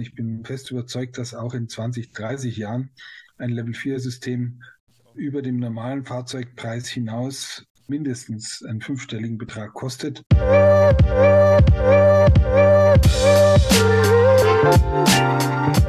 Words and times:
Ich 0.00 0.14
bin 0.14 0.44
fest 0.44 0.70
überzeugt, 0.70 1.18
dass 1.18 1.34
auch 1.34 1.54
in 1.54 1.68
20, 1.68 2.12
30 2.12 2.56
Jahren 2.56 2.90
ein 3.38 3.50
Level-4-System 3.50 4.62
über 5.14 5.42
dem 5.42 5.58
normalen 5.58 6.04
Fahrzeugpreis 6.04 6.88
hinaus 6.88 7.64
mindestens 7.86 8.64
einen 8.66 8.80
fünfstelligen 8.80 9.38
Betrag 9.38 9.74
kostet. 9.74 10.22
Moin, 14.64 15.84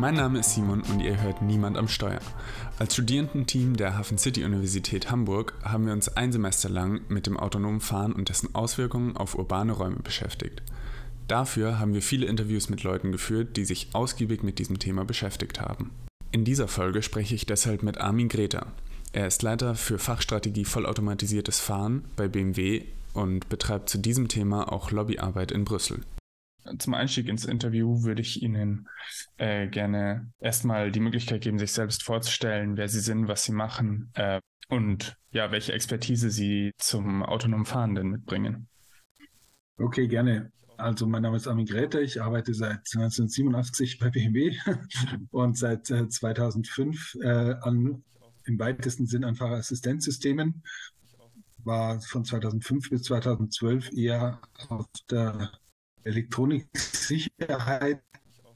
mein 0.00 0.14
Name 0.14 0.38
ist 0.38 0.54
Simon 0.54 0.80
und 0.80 1.00
ihr 1.00 1.20
hört 1.20 1.42
Niemand 1.42 1.76
am 1.76 1.86
Steuer. 1.86 2.20
Als 2.78 2.94
Studierendenteam 2.94 3.76
der 3.76 3.98
Hafen 3.98 4.16
City 4.16 4.42
Universität 4.44 5.10
Hamburg 5.10 5.52
haben 5.62 5.84
wir 5.84 5.92
uns 5.92 6.16
ein 6.16 6.32
Semester 6.32 6.70
lang 6.70 7.02
mit 7.08 7.26
dem 7.26 7.36
autonomen 7.36 7.82
Fahren 7.82 8.14
und 8.14 8.30
dessen 8.30 8.54
Auswirkungen 8.54 9.14
auf 9.18 9.34
urbane 9.34 9.72
Räume 9.72 9.96
beschäftigt. 9.96 10.62
Dafür 11.28 11.78
haben 11.78 11.92
wir 11.92 12.00
viele 12.00 12.24
Interviews 12.24 12.70
mit 12.70 12.82
Leuten 12.82 13.12
geführt, 13.12 13.58
die 13.58 13.66
sich 13.66 13.88
ausgiebig 13.92 14.42
mit 14.42 14.58
diesem 14.58 14.78
Thema 14.78 15.04
beschäftigt 15.04 15.60
haben. 15.60 15.90
In 16.32 16.46
dieser 16.46 16.66
Folge 16.66 17.02
spreche 17.02 17.34
ich 17.34 17.44
deshalb 17.44 17.82
mit 17.82 17.98
Armin 17.98 18.30
Greta. 18.30 18.68
Er 19.12 19.26
ist 19.26 19.42
Leiter 19.42 19.74
für 19.74 19.98
Fachstrategie 19.98 20.64
vollautomatisiertes 20.64 21.60
Fahren 21.60 22.06
bei 22.16 22.26
BMW 22.26 22.84
und 23.12 23.50
betreibt 23.50 23.90
zu 23.90 23.98
diesem 23.98 24.28
Thema 24.28 24.72
auch 24.72 24.92
Lobbyarbeit 24.92 25.52
in 25.52 25.66
Brüssel. 25.66 26.00
Zum 26.78 26.94
Einstieg 26.94 27.28
ins 27.28 27.44
Interview 27.44 28.02
würde 28.02 28.20
ich 28.20 28.42
Ihnen 28.42 28.88
äh, 29.38 29.66
gerne 29.68 30.30
erstmal 30.40 30.92
die 30.92 31.00
Möglichkeit 31.00 31.42
geben, 31.42 31.58
sich 31.58 31.72
selbst 31.72 32.02
vorzustellen, 32.02 32.76
wer 32.76 32.88
Sie 32.88 33.00
sind, 33.00 33.28
was 33.28 33.44
Sie 33.44 33.52
machen 33.52 34.10
äh, 34.14 34.40
und 34.68 35.16
ja, 35.32 35.50
welche 35.50 35.72
Expertise 35.72 36.30
Sie 36.30 36.72
zum 36.78 37.22
autonomen 37.22 37.66
Fahren 37.66 37.94
denn 37.94 38.08
mitbringen. 38.08 38.68
Okay, 39.78 40.06
gerne. 40.06 40.52
Also 40.76 41.06
mein 41.06 41.22
Name 41.22 41.36
ist 41.36 41.46
Armin 41.46 41.66
Gräter, 41.66 42.00
ich 42.00 42.22
arbeite 42.22 42.54
seit 42.54 42.78
1987 42.94 43.98
bei 43.98 44.08
BMW 44.10 44.56
und 45.30 45.58
seit 45.58 45.90
äh, 45.90 46.08
2005 46.08 47.16
äh, 47.22 47.54
an, 47.60 48.02
im 48.46 48.58
weitesten 48.58 49.06
Sinn 49.06 49.24
an 49.24 49.34
Fahrerassistenzsystemen. 49.34 50.62
War 51.64 52.00
von 52.00 52.24
2005 52.24 52.88
bis 52.88 53.02
2012 53.02 53.92
eher 53.92 54.40
auf 54.68 54.86
der 55.10 55.52
Elektroniksicherheit 56.04 58.02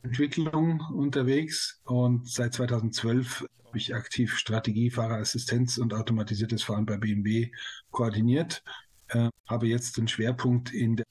Entwicklung 0.04 0.80
unterwegs 0.92 1.80
und 1.84 2.28
seit 2.28 2.52
2012 2.54 3.46
habe 3.64 3.78
ich 3.78 3.94
aktiv 3.94 4.36
Strategie, 4.36 4.90
Fahrerassistenz 4.90 5.78
und 5.78 5.94
automatisiertes 5.94 6.62
Fahren 6.62 6.84
bei 6.84 6.98
BMW 6.98 7.50
koordiniert. 7.90 8.62
Äh, 9.08 9.30
habe 9.48 9.66
jetzt 9.66 9.96
den 9.96 10.06
Schwerpunkt 10.06 10.72
in 10.72 10.96
der 10.96 11.06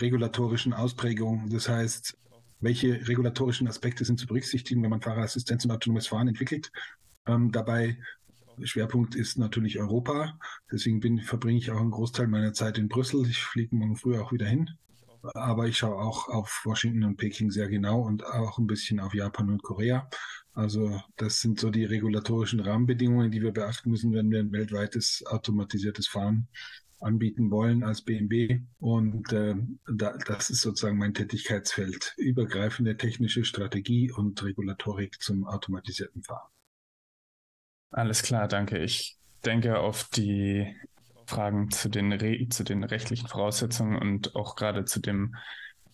regulatorischen 0.00 0.72
Ausprägung. 0.72 1.50
Das 1.50 1.68
heißt, 1.68 2.16
welche 2.60 3.06
regulatorischen 3.08 3.66
Aspekte 3.68 4.04
sind 4.04 4.18
zu 4.20 4.26
berücksichtigen, 4.26 4.82
wenn 4.82 4.90
man 4.90 5.02
Fahrerassistenz 5.02 5.64
und 5.64 5.72
autonomes 5.72 6.06
Fahren 6.06 6.28
entwickelt. 6.28 6.70
Ähm, 7.26 7.50
dabei 7.50 7.98
Schwerpunkt 8.62 9.14
ist 9.14 9.38
natürlich 9.38 9.78
Europa. 9.78 10.38
Deswegen 10.70 11.00
bin, 11.00 11.20
verbringe 11.20 11.58
ich 11.58 11.70
auch 11.70 11.80
einen 11.80 11.90
Großteil 11.90 12.28
meiner 12.28 12.52
Zeit 12.52 12.78
in 12.78 12.88
Brüssel. 12.88 13.26
Ich 13.28 13.42
fliege 13.42 13.74
morgen 13.74 13.96
früh 13.96 14.18
auch 14.18 14.32
wieder 14.32 14.46
hin. 14.46 14.70
Aber 15.34 15.66
ich 15.66 15.78
schaue 15.78 15.96
auch 15.96 16.28
auf 16.28 16.62
Washington 16.64 17.04
und 17.04 17.16
Peking 17.16 17.50
sehr 17.50 17.68
genau 17.68 18.00
und 18.00 18.24
auch 18.24 18.58
ein 18.58 18.66
bisschen 18.66 19.00
auf 19.00 19.14
Japan 19.14 19.50
und 19.50 19.62
Korea. 19.62 20.08
Also 20.52 21.02
das 21.16 21.40
sind 21.40 21.60
so 21.60 21.70
die 21.70 21.84
regulatorischen 21.84 22.60
Rahmenbedingungen, 22.60 23.30
die 23.30 23.42
wir 23.42 23.52
beachten 23.52 23.90
müssen, 23.90 24.12
wenn 24.14 24.30
wir 24.30 24.40
ein 24.40 24.52
weltweites 24.52 25.24
automatisiertes 25.26 26.08
Fahren 26.08 26.48
anbieten 27.00 27.50
wollen 27.50 27.82
als 27.82 28.02
BMW. 28.02 28.60
Und 28.78 29.32
äh, 29.32 29.54
da, 29.86 30.16
das 30.26 30.50
ist 30.50 30.62
sozusagen 30.62 30.98
mein 30.98 31.14
Tätigkeitsfeld. 31.14 32.14
Übergreifende 32.16 32.96
technische 32.96 33.44
Strategie 33.44 34.10
und 34.10 34.42
Regulatorik 34.42 35.20
zum 35.20 35.46
automatisierten 35.46 36.22
Fahren. 36.22 36.50
Alles 37.90 38.22
klar, 38.22 38.48
danke. 38.48 38.78
Ich 38.78 39.18
denke 39.44 39.78
auf 39.78 40.08
die 40.08 40.74
Fragen 41.26 41.70
zu 41.70 41.88
den, 41.88 42.12
Re 42.12 42.48
zu 42.48 42.64
den 42.64 42.84
rechtlichen 42.84 43.28
Voraussetzungen 43.28 43.96
und 43.96 44.36
auch 44.36 44.56
gerade 44.56 44.84
zu 44.84 45.00
dem 45.00 45.34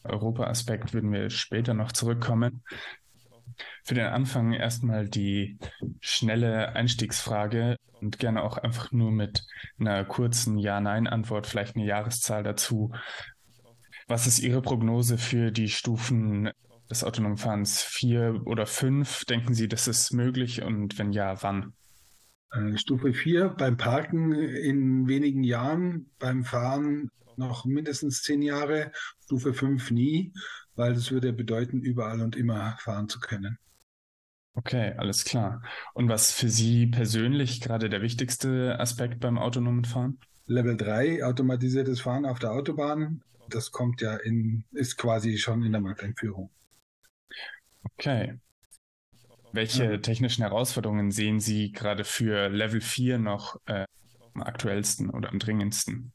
Europa-Aspekt 0.04 0.93
würden 0.94 1.12
wir 1.12 1.31
später 1.31 1.75
noch 1.75 1.93
zurückkommen. 1.93 2.62
Für 3.84 3.94
den 3.94 4.06
Anfang 4.06 4.53
erstmal 4.53 5.09
die 5.09 5.59
schnelle 6.00 6.75
Einstiegsfrage 6.75 7.76
und 8.00 8.19
gerne 8.19 8.43
auch 8.43 8.59
einfach 8.59 8.93
nur 8.93 9.10
mit 9.10 9.44
einer 9.78 10.04
kurzen 10.04 10.59
Ja-Nein-Antwort, 10.59 11.47
vielleicht 11.47 11.76
eine 11.76 11.84
Jahreszahl 11.84 12.43
dazu. 12.43 12.93
Was 14.09 14.26
ist 14.26 14.41
Ihre 14.41 14.62
Prognose 14.62 15.19
für 15.19 15.53
die 15.53 15.69
Stufen 15.69 16.50
des 16.91 17.04
autonomen 17.04 17.37
Fahrens? 17.37 17.82
Vier 17.82 18.43
oder 18.44 18.66
fünf? 18.66 19.25
Denken 19.25 19.54
Sie, 19.54 19.69
das 19.69 19.88
ist 19.88 20.12
möglich 20.12 20.62
und 20.62 20.99
wenn 20.99 21.12
ja, 21.12 21.43
wann? 21.43 21.75
Äh, 22.52 22.76
Stufe 22.76 23.12
4 23.12 23.48
beim 23.48 23.76
Parken 23.76 24.32
in 24.32 25.08
wenigen 25.08 25.42
Jahren, 25.42 26.10
beim 26.18 26.44
Fahren 26.44 27.10
noch 27.36 27.64
mindestens 27.64 28.22
zehn 28.22 28.42
Jahre, 28.42 28.92
Stufe 29.24 29.54
5 29.54 29.90
nie, 29.90 30.32
weil 30.74 30.94
das 30.94 31.10
würde 31.10 31.32
bedeuten, 31.32 31.80
überall 31.80 32.20
und 32.20 32.36
immer 32.36 32.76
fahren 32.78 33.08
zu 33.08 33.20
können. 33.20 33.58
Okay, 34.54 34.92
alles 34.98 35.24
klar. 35.24 35.62
Und 35.94 36.10
was 36.10 36.30
für 36.30 36.50
Sie 36.50 36.86
persönlich 36.86 37.62
gerade 37.62 37.88
der 37.88 38.02
wichtigste 38.02 38.78
Aspekt 38.78 39.20
beim 39.20 39.38
autonomen 39.38 39.86
Fahren? 39.86 40.19
Level 40.46 40.76
3, 40.76 41.24
automatisiertes 41.24 42.02
Fahren 42.02 42.26
auf 42.26 42.38
der 42.38 42.52
Autobahn. 42.52 43.22
Das 43.48 43.70
kommt 43.70 44.02
ja 44.02 44.16
in, 44.16 44.64
ist 44.72 44.98
quasi 44.98 45.38
schon 45.38 45.62
in 45.62 45.72
der 45.72 45.80
Markteinführung. 45.80 46.50
Okay. 47.94 48.38
Welche 49.52 50.00
technischen 50.00 50.42
Herausforderungen 50.42 51.10
sehen 51.10 51.40
Sie 51.40 51.72
gerade 51.72 52.04
für 52.04 52.48
Level 52.48 52.80
4 52.80 53.18
noch 53.18 53.56
äh, 53.66 53.84
am 54.34 54.42
aktuellsten 54.42 55.10
oder 55.10 55.28
am 55.28 55.38
dringendsten? 55.38 56.12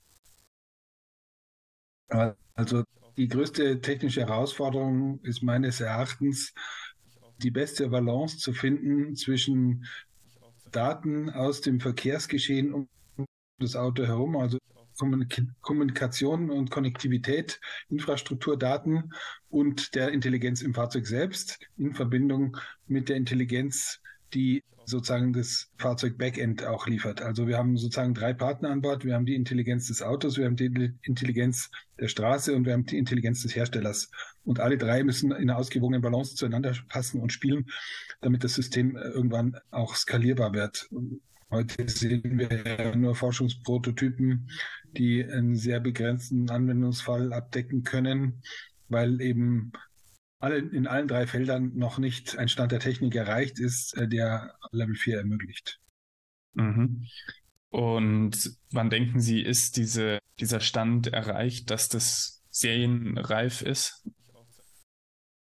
Also 2.53 2.83
die 3.17 3.27
größte 3.27 3.81
technische 3.81 4.21
Herausforderung 4.21 5.19
ist 5.21 5.43
meines 5.43 5.81
Erachtens, 5.81 6.53
die 7.37 7.51
beste 7.51 7.89
Balance 7.89 8.37
zu 8.37 8.53
finden 8.53 9.15
zwischen 9.15 9.85
Daten 10.71 11.29
aus 11.29 11.61
dem 11.61 11.79
Verkehrsgeschehen 11.79 12.73
um 12.73 12.87
das 13.59 13.75
Auto 13.75 14.05
herum, 14.05 14.35
also 14.37 14.57
Kommunikation 14.97 16.49
und 16.49 16.71
Konnektivität, 16.71 17.59
Infrastrukturdaten 17.89 19.13
und 19.49 19.95
der 19.95 20.11
Intelligenz 20.11 20.61
im 20.61 20.73
Fahrzeug 20.73 21.07
selbst 21.07 21.59
in 21.77 21.93
Verbindung 21.93 22.57
mit 22.87 23.09
der 23.09 23.15
Intelligenz, 23.15 24.01
die 24.33 24.63
sozusagen 24.87 25.33
das 25.33 25.69
Fahrzeug-Backend 25.77 26.63
auch 26.65 26.87
liefert. 26.87 27.21
Also 27.21 27.45
wir 27.45 27.57
haben 27.57 27.75
sozusagen 27.75 28.13
drei 28.13 28.33
Partner 28.33 28.69
an 28.69 28.81
Bord. 28.81 29.03
Wir 29.03 29.15
haben 29.15 29.25
die 29.25 29.35
Intelligenz 29.35 29.87
des 29.87 30.01
Autos, 30.01 30.37
wir 30.37 30.45
haben 30.45 30.55
die 30.55 30.93
Intelligenz 31.01 31.69
der 31.99 32.07
Straße 32.07 32.55
und 32.55 32.65
wir 32.65 32.71
haben 32.71 32.85
die 32.85 32.97
Intelligenz 32.97 33.43
des 33.43 33.53
Herstellers. 33.53 34.09
Und 34.45 34.61
alle 34.61 34.77
drei 34.77 35.03
müssen 35.03 35.31
in 35.31 35.49
einer 35.49 35.57
ausgewogenen 35.57 36.01
Balance 36.01 36.35
zueinander 36.35 36.73
passen 36.87 37.19
und 37.19 37.33
spielen, 37.33 37.65
damit 38.21 38.45
das 38.45 38.53
System 38.53 38.95
irgendwann 38.95 39.57
auch 39.71 39.93
skalierbar 39.93 40.53
wird. 40.53 40.89
Heute 41.49 41.87
sehen 41.89 42.37
wir 42.37 42.95
nur 42.95 43.15
Forschungsprototypen, 43.15 44.49
die 44.91 45.23
einen 45.23 45.55
sehr 45.55 45.79
begrenzten 45.79 46.49
Anwendungsfall 46.49 47.31
abdecken 47.31 47.83
können, 47.83 48.41
weil 48.89 49.21
eben 49.21 49.71
alle, 50.39 50.57
in 50.57 50.87
allen 50.87 51.07
drei 51.07 51.25
Feldern 51.25 51.71
noch 51.75 51.97
nicht 51.99 52.37
ein 52.37 52.49
Stand 52.49 52.71
der 52.71 52.79
Technik 52.79 53.15
erreicht 53.15 53.59
ist, 53.59 53.97
äh, 53.97 54.07
der 54.07 54.55
Level 54.71 54.95
4 54.95 55.19
ermöglicht. 55.19 55.79
Mhm. 56.53 57.05
Und 57.69 58.57
wann 58.71 58.89
denken 58.89 59.19
Sie, 59.19 59.41
ist 59.41 59.77
diese, 59.77 60.19
dieser 60.39 60.59
Stand 60.59 61.07
erreicht, 61.07 61.69
dass 61.69 61.89
das 61.89 62.43
serienreif 62.49 63.61
ist? 63.61 64.07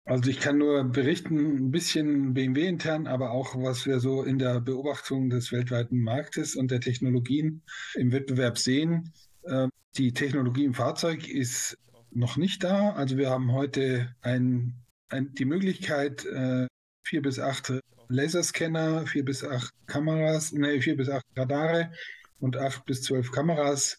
Also 0.09 0.31
ich 0.31 0.41
kann 0.41 0.57
nur 0.57 0.85
berichten, 0.85 1.67
ein 1.67 1.71
bisschen 1.71 2.33
BMW 2.33 2.67
intern, 2.67 3.07
aber 3.07 3.31
auch 3.31 3.55
was 3.57 3.85
wir 3.85 4.01
so 4.01 4.23
in 4.23 4.39
der 4.39 4.59
Beobachtung 4.59 5.29
des 5.29 5.53
weltweiten 5.53 6.01
Marktes 6.01 6.57
und 6.57 6.71
der 6.71 6.81
Technologien 6.81 7.61
im 7.95 8.11
Wettbewerb 8.11 8.57
sehen. 8.57 9.13
Ähm, 9.47 9.69
die 9.99 10.15
Technologie 10.15 10.65
im 10.65 10.73
Fahrzeug 10.73 11.29
ist 11.29 11.77
noch 12.11 12.39
nicht 12.39 12.65
da. 12.65 12.93
Also 12.93 13.19
wir 13.19 13.29
haben 13.29 13.53
heute 13.53 14.15
ein, 14.23 14.73
ein, 15.11 15.35
die 15.35 15.45
Möglichkeit, 15.45 16.25
äh, 16.25 16.67
vier 17.07 17.21
bis 17.21 17.39
acht 17.39 17.75
Laserscanner, 18.09 19.07
vier 19.07 19.27
bis 19.27 19.45
acht 19.45 19.75
Kameras, 19.87 20.53
nee, 20.53 20.81
vier 20.81 20.97
bis 20.97 21.11
acht 21.11 21.27
Radare 21.37 21.93
und 22.41 22.57
acht 22.57 22.87
bis 22.87 23.03
zwölf 23.03 23.31
Kameras 23.31 23.99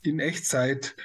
in 0.00 0.20
Echtzeit 0.20 0.96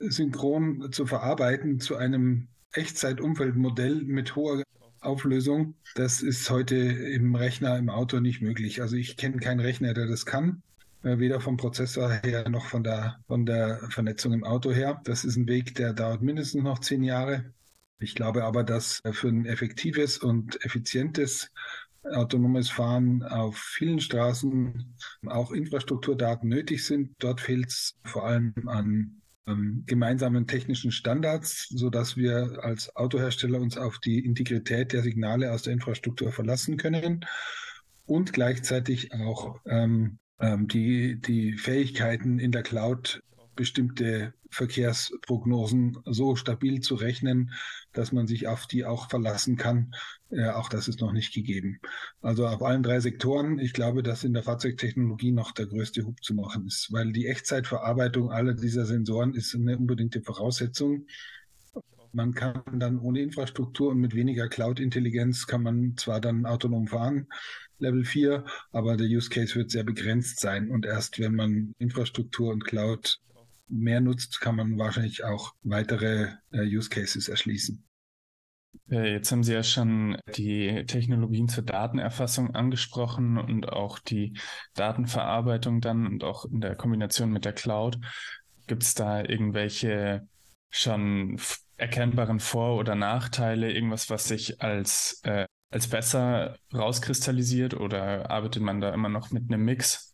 synchron 0.00 0.90
zu 0.90 1.06
verarbeiten 1.06 1.78
zu 1.78 1.94
einem 1.94 2.48
Echtzeitumfeldmodell 2.72 4.02
mit 4.04 4.36
hoher 4.36 4.62
Auflösung. 5.00 5.76
Das 5.94 6.22
ist 6.22 6.48
heute 6.50 6.76
im 6.76 7.34
Rechner, 7.34 7.76
im 7.78 7.90
Auto 7.90 8.20
nicht 8.20 8.40
möglich. 8.42 8.80
Also 8.82 8.96
ich 8.96 9.16
kenne 9.16 9.38
keinen 9.38 9.60
Rechner, 9.60 9.94
der 9.94 10.06
das 10.06 10.26
kann. 10.26 10.62
äh, 11.02 11.18
weder 11.18 11.40
vom 11.40 11.56
Prozessor 11.56 12.10
her 12.10 12.48
noch 12.48 12.66
von 12.66 12.84
der, 12.84 13.20
von 13.26 13.46
der 13.46 13.78
Vernetzung 13.90 14.32
im 14.32 14.44
Auto 14.44 14.72
her. 14.72 15.00
Das 15.04 15.24
ist 15.24 15.36
ein 15.36 15.48
Weg, 15.48 15.74
der 15.74 15.92
dauert 15.92 16.22
mindestens 16.22 16.62
noch 16.62 16.80
zehn 16.80 17.02
Jahre. 17.02 17.52
Ich 18.00 18.14
glaube 18.14 18.44
aber, 18.44 18.64
dass 18.64 19.00
für 19.12 19.28
ein 19.28 19.46
effektives 19.46 20.18
und 20.18 20.64
effizientes 20.64 21.50
autonomes 22.04 22.70
Fahren 22.70 23.22
auf 23.22 23.56
vielen 23.58 24.00
Straßen 24.00 24.96
auch 25.26 25.52
Infrastrukturdaten 25.52 26.48
nötig 26.48 26.84
sind. 26.84 27.14
Dort 27.20 27.40
fehlt 27.40 27.68
es 27.68 27.96
vor 28.04 28.26
allem 28.26 28.54
an 28.66 29.21
ähm, 29.46 29.84
gemeinsamen 29.86 30.46
technischen 30.46 30.92
Standards, 30.92 31.68
so 31.68 31.90
dass 31.90 32.16
wir 32.16 32.60
als 32.62 32.94
Autohersteller 32.96 33.60
uns 33.60 33.76
auf 33.76 33.98
die 33.98 34.24
Integrität 34.24 34.92
der 34.92 35.02
Signale 35.02 35.52
aus 35.52 35.62
der 35.62 35.72
Infrastruktur 35.72 36.32
verlassen 36.32 36.76
können 36.76 37.24
und 38.06 38.32
gleichzeitig 38.32 39.12
auch 39.14 39.60
ähm, 39.66 40.18
ähm, 40.38 40.68
die, 40.68 41.20
die 41.20 41.54
Fähigkeiten 41.54 42.38
in 42.38 42.52
der 42.52 42.62
Cloud 42.62 43.22
bestimmte 43.54 44.34
Verkehrsprognosen 44.50 45.98
so 46.04 46.36
stabil 46.36 46.80
zu 46.80 46.94
rechnen, 46.94 47.52
dass 47.92 48.12
man 48.12 48.26
sich 48.26 48.48
auf 48.48 48.66
die 48.66 48.84
auch 48.84 49.08
verlassen 49.08 49.56
kann. 49.56 49.94
Äh, 50.30 50.48
auch 50.50 50.68
das 50.68 50.88
ist 50.88 51.00
noch 51.00 51.12
nicht 51.12 51.34
gegeben. 51.34 51.78
Also 52.20 52.46
auf 52.46 52.62
allen 52.62 52.82
drei 52.82 53.00
Sektoren, 53.00 53.58
ich 53.58 53.72
glaube, 53.72 54.02
dass 54.02 54.24
in 54.24 54.34
der 54.34 54.42
Fahrzeugtechnologie 54.42 55.32
noch 55.32 55.52
der 55.52 55.66
größte 55.66 56.04
Hub 56.04 56.22
zu 56.22 56.34
machen 56.34 56.66
ist, 56.66 56.92
weil 56.92 57.12
die 57.12 57.26
Echtzeitverarbeitung 57.26 58.30
aller 58.30 58.54
dieser 58.54 58.86
Sensoren 58.86 59.34
ist 59.34 59.54
eine 59.54 59.78
unbedingte 59.78 60.22
Voraussetzung. 60.22 61.06
Man 62.14 62.34
kann 62.34 62.62
dann 62.74 62.98
ohne 62.98 63.20
Infrastruktur 63.20 63.90
und 63.90 63.98
mit 63.98 64.14
weniger 64.14 64.48
Cloud-Intelligenz 64.48 65.46
kann 65.46 65.62
man 65.62 65.96
zwar 65.96 66.20
dann 66.20 66.44
autonom 66.44 66.86
fahren, 66.86 67.26
Level 67.78 68.04
4, 68.04 68.44
aber 68.70 68.96
der 68.98 69.06
Use 69.08 69.30
Case 69.30 69.54
wird 69.54 69.70
sehr 69.70 69.82
begrenzt 69.82 70.38
sein. 70.40 70.70
Und 70.70 70.84
erst 70.84 71.18
wenn 71.18 71.34
man 71.34 71.74
Infrastruktur 71.78 72.52
und 72.52 72.64
Cloud 72.64 73.18
mehr 73.72 74.00
nutzt, 74.00 74.40
kann 74.40 74.56
man 74.56 74.78
wahrscheinlich 74.78 75.24
auch 75.24 75.54
weitere 75.62 76.28
äh, 76.52 76.62
Use 76.64 76.90
Cases 76.90 77.28
erschließen. 77.28 77.84
Jetzt 78.86 79.32
haben 79.32 79.42
Sie 79.42 79.52
ja 79.52 79.62
schon 79.62 80.18
die 80.36 80.84
Technologien 80.86 81.48
zur 81.48 81.62
Datenerfassung 81.62 82.54
angesprochen 82.54 83.38
und 83.38 83.68
auch 83.68 83.98
die 83.98 84.38
Datenverarbeitung 84.74 85.80
dann 85.80 86.06
und 86.06 86.24
auch 86.24 86.44
in 86.44 86.60
der 86.60 86.74
Kombination 86.74 87.30
mit 87.30 87.44
der 87.44 87.52
Cloud. 87.52 87.98
Gibt 88.66 88.82
es 88.82 88.94
da 88.94 89.22
irgendwelche 89.22 90.26
schon 90.70 91.38
erkennbaren 91.76 92.40
Vor- 92.40 92.76
oder 92.76 92.94
Nachteile, 92.94 93.72
irgendwas, 93.72 94.10
was 94.10 94.24
sich 94.24 94.60
als, 94.62 95.20
äh, 95.24 95.46
als 95.70 95.88
besser 95.88 96.56
rauskristallisiert 96.74 97.74
oder 97.74 98.30
arbeitet 98.30 98.62
man 98.62 98.80
da 98.80 98.92
immer 98.92 99.08
noch 99.08 99.30
mit 99.30 99.44
einem 99.50 99.64
Mix? 99.64 100.11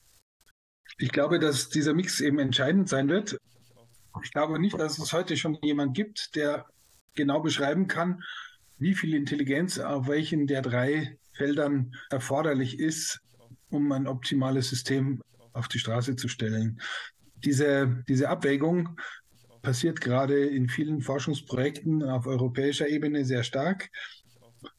Ich 0.99 1.13
glaube, 1.13 1.39
dass 1.39 1.69
dieser 1.69 1.95
Mix 1.95 2.21
eben 2.21 2.41
entscheidend 2.41 2.89
sein 2.89 3.09
wird. 3.09 3.39
Ich 4.25 4.33
glaube 4.33 4.59
nicht, 4.59 4.79
dass 4.79 4.99
es 4.99 5.13
heute 5.13 5.37
schon 5.37 5.57
jemand 5.63 5.95
gibt, 5.95 6.35
der 6.35 6.67
genau 7.15 7.41
beschreiben 7.41 7.87
kann, 7.87 8.23
wie 8.79 8.95
viel 8.95 9.15
Intelligenz 9.15 9.79
auf 9.79 10.09
welchen 10.09 10.49
der 10.49 10.61
drei 10.61 11.17
Feldern 11.33 11.95
erforderlich 12.11 12.81
ist, 12.81 13.21
um 13.71 13.93
ein 13.93 14.09
optimales 14.09 14.71
System 14.71 15.23
auf 15.53 15.69
die 15.69 15.79
Straße 15.79 16.17
zu 16.17 16.27
stellen. 16.27 16.81
Diese, 17.45 18.03
diese 18.09 18.29
Abwägung 18.29 18.99
passiert 19.63 20.01
gerade 20.01 20.47
in 20.47 20.69
vielen 20.69 21.01
Forschungsprojekten 21.01 22.03
auf 22.03 22.27
europäischer 22.27 22.89
Ebene 22.89 23.25
sehr 23.25 23.45
stark. 23.45 23.89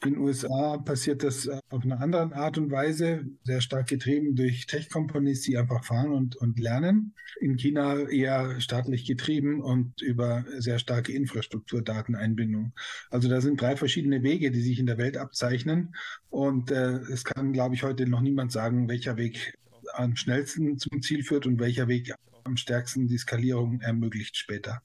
In 0.04 0.14
den 0.14 0.20
USA 0.20 0.78
passiert 0.78 1.24
das 1.24 1.46
äh, 1.46 1.60
auf 1.70 1.84
eine 1.84 2.00
andere 2.00 2.34
Art 2.36 2.58
und 2.58 2.72
Weise, 2.72 3.26
sehr 3.44 3.62
stark 3.62 3.88
getrieben 3.88 4.36
durch 4.36 4.66
Tech-Companies, 4.66 5.42
die 5.42 5.58
einfach 5.58 5.84
fahren 5.84 6.12
und, 6.12 6.36
und 6.36 6.60
lernen. 6.60 7.14
In 7.40 7.58
China 7.58 8.08
eher 8.10 8.60
staatlich 8.60 9.06
getrieben 9.06 9.62
und 9.62 10.02
über 10.02 10.46
sehr 10.58 10.80
starke 10.80 11.14
Infrastrukturdateneinbindung. 11.14 12.74
Also 13.10 13.30
da 13.30 13.42
sind 13.42 13.62
drei 13.62 13.76
verschiedene 13.76 14.24
Wege, 14.24 14.52
die 14.52 14.62
sich 14.62 14.80
in 14.80 14.86
der 14.86 14.98
Welt 14.98 15.18
abzeichnen. 15.18 15.96
Und 16.30 16.72
äh, 16.72 16.98
es 17.12 17.24
kann, 17.24 17.54
glaube 17.54 17.76
ich, 17.76 17.84
heute 17.84 18.08
noch 18.08 18.22
niemand 18.22 18.52
sagen, 18.52 18.90
welcher 18.90 19.18
Weg 19.18 19.58
am 19.94 20.16
schnellsten 20.16 20.78
zum 20.78 21.02
Ziel 21.02 21.24
führt 21.24 21.46
und 21.46 21.60
welcher 21.60 21.88
Weg 21.88 22.14
am 22.44 22.58
stärksten 22.58 23.08
die 23.08 23.18
Skalierung 23.18 23.82
ermöglicht 23.82 24.38
später. 24.38 24.82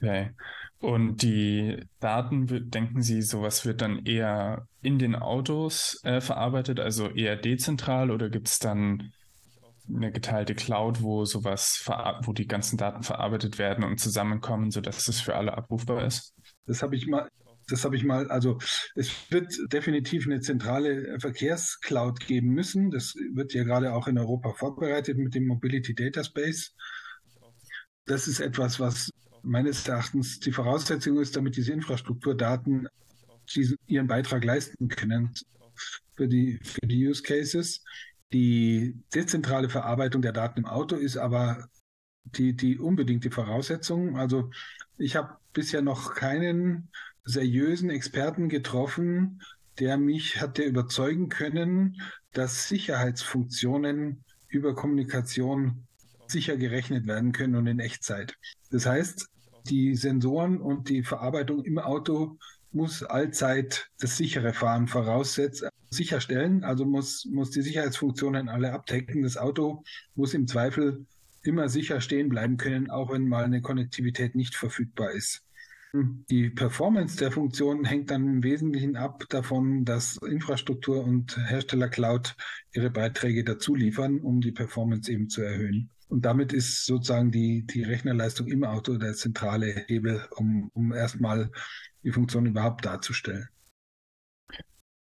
Okay. 0.00 0.30
Und 0.80 1.22
die 1.22 1.82
Daten, 2.00 2.70
denken 2.70 3.00
Sie, 3.02 3.22
sowas 3.22 3.64
wird 3.64 3.80
dann 3.80 4.04
eher 4.04 4.66
in 4.82 4.98
den 4.98 5.14
Autos 5.14 5.98
äh, 6.04 6.20
verarbeitet, 6.20 6.78
also 6.78 7.08
eher 7.08 7.36
dezentral 7.36 8.10
oder 8.10 8.28
gibt 8.28 8.48
es 8.48 8.58
dann 8.58 9.12
eine 9.88 10.12
geteilte 10.12 10.54
Cloud, 10.54 11.02
wo 11.02 11.24
sowas, 11.24 11.82
wo 12.22 12.32
die 12.32 12.46
ganzen 12.46 12.76
Daten 12.76 13.02
verarbeitet 13.02 13.58
werden 13.58 13.84
und 13.84 14.00
zusammenkommen, 14.00 14.70
sodass 14.70 15.08
es 15.08 15.20
für 15.20 15.36
alle 15.36 15.56
abrufbar 15.56 16.04
ist? 16.04 16.34
Das 16.66 16.82
habe 16.82 16.96
ich 16.96 17.06
mal, 17.06 17.28
das 17.68 17.84
habe 17.84 17.96
ich 17.96 18.04
mal, 18.04 18.30
also 18.30 18.58
es 18.94 19.10
wird 19.30 19.52
definitiv 19.72 20.26
eine 20.26 20.40
zentrale 20.40 21.18
Verkehrscloud 21.18 22.20
geben 22.20 22.48
müssen. 22.48 22.90
Das 22.90 23.14
wird 23.32 23.52
ja 23.54 23.64
gerade 23.64 23.92
auch 23.92 24.06
in 24.06 24.18
Europa 24.18 24.52
vorbereitet 24.54 25.18
mit 25.18 25.34
dem 25.34 25.46
Mobility 25.46 25.94
Data 25.94 26.24
Space. 26.24 26.74
Das 28.06 28.28
ist 28.28 28.40
etwas, 28.40 28.80
was 28.80 29.10
meines 29.44 29.86
Erachtens 29.86 30.40
die 30.40 30.52
Voraussetzung 30.52 31.18
ist, 31.18 31.36
damit 31.36 31.56
diese 31.56 31.72
Infrastrukturdaten 31.72 32.88
diesen, 33.54 33.76
ihren 33.86 34.06
Beitrag 34.06 34.44
leisten 34.44 34.88
können 34.88 35.30
für 36.16 36.28
die, 36.28 36.58
für 36.62 36.86
die 36.86 37.06
Use 37.06 37.22
Cases. 37.22 37.82
Die 38.32 38.96
dezentrale 39.14 39.68
Verarbeitung 39.68 40.22
der 40.22 40.32
Daten 40.32 40.60
im 40.60 40.66
Auto 40.66 40.96
ist 40.96 41.16
aber 41.16 41.68
die, 42.24 42.54
die 42.54 42.78
unbedingte 42.78 43.30
Voraussetzung. 43.30 44.16
Also 44.16 44.50
ich 44.96 45.16
habe 45.16 45.36
bisher 45.52 45.82
noch 45.82 46.14
keinen 46.14 46.88
seriösen 47.24 47.90
Experten 47.90 48.48
getroffen, 48.48 49.42
der 49.78 49.96
mich 49.96 50.40
hatte 50.40 50.62
überzeugen 50.62 51.28
können, 51.28 52.00
dass 52.32 52.68
Sicherheitsfunktionen 52.68 54.24
über 54.48 54.74
Kommunikation 54.74 55.86
sicher 56.26 56.56
gerechnet 56.56 57.06
werden 57.06 57.32
können 57.32 57.56
und 57.56 57.66
in 57.66 57.80
Echtzeit. 57.80 58.36
Das 58.70 58.86
heißt, 58.86 59.28
die 59.68 59.94
Sensoren 59.94 60.60
und 60.60 60.88
die 60.88 61.02
Verarbeitung 61.02 61.64
im 61.64 61.78
Auto 61.78 62.38
muss 62.72 63.02
allzeit 63.02 63.88
das 64.00 64.16
sichere 64.16 64.52
Fahren 64.52 64.88
voraussetzen, 64.88 65.68
sicherstellen. 65.90 66.64
Also 66.64 66.84
muss, 66.84 67.24
muss 67.26 67.50
die 67.50 67.62
Sicherheitsfunktionen 67.62 68.48
alle 68.48 68.72
abdecken. 68.72 69.22
Das 69.22 69.36
Auto 69.36 69.84
muss 70.14 70.34
im 70.34 70.46
Zweifel 70.46 71.06
immer 71.42 71.68
sicher 71.68 72.00
stehen 72.00 72.28
bleiben 72.28 72.56
können, 72.56 72.90
auch 72.90 73.12
wenn 73.12 73.28
mal 73.28 73.44
eine 73.44 73.62
Konnektivität 73.62 74.34
nicht 74.34 74.56
verfügbar 74.56 75.12
ist. 75.12 75.42
Die 76.28 76.50
Performance 76.50 77.16
der 77.18 77.30
Funktion 77.30 77.84
hängt 77.84 78.10
dann 78.10 78.26
im 78.26 78.42
Wesentlichen 78.42 78.96
ab 78.96 79.26
davon, 79.28 79.84
dass 79.84 80.16
Infrastruktur 80.16 81.04
und 81.04 81.36
Hersteller 81.36 81.88
Cloud 81.88 82.34
ihre 82.72 82.90
Beiträge 82.90 83.44
dazu 83.44 83.76
liefern, 83.76 84.18
um 84.18 84.40
die 84.40 84.50
Performance 84.50 85.12
eben 85.12 85.28
zu 85.28 85.42
erhöhen. 85.42 85.90
Und 86.14 86.24
damit 86.24 86.52
ist 86.52 86.86
sozusagen 86.86 87.32
die, 87.32 87.66
die 87.66 87.82
Rechnerleistung 87.82 88.46
im 88.46 88.62
Auto 88.62 88.98
der 88.98 89.14
zentrale 89.14 89.84
Hebel, 89.88 90.24
um, 90.36 90.70
um 90.72 90.92
erstmal 90.92 91.50
die 92.04 92.12
Funktion 92.12 92.46
überhaupt 92.46 92.84
darzustellen. 92.84 93.48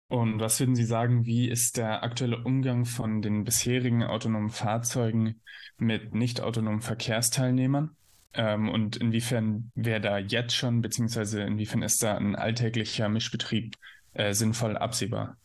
Und 0.08 0.40
was 0.40 0.58
würden 0.58 0.74
Sie 0.74 0.86
sagen, 0.86 1.26
wie 1.26 1.50
ist 1.50 1.76
der 1.76 2.02
aktuelle 2.02 2.42
Umgang 2.42 2.86
von 2.86 3.20
den 3.20 3.44
bisherigen 3.44 4.04
autonomen 4.04 4.48
Fahrzeugen 4.48 5.42
mit 5.76 6.14
nicht 6.14 6.40
autonomen 6.40 6.80
Verkehrsteilnehmern? 6.80 7.94
Ähm, 8.32 8.70
und 8.70 8.96
inwiefern 8.96 9.70
wäre 9.74 10.00
da 10.00 10.16
jetzt 10.16 10.56
schon, 10.56 10.80
beziehungsweise 10.80 11.42
inwiefern 11.42 11.82
ist 11.82 12.02
da 12.02 12.16
ein 12.16 12.36
alltäglicher 12.36 13.10
Mischbetrieb 13.10 13.74
äh, 14.14 14.32
sinnvoll 14.32 14.78
absehbar? 14.78 15.36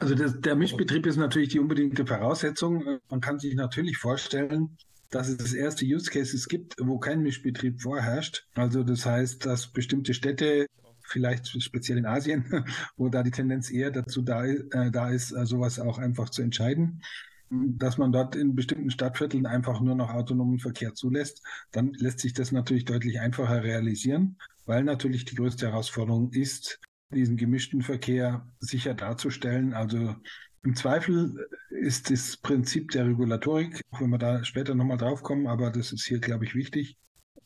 Also 0.00 0.14
das, 0.14 0.40
der 0.40 0.56
Mischbetrieb 0.56 1.06
ist 1.06 1.18
natürlich 1.18 1.50
die 1.50 1.60
unbedingte 1.60 2.06
Voraussetzung. 2.06 2.98
Man 3.10 3.20
kann 3.20 3.38
sich 3.38 3.54
natürlich 3.54 3.98
vorstellen, 3.98 4.76
dass 5.10 5.28
es 5.28 5.52
erste 5.52 5.84
Use 5.84 6.10
Cases 6.10 6.48
gibt, 6.48 6.74
wo 6.80 6.98
kein 6.98 7.22
Mischbetrieb 7.22 7.82
vorherrscht. 7.82 8.46
Also 8.54 8.82
das 8.82 9.04
heißt, 9.04 9.44
dass 9.44 9.66
bestimmte 9.66 10.14
Städte, 10.14 10.66
vielleicht 11.02 11.48
speziell 11.62 11.98
in 11.98 12.06
Asien, 12.06 12.44
wo 12.96 13.10
da 13.10 13.22
die 13.22 13.30
Tendenz 13.30 13.70
eher 13.70 13.90
dazu 13.90 14.22
da, 14.22 14.46
äh, 14.46 14.90
da 14.90 15.10
ist, 15.10 15.32
äh, 15.32 15.44
sowas 15.44 15.78
auch 15.78 15.98
einfach 15.98 16.30
zu 16.30 16.40
entscheiden, 16.40 17.02
dass 17.50 17.98
man 17.98 18.10
dort 18.10 18.36
in 18.36 18.54
bestimmten 18.54 18.90
Stadtvierteln 18.90 19.44
einfach 19.44 19.82
nur 19.82 19.96
noch 19.96 20.14
autonomen 20.14 20.60
Verkehr 20.60 20.94
zulässt, 20.94 21.42
dann 21.72 21.92
lässt 21.94 22.20
sich 22.20 22.32
das 22.32 22.52
natürlich 22.52 22.86
deutlich 22.86 23.20
einfacher 23.20 23.62
realisieren, 23.64 24.38
weil 24.64 24.84
natürlich 24.84 25.26
die 25.26 25.34
größte 25.34 25.66
Herausforderung 25.66 26.30
ist, 26.32 26.80
diesen 27.12 27.36
gemischten 27.36 27.82
Verkehr 27.82 28.46
sicher 28.60 28.94
darzustellen. 28.94 29.74
Also 29.74 30.14
im 30.62 30.76
Zweifel 30.76 31.48
ist 31.70 32.10
das 32.10 32.36
Prinzip 32.36 32.90
der 32.90 33.06
Regulatorik, 33.06 33.80
auch 33.90 34.00
wenn 34.00 34.10
wir 34.10 34.18
da 34.18 34.44
später 34.44 34.74
nochmal 34.74 34.98
drauf 34.98 35.22
kommen, 35.22 35.46
aber 35.46 35.70
das 35.70 35.92
ist 35.92 36.04
hier, 36.04 36.18
glaube 36.18 36.44
ich, 36.44 36.54
wichtig. 36.54 36.96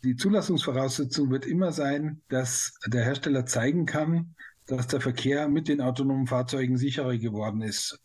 Die 0.03 0.17
Zulassungsvoraussetzung 0.17 1.31
wird 1.31 1.47
immer 1.47 1.73
sein, 1.73 2.21
dass 2.29 2.75
der 2.87 3.05
Hersteller 3.05 3.47
zeigen 3.47 3.87
kann, 3.87 4.35
dass 4.67 4.87
der 4.87 5.01
Verkehr 5.01 5.49
mit 5.49 5.69
den 5.69 5.81
autonomen 5.81 6.27
Fahrzeugen 6.27 6.77
sicherer 6.77 7.17
geworden 7.17 7.63
ist 7.63 7.99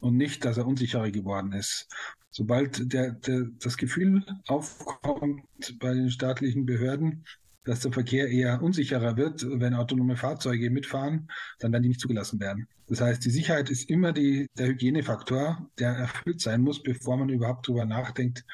und 0.00 0.16
nicht, 0.16 0.44
dass 0.44 0.58
er 0.58 0.66
unsicherer 0.66 1.10
geworden 1.10 1.52
ist. 1.52 1.88
Sobald 2.30 2.92
der, 2.92 3.12
der, 3.12 3.46
das 3.60 3.76
Gefühl 3.76 4.24
aufkommt 4.46 5.44
bei 5.78 5.94
den 5.94 6.10
staatlichen 6.10 6.66
Behörden, 6.66 7.24
dass 7.64 7.80
der 7.80 7.92
Verkehr 7.92 8.28
eher 8.28 8.62
unsicherer 8.62 9.16
wird, 9.16 9.44
wenn 9.48 9.74
autonome 9.74 10.16
Fahrzeuge 10.16 10.70
mitfahren, 10.70 11.30
dann 11.58 11.72
werden 11.72 11.82
die 11.82 11.88
nicht 11.88 12.00
zugelassen 12.00 12.40
werden. 12.40 12.68
Das 12.86 13.00
heißt, 13.00 13.24
die 13.24 13.30
Sicherheit 13.30 13.70
ist 13.70 13.88
immer 13.88 14.12
die, 14.12 14.46
der 14.58 14.68
Hygienefaktor, 14.68 15.70
der 15.78 15.90
erfüllt 15.90 16.40
sein 16.40 16.60
muss, 16.60 16.82
bevor 16.82 17.16
man 17.16 17.30
überhaupt 17.30 17.66
darüber 17.66 17.86
nachdenkt, 17.86 18.44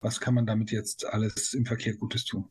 was 0.00 0.20
kann 0.20 0.34
man 0.34 0.46
damit 0.46 0.70
jetzt 0.70 1.06
alles 1.06 1.54
im 1.54 1.64
Verkehr 1.64 1.94
Gutes 1.96 2.24
tun. 2.24 2.48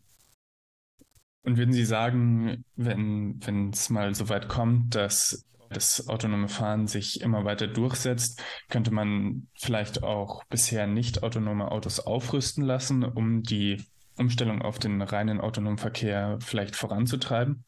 Und 1.43 1.57
würden 1.57 1.71
Sie 1.71 1.85
sagen, 1.85 2.65
wenn 2.75 3.39
wenn 3.45 3.69
es 3.69 3.89
mal 3.89 4.13
so 4.13 4.27
weit 4.27 4.49
kommt, 4.49 4.95
dass 4.95 5.45
das 5.69 6.07
autonome 6.07 6.49
Fahren 6.49 6.87
sich 6.87 7.21
immer 7.21 7.45
weiter 7.45 7.67
durchsetzt, 7.67 8.41
könnte 8.69 8.91
man 8.91 9.47
vielleicht 9.57 10.03
auch 10.03 10.43
bisher 10.45 10.87
nicht 10.87 11.23
autonome 11.23 11.71
Autos 11.71 11.99
aufrüsten 11.99 12.63
lassen, 12.63 13.03
um 13.03 13.43
die 13.43 13.83
Umstellung 14.17 14.61
auf 14.61 14.79
den 14.79 15.01
reinen 15.01 15.39
autonomen 15.39 15.77
Verkehr 15.77 16.37
vielleicht 16.41 16.75
voranzutreiben? 16.75 17.63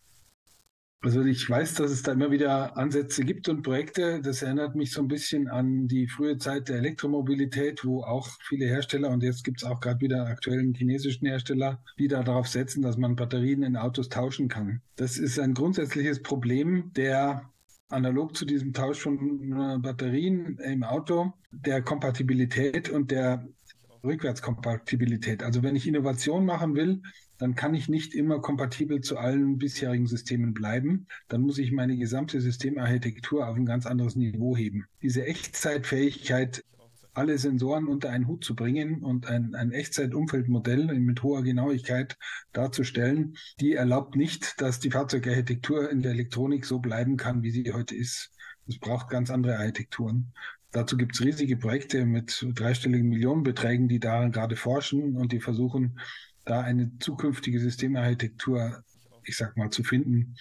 Also 1.01 1.24
ich 1.24 1.50
weiß, 1.50 1.75
dass 1.75 1.91
es 1.91 2.01
da 2.03 2.12
immer 2.12 2.29
wieder 2.29 2.75
Ansätze 2.75 3.24
gibt 3.24 3.48
und 3.48 3.63
Projekte. 3.63 4.20
Das 4.22 4.41
erinnert 4.41 4.75
mich 4.75 4.91
so 4.91 5.01
ein 5.01 5.08
bisschen 5.08 5.48
an 5.48 5.88
die 5.88 6.08
frühe 6.08 6.38
Zeit 6.38 6.68
der 6.68 6.77
Elektromobilität, 6.77 7.86
wo 7.86 8.03
auch 8.03 8.27
viele 8.41 8.65
Hersteller 8.65 9.10
und 9.10 9.24
jetzt 9.24 9.46
gibt 9.46 9.62
es 9.62 9.68
auch 9.68 9.79
gerade 9.79 10.01
wieder 10.01 10.27
aktuellen 10.27 10.74
chinesischen 10.74 11.25
Hersteller, 11.25 11.82
die 11.98 12.10
da 12.10 12.22
darauf 12.22 12.50
setzen, 12.50 12.82
dass 12.82 12.98
man 12.98 13.15
Batterien 13.15 13.63
in 13.63 13.77
Autos 13.77 14.10
tauschen 14.10 14.50
kann. 14.50 14.82
Das 14.98 15.18
ist 15.18 15.39
ein 15.39 15.53
grundsätzliches 15.53 16.22
Problem 16.22 16.91
der 16.94 17.50
analog 17.88 18.36
zu 18.36 18.44
diesem 18.44 18.74
Tausch 18.74 19.00
von 19.00 19.82
Batterien 19.82 20.58
im 20.60 20.84
Auto, 20.84 21.32
der 21.51 21.82
Kompatibilität 21.82 22.89
und 22.89 23.10
der 23.10 23.48
Rückwärtskompatibilität. 24.03 25.44
Also 25.44 25.63
wenn 25.63 25.75
ich 25.75 25.88
Innovation 25.88 26.46
machen 26.46 26.75
will, 26.75 27.01
dann 27.38 27.56
kann 27.56 27.74
ich 27.74 27.88
nicht 27.88 28.13
immer 28.13 28.41
kompatibel 28.41 29.01
zu 29.01 29.18
allen 29.18 29.58
bisherigen 29.58 30.08
Systemen 30.08 30.53
bleiben. 30.53 31.08
Dann 31.29 31.41
muss 31.41 31.58
ich 31.58 31.72
meine 31.72 31.98
gesamte 31.98 32.41
Systemarchitektur 32.41 33.48
auf 33.48 33.56
ein 33.56 33.65
ganz 33.65 33.86
anderes 33.86 34.15
Niveau 34.15 34.58
heben. 34.58 34.86
Diese 35.01 35.25
Echtzeitfähigkeit, 35.25 36.63
alle 37.13 37.38
Sensoren 37.38 37.88
unter 37.88 38.10
einen 38.10 38.27
Hut 38.27 38.44
zu 38.44 38.56
bringen 38.56 39.01
und 39.03 39.27
ein, 39.27 39.56
ein 39.56 39.72
Echtzeitumfeldmodell 39.72 41.00
mit 41.00 41.24
hoher 41.24 41.44
Genauigkeit 41.44 42.18
darzustellen, 42.53 43.36
die 43.60 43.74
erlaubt 43.74 44.15
nicht, 44.15 44.62
dass 44.62 44.79
die 44.79 44.91
Fahrzeugarchitektur 44.91 45.89
in 45.89 46.01
der 46.01 46.12
Elektronik 46.12 46.65
so 46.65 46.79
bleiben 46.79 47.18
kann, 47.18 47.41
wie 47.41 47.51
sie 47.51 47.72
heute 47.74 47.96
ist. 47.96 48.32
Es 48.68 48.77
braucht 48.77 49.10
ganz 49.10 49.32
andere 49.32 49.58
Architekturen. 49.58 50.34
Dazu 50.72 50.98
gibt 50.98 51.16
es 51.16 51.22
riesige 51.22 51.58
Projekte 51.58 52.06
mit 52.06 52.46
dreistelligen 52.54 53.10
Millionenbeträgen, 53.10 53.88
die 53.88 54.00
daran 54.00 54.32
gerade 54.32 54.56
forschen 54.56 55.16
und 55.16 55.32
die 55.32 55.40
versuchen, 55.40 56.00
da 56.46 56.62
eine 56.62 56.92
zukünftige 57.00 57.60
Systemarchitektur, 57.60 58.84
ich 59.24 59.38
sag 59.38 59.58
mal, 59.58 59.70
zu 59.70 59.84
finden, 59.84 60.36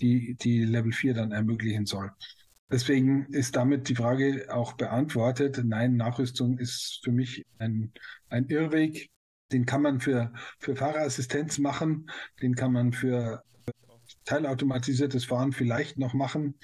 die 0.00 0.34
die 0.34 0.64
Level 0.64 0.92
4 0.92 1.14
dann 1.14 1.32
ermöglichen 1.32 1.86
soll. 1.86 2.10
Deswegen 2.70 3.26
ist 3.26 3.56
damit 3.56 3.88
die 3.88 3.94
Frage 3.94 4.46
auch 4.50 4.72
beantwortet. 4.72 5.60
Nein, 5.64 5.96
Nachrüstung 5.96 6.58
ist 6.58 7.00
für 7.04 7.12
mich 7.12 7.44
ein, 7.58 7.92
ein 8.28 8.46
Irrweg. 8.48 9.10
Den 9.52 9.66
kann 9.66 9.82
man 9.82 10.00
für, 10.00 10.32
für 10.58 10.74
Fahrerassistenz 10.74 11.58
machen, 11.58 12.10
den 12.40 12.54
kann 12.54 12.72
man 12.72 12.92
für 12.92 13.44
teilautomatisiertes 14.24 15.26
Fahren 15.26 15.52
vielleicht 15.52 15.98
noch 15.98 16.14
machen. 16.14 16.58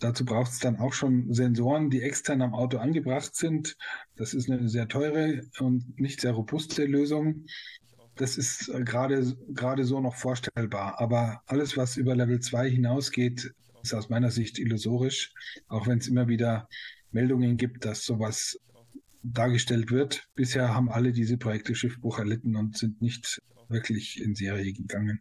Dazu 0.00 0.24
braucht 0.24 0.50
es 0.50 0.58
dann 0.58 0.78
auch 0.78 0.94
schon 0.94 1.32
Sensoren, 1.32 1.90
die 1.90 2.00
extern 2.00 2.40
am 2.40 2.54
Auto 2.54 2.78
angebracht 2.78 3.36
sind. 3.36 3.76
Das 4.16 4.32
ist 4.32 4.50
eine 4.50 4.68
sehr 4.68 4.88
teure 4.88 5.42
und 5.58 6.00
nicht 6.00 6.22
sehr 6.22 6.32
robuste 6.32 6.86
Lösung. 6.86 7.44
Das 8.16 8.38
ist 8.38 8.68
äh, 8.68 8.82
gerade 8.82 9.36
gerade 9.48 9.84
so 9.84 10.00
noch 10.00 10.16
vorstellbar. 10.16 11.00
Aber 11.00 11.42
alles, 11.46 11.76
was 11.76 11.98
über 11.98 12.16
Level 12.16 12.40
2 12.40 12.70
hinausgeht, 12.70 13.52
ist 13.82 13.94
aus 13.94 14.08
meiner 14.08 14.30
Sicht 14.30 14.58
illusorisch, 14.58 15.32
auch 15.68 15.86
wenn 15.86 15.98
es 15.98 16.08
immer 16.08 16.28
wieder 16.28 16.68
Meldungen 17.12 17.58
gibt, 17.58 17.84
dass 17.84 18.04
sowas 18.04 18.58
dargestellt 19.22 19.90
wird. 19.90 20.28
Bisher 20.34 20.74
haben 20.74 20.90
alle 20.90 21.12
diese 21.12 21.36
Projekte 21.36 21.74
Schiffbruch 21.74 22.18
erlitten 22.18 22.56
und 22.56 22.76
sind 22.76 23.02
nicht 23.02 23.40
wirklich 23.68 24.20
in 24.20 24.34
Serie 24.34 24.72
gegangen. 24.72 25.20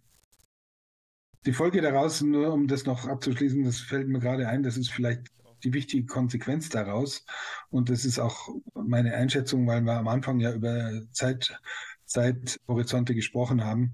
Die 1.45 1.53
Folge 1.53 1.81
daraus, 1.81 2.21
nur 2.21 2.51
um 2.53 2.67
das 2.67 2.85
noch 2.85 3.07
abzuschließen, 3.07 3.63
das 3.63 3.79
fällt 3.79 4.07
mir 4.07 4.19
gerade 4.19 4.47
ein, 4.47 4.63
das 4.63 4.75
ist 4.77 4.91
vielleicht 4.91 5.27
die 5.63 5.73
wichtige 5.73 6.05
Konsequenz 6.05 6.69
daraus. 6.69 7.25
Und 7.69 7.89
das 7.89 8.05
ist 8.05 8.19
auch 8.19 8.49
meine 8.73 9.13
Einschätzung, 9.13 9.65
weil 9.67 9.81
wir 9.81 9.93
am 9.93 10.07
Anfang 10.07 10.39
ja 10.39 10.53
über 10.53 11.01
Zeit, 11.11 11.57
Zeithorizonte 12.05 13.15
gesprochen 13.15 13.63
haben. 13.63 13.93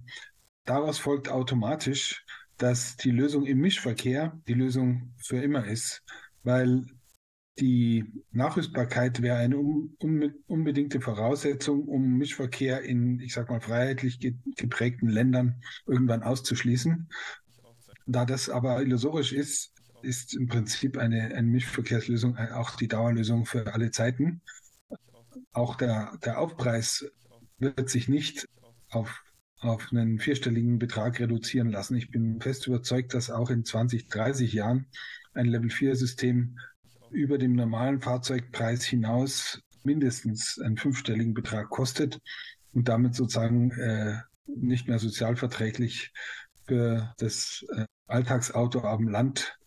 Daraus 0.65 0.97
folgt 0.97 1.29
automatisch, 1.29 2.25
dass 2.57 2.97
die 2.97 3.11
Lösung 3.11 3.45
im 3.45 3.59
Mischverkehr 3.59 4.39
die 4.47 4.53
Lösung 4.53 5.13
für 5.17 5.41
immer 5.41 5.65
ist, 5.65 6.03
weil 6.43 6.85
die 7.59 8.05
Nachrüstbarkeit 8.31 9.21
wäre 9.21 9.38
eine 9.38 9.57
unbedingte 9.57 11.00
Voraussetzung, 11.00 11.88
um 11.88 12.17
Mischverkehr 12.17 12.81
in, 12.81 13.19
ich 13.19 13.33
sag 13.33 13.50
mal, 13.50 13.62
freiheitlich 13.62 14.19
geprägten 14.57 15.07
Ländern 15.07 15.62
irgendwann 15.88 16.24
auszuschließen. 16.24 17.09
Da 18.07 18.25
das 18.25 18.50
aber 18.50 18.81
illusorisch 18.81 19.31
ist, 19.31 19.71
ist 20.01 20.35
im 20.35 20.47
Prinzip 20.47 20.97
eine, 20.97 21.33
eine 21.33 21.47
Mischverkehrslösung 21.47 22.38
auch 22.38 22.75
die 22.75 22.88
Dauerlösung 22.88 23.45
für 23.45 23.74
alle 23.74 23.89
Zeiten. 23.89 24.41
Auch 25.51 25.75
der, 25.75 26.17
der 26.24 26.39
Aufpreis 26.39 27.05
wird 27.57 27.89
sich 27.89 28.09
nicht 28.09 28.47
auf, 28.89 29.24
auf 29.59 29.88
einen 29.91 30.19
vierstelligen 30.19 30.77
Betrag 30.77 31.19
reduzieren 31.19 31.69
lassen. 31.69 31.95
Ich 31.95 32.12
bin 32.12 32.41
fest 32.41 32.67
überzeugt, 32.67 33.13
dass 33.13 33.31
auch 33.31 33.50
in 33.50 33.63
20, 33.63 34.09
30 34.09 34.51
Jahren 34.51 34.88
ein 35.33 35.45
Level 35.45 35.69
4 35.69 35.95
System 35.95 36.57
über 37.15 37.38
dem 37.38 37.53
normalen 37.53 38.01
Fahrzeugpreis 38.01 38.84
hinaus 38.84 39.62
mindestens 39.84 40.60
einen 40.60 40.77
fünfstelligen 40.77 41.34
Betrag 41.34 41.69
kostet 41.69 42.19
und 42.74 42.88
damit 42.88 43.15
sozusagen 43.15 43.72
äh, 43.72 44.17
nicht 44.45 44.88
mehr 44.88 45.00
sozialverträglich 45.00 46.12
für 46.67 47.13
das 47.17 47.65
äh, 47.75 47.86
Alltagsauto 48.07 48.79
auf 48.79 48.98
dem 48.98 49.07
Land, 49.07 49.57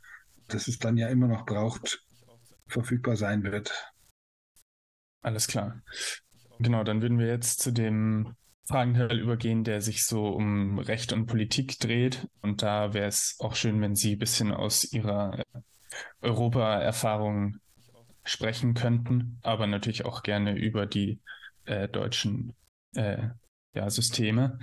das 0.48 0.68
es 0.68 0.78
dann 0.78 0.96
ja 0.96 1.08
immer 1.08 1.28
noch 1.28 1.46
braucht, 1.46 2.04
verfügbar 2.66 3.16
sein 3.16 3.42
wird. 3.42 3.72
Alles 5.22 5.46
klar. 5.46 5.82
Genau, 6.58 6.84
dann 6.84 7.02
würden 7.02 7.18
wir 7.18 7.26
jetzt 7.26 7.60
zu 7.60 7.72
dem 7.72 8.34
Fragenteil 8.66 9.18
übergehen, 9.18 9.64
der 9.64 9.80
sich 9.80 10.04
so 10.04 10.28
um 10.28 10.78
Recht 10.78 11.12
und 11.12 11.26
Politik 11.26 11.78
dreht. 11.78 12.28
Und 12.42 12.62
da 12.62 12.92
wäre 12.92 13.08
es 13.08 13.36
auch 13.38 13.54
schön, 13.54 13.80
wenn 13.80 13.94
Sie 13.94 14.16
ein 14.16 14.18
bisschen 14.18 14.52
aus 14.52 14.92
Ihrer 14.92 15.42
Europa-Erfahrungen 16.20 17.60
sprechen 18.24 18.74
könnten, 18.74 19.38
aber 19.42 19.66
natürlich 19.66 20.04
auch 20.04 20.22
gerne 20.22 20.56
über 20.56 20.86
die 20.86 21.20
äh, 21.64 21.88
deutschen 21.88 22.54
äh, 22.94 23.28
ja, 23.74 23.90
Systeme. 23.90 24.58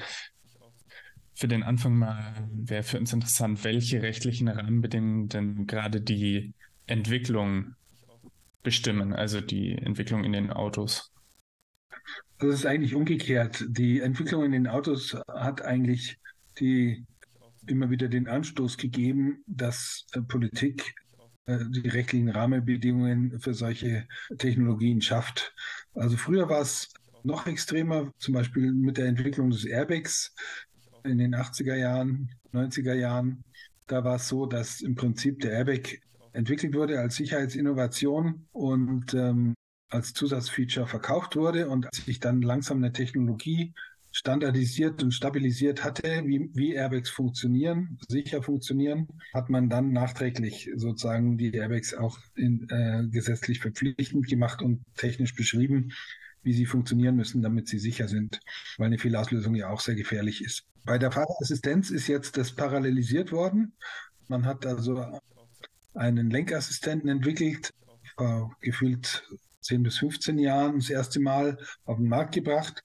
Für 1.33 1.47
den 1.47 1.63
Anfang 1.63 1.97
mal 1.97 2.33
wäre 2.51 2.83
für 2.83 2.99
uns 2.99 3.11
interessant, 3.11 3.63
welche 3.63 4.01
rechtlichen 4.01 4.47
Rahmenbedingungen 4.47 5.27
denn 5.27 5.67
gerade 5.67 5.99
die 5.99 6.53
Entwicklung 6.85 7.75
bestimmen, 8.63 9.13
also 9.13 9.41
die 9.41 9.73
Entwicklung 9.73 10.23
in 10.23 10.31
den 10.31 10.51
Autos. 10.51 11.11
Das 12.39 12.53
ist 12.53 12.65
eigentlich 12.65 12.95
umgekehrt. 12.95 13.65
Die 13.69 13.99
Entwicklung 13.99 14.43
in 14.43 14.51
den 14.51 14.67
Autos 14.67 15.17
hat 15.27 15.61
eigentlich 15.61 16.17
die 16.59 17.05
immer 17.67 17.89
wieder 17.89 18.07
den 18.07 18.27
Anstoß 18.27 18.77
gegeben, 18.77 19.43
dass 19.47 20.05
äh, 20.13 20.21
Politik 20.21 20.95
die 21.47 21.87
rechtlichen 21.89 22.29
Rahmenbedingungen 22.29 23.39
für 23.39 23.53
solche 23.53 24.07
Technologien 24.37 25.01
schafft. 25.01 25.53
Also 25.93 26.17
früher 26.17 26.49
war 26.49 26.61
es 26.61 26.93
noch 27.23 27.47
extremer, 27.47 28.11
zum 28.17 28.33
Beispiel 28.33 28.71
mit 28.71 28.97
der 28.97 29.07
Entwicklung 29.07 29.49
des 29.49 29.65
Airbags 29.65 30.33
in 31.03 31.17
den 31.17 31.35
80er 31.35 31.75
Jahren, 31.75 32.31
90er 32.53 32.93
Jahren. 32.93 33.43
Da 33.87 34.03
war 34.03 34.15
es 34.15 34.27
so, 34.27 34.45
dass 34.45 34.81
im 34.81 34.95
Prinzip 34.95 35.39
der 35.41 35.51
Airbag 35.51 35.99
entwickelt 36.33 36.73
wurde 36.73 36.99
als 36.99 37.15
Sicherheitsinnovation 37.15 38.47
und 38.51 39.13
ähm, 39.13 39.53
als 39.89 40.13
Zusatzfeature 40.13 40.87
verkauft 40.87 41.35
wurde 41.35 41.69
und 41.69 41.87
sich 41.93 42.19
dann 42.19 42.41
langsam 42.41 42.77
eine 42.77 42.91
Technologie 42.91 43.73
standardisiert 44.15 45.03
und 45.03 45.11
stabilisiert 45.11 45.83
hatte, 45.83 46.23
wie, 46.25 46.49
wie 46.53 46.73
Airbags 46.73 47.09
funktionieren, 47.09 47.99
sicher 48.07 48.41
funktionieren, 48.41 49.09
hat 49.33 49.49
man 49.49 49.69
dann 49.69 49.91
nachträglich 49.91 50.71
sozusagen 50.77 51.37
die 51.37 51.51
Airbags 51.51 51.93
auch 51.93 52.17
in, 52.33 52.65
äh, 52.69 53.05
gesetzlich 53.09 53.59
verpflichtend 53.59 54.25
gemacht 54.27 54.61
und 54.61 54.85
technisch 54.95 55.35
beschrieben, 55.35 55.91
wie 56.43 56.53
sie 56.53 56.65
funktionieren 56.65 57.17
müssen, 57.17 57.41
damit 57.41 57.67
sie 57.67 57.77
sicher 57.77 58.07
sind, 58.07 58.39
weil 58.77 58.87
eine 58.87 58.99
Fehlauslösung 58.99 59.53
ja 59.53 59.67
auch 59.67 59.81
sehr 59.81 59.95
gefährlich 59.95 60.41
ist. 60.41 60.63
Bei 60.85 60.97
der 60.97 61.11
Fahrerassistenz 61.11 61.89
ist 61.89 62.07
jetzt 62.07 62.37
das 62.37 62.53
parallelisiert 62.53 63.33
worden. 63.33 63.73
Man 64.29 64.45
hat 64.45 64.65
also 64.65 65.19
einen 65.93 66.29
Lenkassistenten 66.29 67.09
entwickelt, 67.09 67.73
vor 68.15 68.55
gefühlt 68.61 69.27
10 69.59 69.83
bis 69.83 69.97
15 69.97 70.39
Jahren 70.39 70.79
das 70.79 70.89
erste 70.89 71.19
Mal 71.19 71.57
auf 71.83 71.97
den 71.97 72.07
Markt 72.07 72.33
gebracht. 72.33 72.81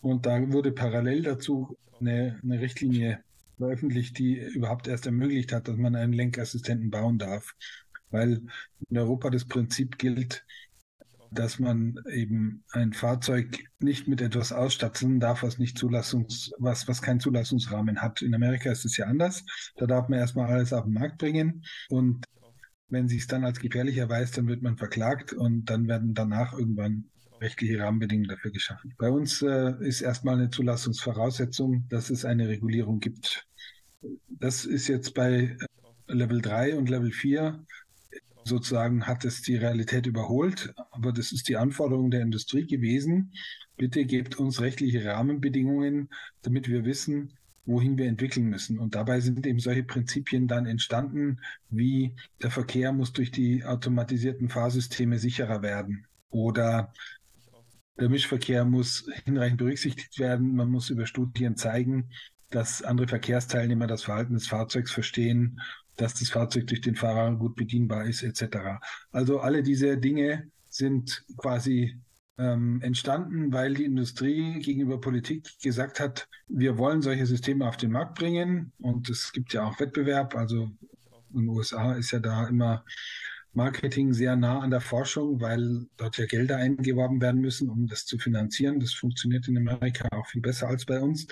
Und 0.00 0.26
da 0.26 0.52
wurde 0.52 0.72
parallel 0.72 1.22
dazu 1.22 1.76
eine, 2.00 2.38
eine 2.42 2.60
Richtlinie 2.60 3.22
veröffentlicht, 3.58 4.18
die 4.18 4.38
überhaupt 4.38 4.88
erst 4.88 5.06
ermöglicht 5.06 5.52
hat, 5.52 5.68
dass 5.68 5.76
man 5.76 5.94
einen 5.94 6.12
Lenkassistenten 6.12 6.90
bauen 6.90 7.18
darf. 7.18 7.54
Weil 8.10 8.42
in 8.88 8.98
Europa 8.98 9.30
das 9.30 9.44
Prinzip 9.44 9.98
gilt, 9.98 10.44
dass 11.30 11.58
man 11.60 11.96
eben 12.12 12.64
ein 12.72 12.92
Fahrzeug 12.92 13.64
nicht 13.78 14.08
mit 14.08 14.20
etwas 14.20 14.52
ausstatten 14.52 15.20
darf, 15.20 15.42
was 15.42 15.58
nicht 15.58 15.78
Zulassungs, 15.78 16.50
was, 16.58 16.88
was 16.88 17.02
keinen 17.02 17.20
Zulassungsrahmen 17.20 18.02
hat. 18.02 18.22
In 18.22 18.34
Amerika 18.34 18.72
ist 18.72 18.84
es 18.84 18.96
ja 18.96 19.06
anders. 19.06 19.44
Da 19.76 19.86
darf 19.86 20.08
man 20.08 20.18
erstmal 20.18 20.50
alles 20.50 20.72
auf 20.72 20.84
den 20.84 20.94
Markt 20.94 21.18
bringen 21.18 21.64
und 21.88 22.24
wenn 22.88 23.08
sich 23.08 23.20
es 23.20 23.26
dann 23.28 23.44
als 23.44 23.60
gefährlich 23.60 23.96
erweist, 23.96 24.36
dann 24.36 24.48
wird 24.48 24.62
man 24.62 24.76
verklagt 24.76 25.32
und 25.32 25.66
dann 25.66 25.86
werden 25.86 26.12
danach 26.12 26.52
irgendwann 26.52 27.04
rechtliche 27.40 27.80
Rahmenbedingungen 27.80 28.28
dafür 28.28 28.50
geschaffen. 28.50 28.94
Bei 28.98 29.10
uns 29.10 29.42
äh, 29.42 29.74
ist 29.80 30.00
erstmal 30.00 30.36
eine 30.36 30.50
Zulassungsvoraussetzung, 30.50 31.86
dass 31.88 32.10
es 32.10 32.24
eine 32.24 32.48
Regulierung 32.48 33.00
gibt. 33.00 33.46
Das 34.28 34.64
ist 34.64 34.88
jetzt 34.88 35.14
bei 35.14 35.56
Level 36.06 36.40
3 36.40 36.76
und 36.76 36.88
Level 36.88 37.12
4 37.12 37.64
sozusagen 38.44 39.06
hat 39.06 39.24
es 39.24 39.42
die 39.42 39.56
Realität 39.56 40.06
überholt, 40.06 40.72
aber 40.90 41.12
das 41.12 41.32
ist 41.32 41.48
die 41.48 41.56
Anforderung 41.56 42.10
der 42.10 42.22
Industrie 42.22 42.66
gewesen. 42.66 43.32
Bitte 43.76 44.04
gebt 44.04 44.38
uns 44.38 44.60
rechtliche 44.60 45.04
Rahmenbedingungen, 45.04 46.08
damit 46.42 46.68
wir 46.68 46.84
wissen, 46.84 47.34
wohin 47.64 47.98
wir 47.98 48.06
entwickeln 48.06 48.46
müssen. 48.46 48.78
Und 48.78 48.94
dabei 48.94 49.20
sind 49.20 49.46
eben 49.46 49.60
solche 49.60 49.84
Prinzipien 49.84 50.48
dann 50.48 50.66
entstanden, 50.66 51.40
wie 51.68 52.14
der 52.42 52.50
Verkehr 52.50 52.92
muss 52.92 53.12
durch 53.12 53.30
die 53.30 53.64
automatisierten 53.64 54.48
Fahrsysteme 54.48 55.18
sicherer 55.18 55.62
werden 55.62 56.06
oder 56.30 56.92
der 58.00 58.08
Mischverkehr 58.08 58.64
muss 58.64 59.06
hinreichend 59.24 59.58
berücksichtigt 59.58 60.18
werden. 60.18 60.56
Man 60.56 60.70
muss 60.70 60.90
über 60.90 61.06
Studien 61.06 61.56
zeigen, 61.56 62.10
dass 62.50 62.82
andere 62.82 63.06
Verkehrsteilnehmer 63.06 63.86
das 63.86 64.02
Verhalten 64.02 64.34
des 64.34 64.48
Fahrzeugs 64.48 64.90
verstehen 64.90 65.60
dass 66.00 66.14
das 66.14 66.30
Fahrzeug 66.30 66.66
durch 66.66 66.80
den 66.80 66.96
Fahrer 66.96 67.34
gut 67.36 67.56
bedienbar 67.56 68.06
ist, 68.06 68.22
etc. 68.22 68.80
Also 69.12 69.40
alle 69.40 69.62
diese 69.62 69.98
Dinge 69.98 70.50
sind 70.68 71.24
quasi 71.36 71.98
ähm, 72.38 72.80
entstanden, 72.80 73.52
weil 73.52 73.74
die 73.74 73.84
Industrie 73.84 74.60
gegenüber 74.60 75.00
Politik 75.00 75.46
gesagt 75.62 76.00
hat, 76.00 76.28
wir 76.48 76.78
wollen 76.78 77.02
solche 77.02 77.26
Systeme 77.26 77.68
auf 77.68 77.76
den 77.76 77.90
Markt 77.90 78.18
bringen 78.18 78.72
und 78.78 79.10
es 79.10 79.32
gibt 79.32 79.52
ja 79.52 79.64
auch 79.64 79.78
Wettbewerb. 79.78 80.34
Also 80.34 80.70
in 81.34 81.40
den 81.40 81.48
USA 81.48 81.92
ist 81.92 82.12
ja 82.12 82.18
da 82.18 82.48
immer 82.48 82.84
Marketing 83.52 84.12
sehr 84.12 84.36
nah 84.36 84.60
an 84.60 84.70
der 84.70 84.80
Forschung, 84.80 85.40
weil 85.40 85.86
dort 85.96 86.18
ja 86.18 86.26
Gelder 86.26 86.56
eingeworben 86.56 87.20
werden 87.20 87.40
müssen, 87.40 87.68
um 87.68 87.86
das 87.86 88.06
zu 88.06 88.18
finanzieren. 88.18 88.78
Das 88.78 88.92
funktioniert 88.92 89.48
in 89.48 89.58
Amerika 89.58 90.08
auch 90.12 90.26
viel 90.26 90.40
besser 90.40 90.68
als 90.68 90.84
bei 90.84 91.00
uns. 91.00 91.26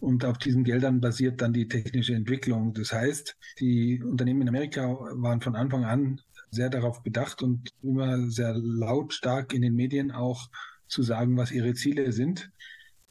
Und 0.00 0.24
auf 0.24 0.38
diesen 0.38 0.64
Geldern 0.64 1.00
basiert 1.00 1.40
dann 1.40 1.52
die 1.52 1.68
technische 1.68 2.14
Entwicklung. 2.14 2.74
Das 2.74 2.92
heißt, 2.92 3.36
die 3.60 4.02
Unternehmen 4.02 4.42
in 4.42 4.48
Amerika 4.48 4.98
waren 5.12 5.40
von 5.40 5.54
Anfang 5.54 5.84
an 5.84 6.20
sehr 6.50 6.68
darauf 6.68 7.02
bedacht 7.04 7.40
und 7.42 7.70
immer 7.82 8.28
sehr 8.28 8.54
lautstark 8.54 9.54
in 9.54 9.62
den 9.62 9.74
Medien 9.74 10.10
auch 10.10 10.50
zu 10.88 11.04
sagen, 11.04 11.36
was 11.36 11.52
ihre 11.52 11.74
Ziele 11.74 12.10
sind. 12.10 12.50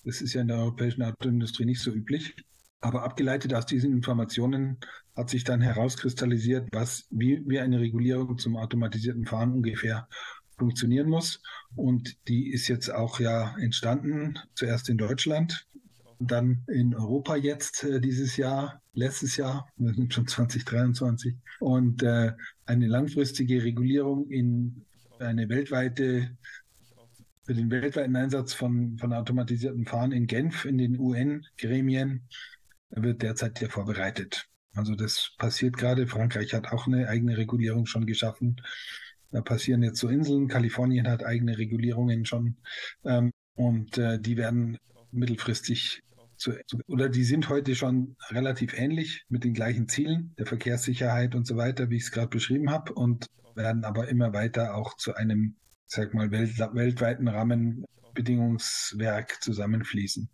Das 0.03 0.21
ist 0.21 0.33
ja 0.33 0.41
in 0.41 0.49
der 0.49 0.57
europäischen 0.57 1.01
Autoindustrie 1.03 1.65
nicht 1.65 1.81
so 1.81 1.91
üblich. 1.91 2.35
Aber 2.81 3.03
abgeleitet 3.03 3.53
aus 3.53 3.65
diesen 3.65 3.93
Informationen 3.93 4.77
hat 5.15 5.29
sich 5.29 5.43
dann 5.43 5.61
herauskristallisiert, 5.61 6.69
was, 6.71 7.05
wie, 7.09 7.41
wie 7.45 7.59
eine 7.59 7.79
Regulierung 7.79 8.37
zum 8.37 8.57
automatisierten 8.57 9.25
Fahren 9.25 9.51
ungefähr 9.51 10.07
funktionieren 10.57 11.09
muss. 11.09 11.41
Und 11.75 12.15
die 12.27 12.51
ist 12.51 12.67
jetzt 12.67 12.89
auch 12.89 13.19
ja 13.19 13.55
entstanden, 13.59 14.39
zuerst 14.53 14.89
in 14.89 14.97
Deutschland 14.97 15.67
dann 16.21 16.63
in 16.67 16.93
Europa 16.93 17.35
jetzt 17.35 17.83
äh, 17.83 17.99
dieses 17.99 18.37
Jahr, 18.37 18.81
letztes 18.93 19.37
Jahr, 19.37 19.67
wir 19.77 19.93
sind 19.93 20.13
schon 20.13 20.27
2023, 20.27 21.35
und 21.59 22.03
äh, 22.03 22.33
eine 22.65 22.87
langfristige 22.87 23.63
Regulierung 23.63 24.29
in 24.29 24.85
eine 25.19 25.49
weltweite, 25.49 26.37
für 27.43 27.55
den 27.55 27.71
weltweiten 27.71 28.15
Einsatz 28.15 28.53
von, 28.53 28.97
von 28.99 29.13
automatisierten 29.13 29.85
Fahren 29.85 30.11
in 30.11 30.27
Genf, 30.27 30.65
in 30.65 30.77
den 30.77 30.99
UN-Gremien, 30.99 32.21
wird 32.91 33.21
derzeit 33.23 33.59
ja 33.61 33.69
vorbereitet. 33.69 34.47
Also 34.73 34.95
das 34.95 35.31
passiert 35.37 35.77
gerade. 35.77 36.07
Frankreich 36.07 36.53
hat 36.53 36.71
auch 36.71 36.87
eine 36.87 37.07
eigene 37.07 37.37
Regulierung 37.37 37.85
schon 37.85 38.05
geschaffen. 38.05 38.61
Da 39.31 39.41
passieren 39.41 39.83
jetzt 39.83 39.99
so 39.99 40.07
Inseln. 40.07 40.47
Kalifornien 40.47 41.07
hat 41.07 41.25
eigene 41.25 41.57
Regulierungen 41.57 42.25
schon. 42.25 42.57
Ähm, 43.05 43.31
und 43.55 43.97
äh, 43.97 44.19
die 44.19 44.37
werden 44.37 44.77
mittelfristig 45.11 46.01
zu, 46.37 46.53
oder 46.87 47.09
die 47.09 47.23
sind 47.23 47.49
heute 47.49 47.75
schon 47.75 48.15
relativ 48.29 48.77
ähnlich 48.77 49.25
mit 49.29 49.43
den 49.43 49.53
gleichen 49.53 49.87
Zielen 49.87 50.33
der 50.39 50.47
Verkehrssicherheit 50.47 51.35
und 51.35 51.45
so 51.45 51.55
weiter, 51.55 51.89
wie 51.89 51.97
ich 51.97 52.03
es 52.03 52.11
gerade 52.11 52.29
beschrieben 52.29 52.71
habe, 52.71 52.93
und 52.93 53.27
werden 53.55 53.83
aber 53.83 54.07
immer 54.07 54.33
weiter 54.33 54.75
auch 54.75 54.97
zu 54.97 55.13
einem, 55.13 55.55
sag 55.85 56.13
mal, 56.13 56.31
welt, 56.31 56.57
weltweiten 56.57 57.27
Rahmenbedingungswerk 57.27 59.41
zusammenfließen. 59.41 60.29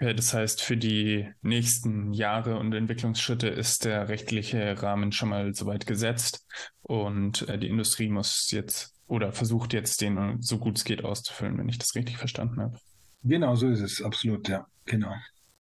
Okay, 0.00 0.14
das 0.14 0.32
heißt, 0.32 0.62
für 0.62 0.78
die 0.78 1.28
nächsten 1.42 2.14
Jahre 2.14 2.58
und 2.58 2.72
Entwicklungsschritte 2.72 3.48
ist 3.48 3.84
der 3.84 4.08
rechtliche 4.08 4.82
Rahmen 4.82 5.12
schon 5.12 5.28
mal 5.28 5.52
soweit 5.54 5.86
gesetzt 5.86 6.46
und 6.80 7.46
äh, 7.50 7.58
die 7.58 7.68
Industrie 7.68 8.08
muss 8.08 8.50
jetzt 8.50 8.94
oder 9.08 9.32
versucht 9.32 9.74
jetzt 9.74 10.00
den 10.00 10.40
so 10.40 10.56
gut 10.56 10.78
es 10.78 10.84
geht 10.84 11.04
auszufüllen, 11.04 11.58
wenn 11.58 11.68
ich 11.68 11.76
das 11.76 11.94
richtig 11.94 12.16
verstanden 12.16 12.62
habe. 12.62 12.78
Genau, 13.24 13.54
so 13.56 13.68
ist 13.68 13.80
es, 13.80 14.00
absolut, 14.00 14.48
ja, 14.48 14.66
genau. 14.86 15.12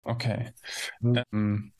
Okay. 0.01 0.51
Mhm. 1.01 1.21
Ähm, 1.31 1.73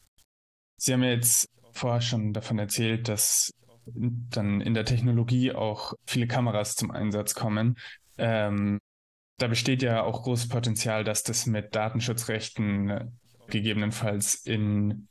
Sie 0.78 0.94
haben 0.94 1.02
ja 1.02 1.10
jetzt 1.10 1.50
vorher 1.72 2.02
schon 2.02 2.34
davon 2.34 2.60
erzählt, 2.60 3.08
dass 3.08 3.52
dann 3.88 4.62
in 4.62 4.76
der 4.76 4.86
Technologie 4.86 5.54
auch 5.54 5.94
viele 6.06 6.28
Kameras 6.28 6.76
zum 6.76 6.92
Einsatz 6.92 7.34
kommen. 7.34 7.80
Ähm, 8.20 8.80
da 9.38 9.48
besteht 9.48 9.82
ja 9.82 10.04
auch 10.04 10.24
großes 10.24 10.48
Potenzial, 10.48 11.04
dass 11.04 11.24
das 11.24 11.46
mit 11.46 11.76
Datenschutzrechten 11.76 13.20
gegebenenfalls 13.48 14.36
in, 14.36 15.08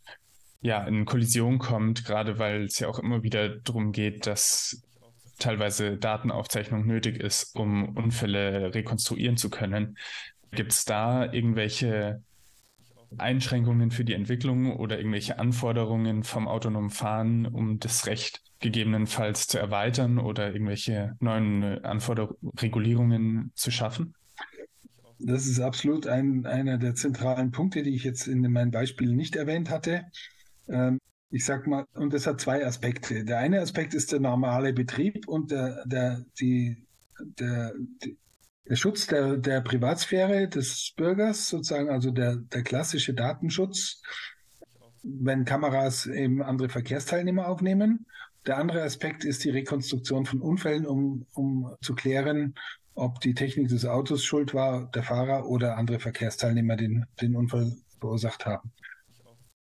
ja, 0.60 0.84
in 0.84 1.04
Kollision 1.04 1.58
kommt, 1.58 2.04
gerade 2.04 2.38
weil 2.38 2.64
es 2.64 2.78
ja 2.78 2.88
auch 2.88 2.98
immer 2.98 3.22
wieder 3.22 3.48
darum 3.48 3.92
geht, 3.92 4.26
dass 4.26 4.82
teilweise 5.38 5.96
Datenaufzeichnung 5.96 6.86
nötig 6.86 7.18
ist, 7.20 7.54
um 7.56 7.96
Unfälle 7.96 8.74
rekonstruieren 8.74 9.36
zu 9.36 9.50
können. 9.50 9.98
Gibt 10.52 10.72
es 10.72 10.84
da 10.84 11.30
irgendwelche 11.32 12.22
Einschränkungen 13.18 13.90
für 13.90 14.04
die 14.04 14.14
Entwicklung 14.14 14.76
oder 14.76 14.98
irgendwelche 14.98 15.38
Anforderungen 15.38 16.22
vom 16.22 16.48
autonomen 16.48 16.90
Fahren, 16.90 17.46
um 17.46 17.78
das 17.78 18.06
Recht 18.06 18.40
gegebenenfalls 18.62 19.46
zu 19.46 19.58
erweitern 19.58 20.18
oder 20.18 20.52
irgendwelche 20.52 21.16
neuen 21.20 21.84
Anforderungen, 21.84 22.36
Regulierungen 22.58 23.52
zu 23.54 23.70
schaffen? 23.70 24.14
Das 25.18 25.46
ist 25.46 25.60
absolut 25.60 26.06
ein, 26.06 26.46
einer 26.46 26.78
der 26.78 26.94
zentralen 26.94 27.52
Punkte, 27.52 27.82
die 27.82 27.94
ich 27.94 28.02
jetzt 28.02 28.26
in 28.26 28.40
meinen 28.50 28.70
Beispielen 28.70 29.14
nicht 29.14 29.36
erwähnt 29.36 29.70
hatte. 29.70 30.04
Ähm, 30.68 30.98
ich 31.30 31.44
sag 31.44 31.66
mal, 31.66 31.86
und 31.94 32.12
das 32.12 32.26
hat 32.26 32.40
zwei 32.40 32.66
Aspekte. 32.66 33.24
Der 33.24 33.38
eine 33.38 33.60
Aspekt 33.60 33.94
ist 33.94 34.12
der 34.12 34.20
normale 34.20 34.72
Betrieb 34.72 35.26
und 35.28 35.50
der, 35.50 35.84
der, 35.86 36.24
die, 36.40 36.84
der, 37.38 37.72
die, 38.04 38.18
der 38.68 38.76
Schutz 38.76 39.06
der, 39.06 39.38
der 39.38 39.60
Privatsphäre 39.60 40.48
des 40.48 40.92
Bürgers, 40.96 41.48
sozusagen, 41.48 41.88
also 41.88 42.10
der, 42.10 42.36
der 42.36 42.62
klassische 42.62 43.14
Datenschutz, 43.14 44.02
wenn 45.02 45.44
Kameras 45.44 46.06
eben 46.06 46.42
andere 46.42 46.68
Verkehrsteilnehmer 46.68 47.48
aufnehmen. 47.48 48.06
Der 48.46 48.58
andere 48.58 48.82
Aspekt 48.82 49.24
ist 49.24 49.44
die 49.44 49.50
Rekonstruktion 49.50 50.26
von 50.26 50.40
Unfällen, 50.40 50.84
um, 50.84 51.26
um 51.34 51.76
zu 51.80 51.94
klären, 51.94 52.54
ob 52.94 53.20
die 53.20 53.34
Technik 53.34 53.68
des 53.68 53.86
Autos 53.86 54.24
schuld 54.24 54.52
war, 54.52 54.90
der 54.90 55.04
Fahrer 55.04 55.48
oder 55.48 55.76
andere 55.76 56.00
Verkehrsteilnehmer 56.00 56.76
den, 56.76 57.06
den 57.20 57.36
Unfall 57.36 57.76
verursacht 58.00 58.44
haben. 58.44 58.72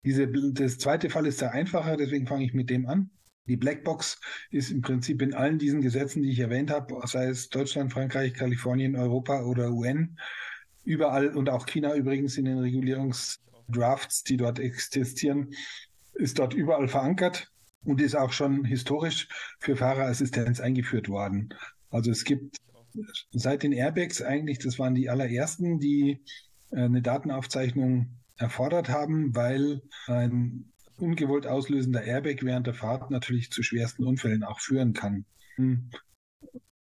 Diese, 0.05 0.27
das 0.53 0.77
zweite 0.77 1.09
Fall 1.09 1.27
ist 1.27 1.39
sehr 1.39 1.51
einfacher, 1.51 1.97
deswegen 1.97 2.27
fange 2.27 2.45
ich 2.45 2.53
mit 2.53 2.69
dem 2.69 2.87
an. 2.87 3.11
Die 3.45 3.57
Blackbox 3.57 4.19
ist 4.51 4.71
im 4.71 4.81
Prinzip 4.81 5.21
in 5.21 5.33
allen 5.33 5.59
diesen 5.59 5.81
Gesetzen, 5.81 6.23
die 6.23 6.31
ich 6.31 6.39
erwähnt 6.39 6.71
habe, 6.71 6.95
sei 7.05 7.25
es 7.25 7.49
Deutschland, 7.49 7.91
Frankreich, 7.91 8.33
Kalifornien, 8.33 8.95
Europa 8.95 9.43
oder 9.43 9.71
UN, 9.71 10.17
überall 10.85 11.35
und 11.35 11.49
auch 11.49 11.65
China 11.65 11.93
übrigens 11.95 12.37
in 12.37 12.45
den 12.45 12.59
Regulierungsdrafts, 12.59 14.23
die 14.23 14.37
dort 14.37 14.59
existieren, 14.59 15.53
ist 16.13 16.39
dort 16.39 16.53
überall 16.53 16.87
verankert 16.87 17.50
und 17.83 18.01
ist 18.01 18.15
auch 18.15 18.31
schon 18.31 18.65
historisch 18.65 19.27
für 19.59 19.75
Fahrerassistenz 19.75 20.59
eingeführt 20.59 21.09
worden. 21.09 21.53
Also 21.89 22.11
es 22.11 22.23
gibt 22.23 22.57
seit 23.31 23.63
den 23.63 23.71
Airbags 23.71 24.21
eigentlich, 24.21 24.59
das 24.59 24.79
waren 24.79 24.95
die 24.95 25.09
allerersten, 25.09 25.79
die 25.79 26.23
äh, 26.71 26.81
eine 26.83 27.01
Datenaufzeichnung 27.01 28.17
erfordert 28.37 28.89
haben, 28.89 29.35
weil 29.35 29.81
ein 30.07 30.71
ungewollt 30.97 31.47
auslösender 31.47 32.03
Airbag 32.03 32.37
während 32.41 32.67
der 32.67 32.73
Fahrt 32.73 33.11
natürlich 33.11 33.51
zu 33.51 33.63
schwersten 33.63 34.03
Unfällen 34.03 34.43
auch 34.43 34.59
führen 34.59 34.93
kann. 34.93 35.25
Hm. 35.55 35.89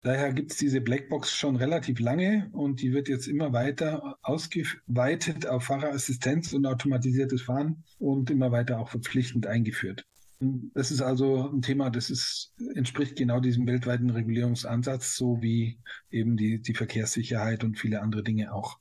Daher 0.02 0.32
gibt 0.32 0.52
es 0.52 0.58
diese 0.58 0.80
Blackbox 0.80 1.32
schon 1.32 1.56
relativ 1.56 1.98
lange 1.98 2.48
und 2.52 2.80
die 2.80 2.92
wird 2.92 3.08
jetzt 3.08 3.26
immer 3.26 3.52
weiter 3.52 4.16
ausgeweitet 4.22 5.46
auf 5.46 5.64
Fahrerassistenz 5.64 6.52
und 6.52 6.64
automatisiertes 6.64 7.42
Fahren 7.42 7.82
und 7.98 8.30
immer 8.30 8.52
weiter 8.52 8.78
auch 8.78 8.88
verpflichtend 8.88 9.48
eingeführt. 9.48 10.06
Das 10.38 10.90
ist 10.90 11.00
also 11.00 11.50
ein 11.50 11.62
Thema, 11.62 11.88
das 11.88 12.10
ist, 12.10 12.52
entspricht 12.74 13.16
genau 13.16 13.40
diesem 13.40 13.66
weltweiten 13.66 14.10
Regulierungsansatz, 14.10 15.16
so 15.16 15.40
wie 15.40 15.78
eben 16.10 16.36
die, 16.36 16.60
die 16.60 16.74
Verkehrssicherheit 16.74 17.64
und 17.64 17.78
viele 17.78 18.02
andere 18.02 18.22
Dinge 18.22 18.52
auch. 18.52 18.78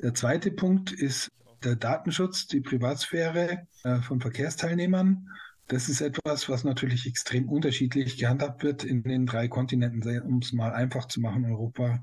Der 0.00 0.14
zweite 0.14 0.52
Punkt 0.52 0.92
ist 0.92 1.28
der 1.64 1.76
Datenschutz, 1.76 2.46
die 2.46 2.60
Privatsphäre 2.60 3.66
äh, 3.82 4.00
von 4.00 4.20
Verkehrsteilnehmern. 4.20 5.28
Das 5.66 5.88
ist 5.88 6.00
etwas, 6.00 6.48
was 6.48 6.64
natürlich 6.64 7.06
extrem 7.06 7.48
unterschiedlich 7.48 8.16
gehandhabt 8.16 8.62
wird 8.62 8.82
in 8.82 9.02
den 9.02 9.26
drei 9.26 9.48
Kontinenten, 9.48 10.02
um 10.22 10.38
es 10.38 10.52
mal 10.52 10.72
einfach 10.72 11.06
zu 11.06 11.20
machen, 11.20 11.44
Europa, 11.44 12.02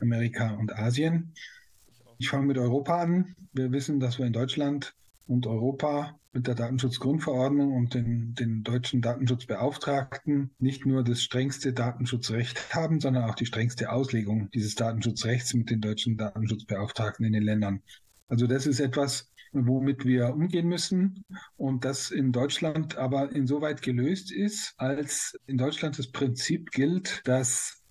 Amerika 0.00 0.50
und 0.54 0.72
Asien. 0.74 1.32
Ich 2.18 2.28
fange 2.28 2.46
mit 2.46 2.58
Europa 2.58 3.00
an. 3.00 3.36
Wir 3.52 3.70
wissen, 3.72 4.00
dass 4.00 4.18
wir 4.18 4.26
in 4.26 4.32
Deutschland 4.32 4.94
und 5.26 5.46
Europa 5.46 6.18
mit 6.36 6.46
der 6.46 6.54
Datenschutzgrundverordnung 6.54 7.72
und 7.72 7.94
den, 7.94 8.34
den 8.34 8.62
deutschen 8.62 9.00
Datenschutzbeauftragten 9.00 10.50
nicht 10.58 10.84
nur 10.84 11.02
das 11.02 11.22
strengste 11.22 11.72
Datenschutzrecht 11.72 12.74
haben, 12.74 13.00
sondern 13.00 13.24
auch 13.24 13.34
die 13.34 13.46
strengste 13.46 13.90
Auslegung 13.90 14.50
dieses 14.52 14.74
Datenschutzrechts 14.74 15.54
mit 15.54 15.70
den 15.70 15.80
deutschen 15.80 16.18
Datenschutzbeauftragten 16.18 17.24
in 17.24 17.32
den 17.32 17.42
Ländern. 17.42 17.80
Also 18.28 18.46
das 18.46 18.66
ist 18.66 18.80
etwas, 18.80 19.32
womit 19.52 20.04
wir 20.04 20.34
umgehen 20.34 20.68
müssen 20.68 21.24
und 21.56 21.86
das 21.86 22.10
in 22.10 22.32
Deutschland 22.32 22.98
aber 22.98 23.32
insoweit 23.32 23.80
gelöst 23.80 24.30
ist, 24.30 24.74
als 24.76 25.38
in 25.46 25.56
Deutschland 25.56 25.98
das 25.98 26.08
Prinzip 26.08 26.70
gilt, 26.70 27.22
dass 27.24 27.82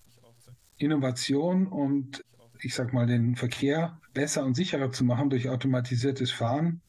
Innovation 0.78 1.66
und 1.66 2.22
ich 2.62 2.74
sag 2.74 2.92
mal 2.92 3.06
den 3.06 3.34
Verkehr 3.34 4.00
besser 4.14 4.44
und 4.44 4.54
sicherer 4.54 4.92
zu 4.92 5.04
machen 5.04 5.30
durch 5.30 5.48
automatisiertes 5.48 6.30
Fahren 6.30 6.80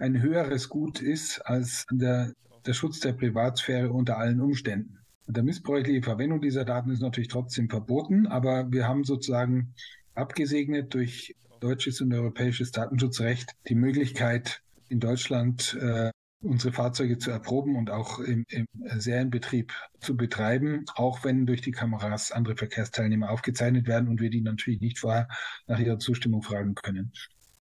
ein 0.00 0.20
höheres 0.20 0.68
Gut 0.68 1.00
ist 1.00 1.40
als 1.40 1.86
der, 1.90 2.32
der 2.66 2.72
Schutz 2.72 3.00
der 3.00 3.12
Privatsphäre 3.12 3.90
unter 3.90 4.18
allen 4.18 4.40
Umständen. 4.40 4.98
Der 5.26 5.42
missbräuchliche 5.42 6.02
Verwendung 6.02 6.40
dieser 6.40 6.64
Daten 6.64 6.90
ist 6.90 7.02
natürlich 7.02 7.28
trotzdem 7.28 7.68
verboten, 7.68 8.26
aber 8.26 8.70
wir 8.72 8.88
haben 8.88 9.04
sozusagen 9.04 9.74
abgesegnet 10.14 10.92
durch 10.92 11.36
deutsches 11.60 12.00
und 12.00 12.12
europäisches 12.12 12.72
Datenschutzrecht 12.72 13.52
die 13.68 13.74
Möglichkeit, 13.74 14.62
in 14.88 14.98
Deutschland 14.98 15.78
äh, 15.80 16.10
unsere 16.42 16.72
Fahrzeuge 16.72 17.18
zu 17.18 17.30
erproben 17.30 17.76
und 17.76 17.90
auch 17.90 18.18
im, 18.18 18.44
im 18.48 18.66
Serienbetrieb 18.98 19.72
zu 20.00 20.16
betreiben, 20.16 20.84
auch 20.94 21.22
wenn 21.22 21.46
durch 21.46 21.60
die 21.60 21.70
Kameras 21.70 22.32
andere 22.32 22.56
Verkehrsteilnehmer 22.56 23.30
aufgezeichnet 23.30 23.86
werden 23.86 24.08
und 24.08 24.20
wir 24.20 24.30
die 24.30 24.40
natürlich 24.40 24.80
nicht 24.80 24.98
vorher 24.98 25.28
nach 25.66 25.78
ihrer 25.78 25.98
Zustimmung 25.98 26.42
fragen 26.42 26.74
können. 26.74 27.12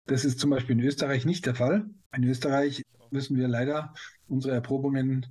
Das 0.06 0.24
ist 0.24 0.38
zum 0.38 0.50
Beispiel 0.50 0.78
in 0.78 0.84
Österreich 0.84 1.26
nicht 1.26 1.46
der 1.46 1.56
Fall. 1.56 1.86
In 2.16 2.24
Österreich 2.24 2.82
müssen 3.10 3.36
wir 3.36 3.48
leider 3.48 3.92
unsere 4.28 4.54
Erprobungen, 4.54 5.26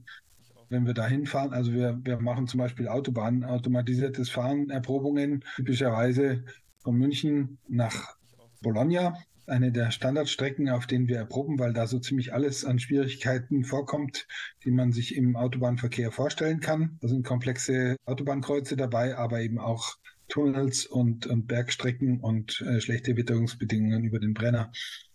wenn 0.70 0.86
wir 0.86 0.94
dahin 0.94 1.26
fahren, 1.26 1.54
also 1.54 1.72
wir, 1.72 2.00
wir 2.04 2.20
machen 2.20 2.48
zum 2.48 2.58
Beispiel 2.60 2.88
Autobahnen, 2.88 3.44
automatisiertes 3.44 4.30
Fahren, 4.30 4.70
Erprobungen, 4.70 5.44
typischerweise 5.56 6.44
von 6.80 6.96
München 6.98 7.58
nach 7.68 8.16
Bologna, 8.62 9.18
eine 9.48 9.72
der 9.72 9.92
Standardstrecken, 9.92 10.70
auf 10.70 10.88
denen 10.88 11.08
wir 11.08 11.18
erproben, 11.18 11.60
weil 11.60 11.72
da 11.72 11.88
so 11.88 12.00
ziemlich 12.00 12.34
alles 12.34 12.66
an 12.66 12.80
Schwierigkeiten 12.80 13.64
vorkommt, 13.64 14.28
die 14.64 14.72
man 14.72 14.92
sich 14.92 15.16
im 15.16 15.36
Autobahnverkehr 15.36 16.12
vorstellen 16.12 16.60
kann. 16.60 16.98
Da 17.02 17.08
sind 17.08 17.26
komplexe 17.26 17.96
Autobahnkreuze 18.06 18.76
dabei, 18.76 19.16
aber 19.18 19.42
eben 19.42 19.60
auch 19.60 19.98
Tunnels 20.28 20.86
und, 20.86 21.28
und 21.28 21.48
Bergstrecken 21.48 22.20
und 22.20 22.62
äh, 22.62 22.80
schlechte 22.82 23.16
Witterungsbedingungen 23.16 24.04
über 24.04 24.20
den 24.20 24.34
Brenner. 24.34 24.72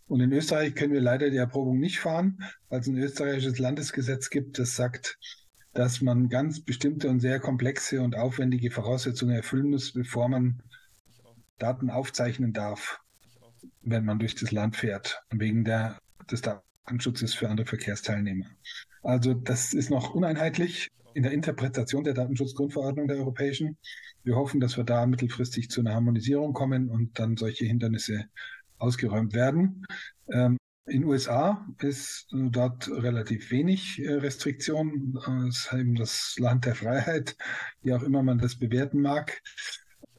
Und 0.06 0.20
in 0.20 0.32
Österreich 0.32 0.74
können 0.74 0.92
wir 0.92 1.00
leider 1.00 1.30
die 1.30 1.36
Erprobung 1.36 1.78
nicht 1.78 2.00
fahren, 2.00 2.38
weil 2.68 2.80
es 2.80 2.88
ein 2.88 2.96
österreichisches 2.96 3.58
Landesgesetz 3.58 4.30
gibt, 4.30 4.58
das 4.58 4.74
sagt, 4.74 5.18
dass 5.72 6.00
man 6.00 6.28
ganz 6.28 6.60
bestimmte 6.60 7.08
und 7.08 7.20
sehr 7.20 7.38
komplexe 7.38 8.02
und 8.02 8.16
aufwendige 8.16 8.70
Voraussetzungen 8.70 9.36
erfüllen 9.36 9.70
muss, 9.70 9.92
bevor 9.92 10.28
man 10.28 10.62
Daten 11.58 11.90
aufzeichnen 11.90 12.52
darf 12.52 13.00
wenn 13.82 14.04
man 14.04 14.18
durch 14.18 14.34
das 14.34 14.52
Land 14.52 14.76
fährt, 14.76 15.22
wegen 15.30 15.64
der, 15.64 15.98
des 16.30 16.42
Datenschutzes 16.42 17.34
für 17.34 17.48
andere 17.48 17.66
Verkehrsteilnehmer. 17.66 18.46
Also 19.02 19.34
das 19.34 19.72
ist 19.72 19.90
noch 19.90 20.14
uneinheitlich 20.14 20.90
in 21.14 21.22
der 21.22 21.32
Interpretation 21.32 22.04
der 22.04 22.14
Datenschutzgrundverordnung 22.14 23.08
der 23.08 23.18
europäischen. 23.18 23.76
Wir 24.22 24.36
hoffen, 24.36 24.60
dass 24.60 24.76
wir 24.76 24.84
da 24.84 25.06
mittelfristig 25.06 25.70
zu 25.70 25.80
einer 25.80 25.94
Harmonisierung 25.94 26.52
kommen 26.52 26.88
und 26.90 27.18
dann 27.18 27.36
solche 27.36 27.64
Hindernisse 27.64 28.26
ausgeräumt 28.78 29.34
werden. 29.34 29.84
Ähm, 30.32 30.56
in 30.86 31.02
den 31.02 31.04
USA 31.04 31.66
ist 31.80 32.26
äh, 32.32 32.48
dort 32.50 32.88
relativ 32.88 33.50
wenig 33.50 34.02
äh, 34.02 34.14
Restriktion. 34.14 35.18
Es 35.48 35.66
ist 35.66 35.72
eben 35.72 35.94
das 35.94 36.36
Land 36.38 36.64
der 36.64 36.74
Freiheit, 36.74 37.36
wie 37.82 37.92
auch 37.92 38.02
immer 38.02 38.22
man 38.22 38.38
das 38.38 38.58
bewerten 38.58 39.00
mag. 39.00 39.40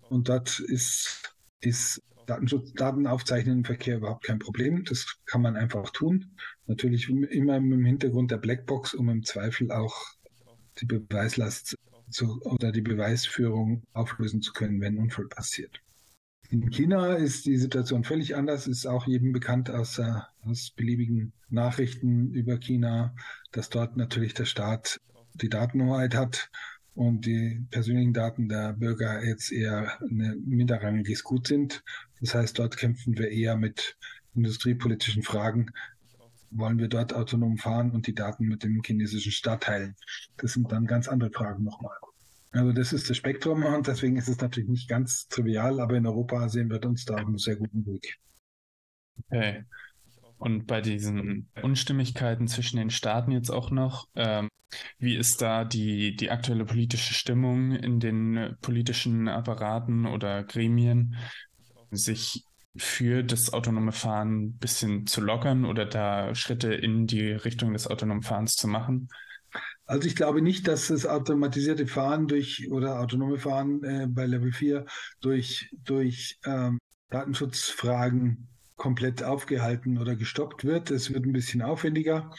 Und 0.10 0.30
dort 0.30 0.60
ist, 0.60 1.36
ist 1.60 2.02
Datenschutz, 2.26 2.74
Daten 2.74 3.06
im 3.06 3.66
Verkehr 3.66 3.98
überhaupt 3.98 4.24
kein 4.24 4.40
Problem. 4.40 4.84
Das 4.86 5.18
kann 5.26 5.42
man 5.42 5.56
einfach 5.56 5.90
tun. 5.90 6.38
Natürlich 6.68 7.10
immer 7.10 7.58
im 7.58 7.84
Hintergrund 7.84 8.32
der 8.32 8.38
Blackbox, 8.38 8.94
um 8.94 9.10
im 9.10 9.24
Zweifel 9.24 9.72
auch 9.72 9.96
die 10.82 10.86
Beweislast 10.86 11.78
zu, 12.10 12.42
oder 12.42 12.72
die 12.72 12.82
Beweisführung 12.82 13.84
auflösen 13.94 14.42
zu 14.42 14.54
können, 14.54 14.82
wenn 14.82 14.96
ein 14.96 15.04
Unfall 15.04 15.28
passiert. 15.28 15.82
In 16.50 16.70
China 16.70 17.14
ist 17.14 17.46
die 17.46 17.58
Situation 17.58 18.04
völlig 18.04 18.36
anders, 18.36 18.68
ist 18.68 18.86
auch 18.86 19.08
jedem 19.08 19.32
bekannt 19.32 19.70
aus, 19.70 20.02
aus 20.42 20.72
beliebigen 20.72 21.32
Nachrichten 21.50 22.34
über 22.34 22.58
China, 22.58 23.16
dass 23.54 23.70
dort 23.70 23.96
natürlich 23.96 24.34
der 24.34 24.44
Staat 24.44 25.00
die 25.34 25.48
Datenhoheit 25.48 26.14
hat 26.14 26.50
und 26.94 27.26
die 27.26 27.66
persönlichen 27.72 28.14
Daten 28.14 28.50
der 28.50 28.74
Bürger 28.74 29.24
jetzt 29.24 29.52
eher 29.54 29.98
ein 30.02 30.44
minderrangiges 30.46 31.24
Gut 31.24 31.48
sind. 31.48 31.84
Das 32.20 32.36
heißt, 32.36 32.60
dort 32.60 32.76
kämpfen 32.76 33.18
wir 33.18 33.30
eher 33.30 33.56
mit 33.56 33.98
industriepolitischen 34.36 35.24
Fragen. 35.24 35.72
Wollen 36.52 36.78
wir 36.78 36.88
dort 36.88 37.14
autonom 37.14 37.58
fahren 37.58 37.92
und 37.92 38.08
die 38.08 38.14
Daten 38.14 38.46
mit 38.46 38.64
dem 38.64 38.82
chinesischen 38.86 39.32
Staat 39.32 39.64
teilen? 39.64 39.96
Das 40.38 40.54
sind 40.54 40.72
dann 40.72 40.86
ganz 40.86 41.08
andere 41.08 41.32
Fragen 41.32 41.64
nochmal. 41.64 41.96
Also 42.52 42.74
das 42.74 42.92
ist 42.92 43.10
das 43.10 43.16
Spektrum 43.16 43.64
und 43.64 43.88
deswegen 43.88 44.18
ist 44.18 44.28
es 44.28 44.40
natürlich 44.40 44.70
nicht 44.70 44.90
ganz 44.90 45.28
trivial, 45.30 45.80
aber 45.80 45.96
in 45.96 46.06
Europa 46.06 46.50
sehen 46.50 46.70
wir 46.70 46.84
uns 46.86 47.06
da 47.06 47.16
auf 47.16 47.22
einem 47.22 47.38
sehr 47.38 47.56
guten 47.56 47.86
Weg. 47.86 48.18
Okay. 49.30 49.64
Und 50.38 50.66
bei 50.66 50.82
diesen 50.82 51.48
Unstimmigkeiten 51.62 52.48
zwischen 52.48 52.78
den 52.78 52.90
Staaten 52.90 53.32
jetzt 53.32 53.52
auch 53.52 53.70
noch, 53.70 54.08
ähm, 54.16 54.50
wie 54.98 55.16
ist 55.16 55.42
da 55.42 55.64
die, 55.66 56.16
die 56.16 56.32
aktuelle 56.32 56.66
politische 56.66 57.14
Stimmung 57.14 57.74
in 57.74 58.00
den 58.00 58.58
politischen 58.62 59.28
Apparaten 59.28 60.06
oder 60.08 60.44
Gremien, 60.44 61.16
sich 61.92 62.44
für 62.76 63.24
das 63.24 63.52
autonome 63.52 63.92
Fahren 63.92 64.44
ein 64.44 64.58
bisschen 64.58 65.06
zu 65.08 65.22
lockern 65.22 65.66
oder 65.66 65.86
da 65.86 66.34
Schritte 66.36 66.74
in 66.74 67.08
die 67.08 67.32
Richtung 67.32 67.74
des 67.74 67.88
autonomen 67.88 68.24
Fahrens 68.24 68.56
zu 68.56 68.68
machen? 68.68 69.10
Also 69.86 70.08
ich 70.08 70.16
glaube 70.16 70.42
nicht, 70.42 70.68
dass 70.68 70.88
das 70.88 71.06
automatisierte 71.06 71.86
Fahren 71.86 72.28
durch 72.28 72.72
oder 72.72 73.00
autonome 73.02 73.38
Fahren 73.38 73.84
äh, 73.84 74.08
bei 74.08 74.26
Level 74.26 74.54
4 74.54 74.86
durch, 75.20 75.70
durch 75.84 76.40
ähm, 76.46 76.80
Datenschutzfragen 77.10 78.48
komplett 78.78 79.22
aufgehalten 79.22 79.98
oder 79.98 80.16
gestoppt 80.16 80.64
wird. 80.64 80.92
Es 80.92 81.14
wird 81.14 81.26
ein 81.26 81.34
bisschen 81.34 81.62
aufwendiger 81.62 82.32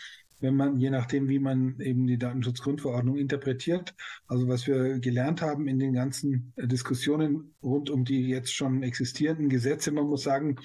wenn 0.43 0.57
man, 0.57 0.79
je 0.79 0.91
nachdem, 0.91 1.29
wie 1.29 1.39
man 1.39 1.79
eben 1.81 2.07
die 2.07 2.19
Datenschutzgrundverordnung 2.19 3.17
interpretiert. 3.17 3.95
Also 4.27 4.49
was 4.49 4.67
wir 4.67 4.99
gelernt 4.99 5.41
haben 5.41 5.69
in 5.69 5.79
den 5.79 5.93
ganzen 5.93 6.53
Diskussionen 6.57 7.55
rund 7.63 7.89
um 7.91 8.05
die 8.05 8.29
jetzt 8.29 8.53
schon 8.53 8.83
existierenden 8.83 9.49
Gesetze, 9.49 9.93
man 9.93 10.07
muss 10.07 10.25
sagen, 10.25 10.57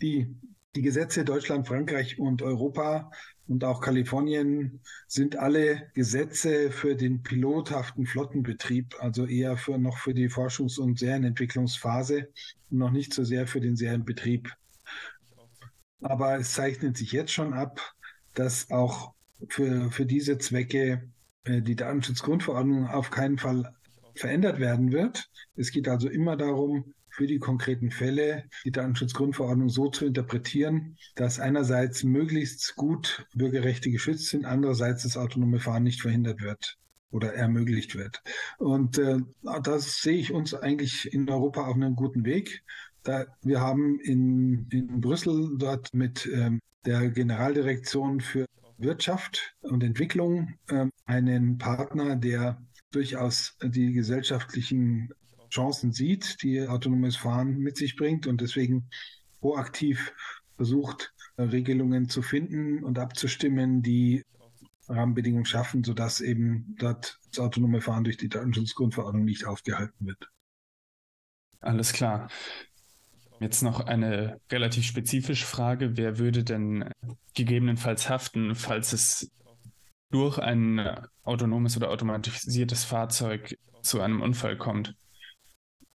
die, 0.00 0.34
die 0.74 0.82
Gesetze 0.82 1.24
Deutschland, 1.24 1.68
Frankreich 1.68 2.18
und 2.18 2.40
Europa 2.40 3.10
und 3.46 3.64
auch 3.64 3.80
Kalifornien 3.80 4.80
sind 5.06 5.36
alle 5.36 5.90
Gesetze 5.94 6.70
für 6.70 6.96
den 6.96 7.22
pilothaften 7.22 8.06
Flottenbetrieb, 8.06 8.94
also 8.98 9.26
eher 9.26 9.58
für 9.58 9.78
noch 9.78 9.98
für 9.98 10.14
die 10.14 10.30
Forschungs- 10.30 10.78
und 10.78 10.98
Serienentwicklungsphase 10.98 12.28
und 12.70 12.78
noch 12.78 12.90
nicht 12.90 13.12
so 13.12 13.24
sehr 13.24 13.46
für 13.46 13.60
den 13.60 13.76
Serienbetrieb. 13.76 14.50
Aber 16.00 16.38
es 16.38 16.54
zeichnet 16.54 16.96
sich 16.96 17.12
jetzt 17.12 17.32
schon 17.32 17.52
ab, 17.52 17.80
dass 18.34 18.70
auch 18.70 19.14
für, 19.48 19.90
für 19.90 20.06
diese 20.06 20.38
Zwecke 20.38 21.10
äh, 21.44 21.62
die 21.62 21.76
Datenschutzgrundverordnung 21.76 22.86
auf 22.88 23.10
keinen 23.10 23.38
Fall 23.38 23.72
verändert 24.14 24.58
werden 24.58 24.92
wird. 24.92 25.30
Es 25.56 25.70
geht 25.70 25.88
also 25.88 26.08
immer 26.08 26.36
darum, 26.36 26.94
für 27.10 27.26
die 27.26 27.38
konkreten 27.38 27.90
Fälle 27.90 28.44
die 28.64 28.70
Datenschutzgrundverordnung 28.70 29.68
so 29.68 29.88
zu 29.88 30.06
interpretieren, 30.06 30.96
dass 31.16 31.40
einerseits 31.40 32.04
möglichst 32.04 32.76
gut 32.76 33.26
Bürgerrechte 33.34 33.90
geschützt 33.90 34.26
sind, 34.26 34.44
andererseits 34.44 35.02
das 35.02 35.16
autonome 35.16 35.58
Fahren 35.58 35.82
nicht 35.82 36.00
verhindert 36.00 36.40
wird. 36.40 36.76
oder 37.10 37.32
ermöglicht 37.32 37.96
wird. 37.96 38.22
Und 38.58 38.98
äh, 38.98 39.18
da 39.62 39.78
sehe 39.78 40.18
ich 40.18 40.32
uns 40.32 40.52
eigentlich 40.52 41.10
in 41.12 41.28
Europa 41.28 41.66
auf 41.66 41.74
einem 41.74 41.96
guten 41.96 42.24
Weg. 42.26 42.62
Da, 43.02 43.24
wir 43.42 43.60
haben 43.60 43.98
in, 44.00 44.68
in 44.70 45.00
Brüssel 45.00 45.56
dort 45.56 45.94
mit 45.94 46.28
ähm, 46.30 46.60
der 46.84 47.08
Generaldirektion 47.08 48.20
für 48.20 48.44
Wirtschaft 48.78 49.54
und 49.60 49.82
Entwicklung 49.82 50.54
äh, 50.68 50.86
einen 51.04 51.58
Partner, 51.58 52.16
der 52.16 52.62
durchaus 52.90 53.56
die 53.62 53.92
gesellschaftlichen 53.92 55.10
Chancen 55.50 55.92
sieht, 55.92 56.42
die 56.42 56.66
autonomes 56.66 57.16
Fahren 57.16 57.58
mit 57.58 57.76
sich 57.76 57.96
bringt 57.96 58.26
und 58.26 58.40
deswegen 58.40 58.88
proaktiv 59.40 60.12
versucht, 60.56 61.12
Regelungen 61.38 62.08
zu 62.08 62.22
finden 62.22 62.82
und 62.82 62.98
abzustimmen, 62.98 63.82
die 63.82 64.24
Rahmenbedingungen 64.88 65.44
schaffen, 65.44 65.84
sodass 65.84 66.20
eben 66.20 66.74
dort 66.78 67.18
das 67.30 67.38
autonome 67.38 67.80
Fahren 67.80 68.04
durch 68.04 68.16
die 68.16 68.28
Datenschutzgrundverordnung 68.28 69.24
nicht 69.24 69.44
aufgehalten 69.44 70.06
wird. 70.06 70.30
Alles 71.60 71.92
klar. 71.92 72.28
Jetzt 73.40 73.62
noch 73.62 73.80
eine 73.80 74.40
relativ 74.50 74.84
spezifische 74.84 75.46
Frage. 75.46 75.96
Wer 75.96 76.18
würde 76.18 76.44
denn 76.44 76.90
gegebenenfalls 77.34 78.08
haften, 78.08 78.54
falls 78.54 78.92
es 78.92 79.30
durch 80.10 80.38
ein 80.38 81.06
autonomes 81.22 81.76
oder 81.76 81.90
automatisiertes 81.90 82.84
Fahrzeug 82.84 83.56
zu 83.82 84.00
einem 84.00 84.22
Unfall 84.22 84.56
kommt? 84.56 84.94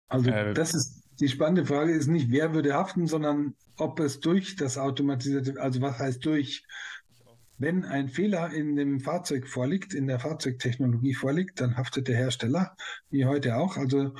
Also 0.07 0.29
äh, 0.29 0.53
das 0.53 0.73
ist 0.73 1.03
die 1.19 1.27
spannende 1.27 1.65
Frage 1.65 1.91
ist 1.91 2.07
nicht, 2.07 2.31
wer 2.31 2.53
würde 2.53 2.73
haften, 2.73 3.07
sondern 3.07 3.55
ob 3.77 3.99
es 3.99 4.19
durch 4.19 4.55
das 4.55 4.77
automatisierte, 4.77 5.59
also 5.59 5.81
was 5.81 5.99
heißt 5.99 6.25
durch, 6.25 6.63
wenn 7.57 7.85
ein 7.85 8.09
Fehler 8.09 8.51
in 8.51 8.75
dem 8.75 8.99
Fahrzeug 8.99 9.47
vorliegt, 9.47 9.93
in 9.93 10.07
der 10.07 10.19
Fahrzeugtechnologie 10.19 11.13
vorliegt, 11.13 11.61
dann 11.61 11.77
haftet 11.77 12.07
der 12.07 12.17
Hersteller, 12.17 12.75
wie 13.09 13.25
heute 13.25 13.57
auch. 13.57 13.77
Also 13.77 14.13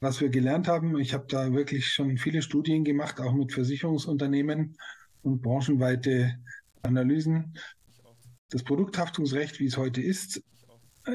was 0.00 0.20
wir 0.20 0.28
gelernt 0.30 0.68
haben, 0.68 0.98
ich 0.98 1.14
habe 1.14 1.26
da 1.28 1.52
wirklich 1.52 1.88
schon 1.92 2.16
viele 2.16 2.42
Studien 2.42 2.84
gemacht, 2.84 3.20
auch 3.20 3.32
mit 3.32 3.52
Versicherungsunternehmen 3.52 4.76
und 5.22 5.42
branchenweite 5.42 6.38
Analysen. 6.82 7.54
Das 8.50 8.62
Produkthaftungsrecht, 8.62 9.60
wie 9.60 9.66
es 9.66 9.76
heute 9.76 10.00
ist, 10.00 10.42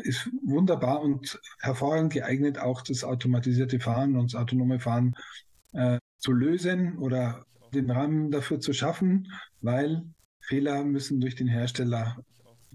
ist 0.03 0.29
wunderbar 0.43 1.01
und 1.01 1.39
hervorragend 1.59 2.13
geeignet, 2.13 2.57
auch 2.57 2.81
das 2.81 3.03
automatisierte 3.03 3.79
Fahren 3.79 4.15
und 4.15 4.33
das 4.33 4.39
autonome 4.39 4.79
Fahren 4.79 5.15
äh, 5.73 5.99
zu 6.17 6.31
lösen 6.31 6.97
oder 6.97 7.45
den 7.73 7.89
Rahmen 7.89 8.31
dafür 8.31 8.59
zu 8.59 8.73
schaffen, 8.73 9.31
weil 9.61 10.03
Fehler 10.43 10.83
müssen 10.83 11.19
durch 11.19 11.35
den 11.35 11.47
Hersteller, 11.47 12.17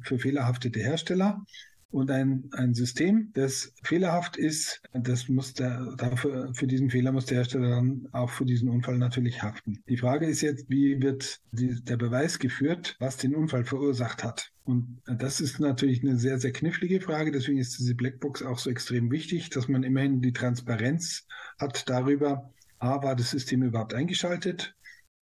für 0.03 0.19
fehlerhaftete 0.19 0.81
Hersteller 0.81 1.45
und 1.91 2.11
ein, 2.11 2.51
ein 2.53 2.75
System, 2.75 3.31
das 3.33 3.73
fehlerhaft 3.83 4.37
ist, 4.37 4.83
das 4.93 5.29
muss 5.29 5.55
der, 5.55 5.95
dafür, 5.97 6.53
für 6.55 6.67
diesen 6.67 6.91
Fehler 6.91 7.13
muss 7.13 7.27
der 7.27 7.39
Hersteller 7.39 7.71
dann 7.71 8.09
auch 8.13 8.31
für 8.31 8.45
diesen 8.45 8.69
Unfall 8.69 8.99
natürlich 8.99 9.43
haften. 9.43 9.83
Die 9.89 9.97
Frage 9.97 10.27
ist 10.27 10.43
jetzt, 10.43 10.69
wie 10.69 11.01
wird 11.01 11.41
die, 11.53 11.83
der 11.83 11.97
Beweis 11.97 12.39
geführt, 12.39 12.97
was 12.99 13.17
den 13.17 13.35
Unfall 13.35 13.65
verursacht 13.65 14.23
hat? 14.23 14.51
Und 14.65 15.01
das 15.07 15.41
ist 15.41 15.61
natürlich 15.61 16.03
eine 16.03 16.19
sehr, 16.19 16.39
sehr 16.39 16.53
knifflige 16.53 17.01
Frage. 17.01 17.33
Deswegen 17.33 17.59
ist 17.59 17.79
diese 17.79 17.95
Blackbox 17.95 18.43
auch 18.43 18.59
so 18.59 18.69
extrem 18.69 19.11
wichtig, 19.11 19.49
dass 19.49 19.67
man 19.67 19.83
immerhin 19.83 20.21
die 20.21 20.35
Transparenz 20.35 21.27
hat 21.59 21.89
darüber, 21.89 22.53
A, 22.79 23.03
war 23.03 23.17
das 23.17 23.31
System 23.31 23.63
überhaupt 23.63 23.95
eingeschaltet? 23.95 24.75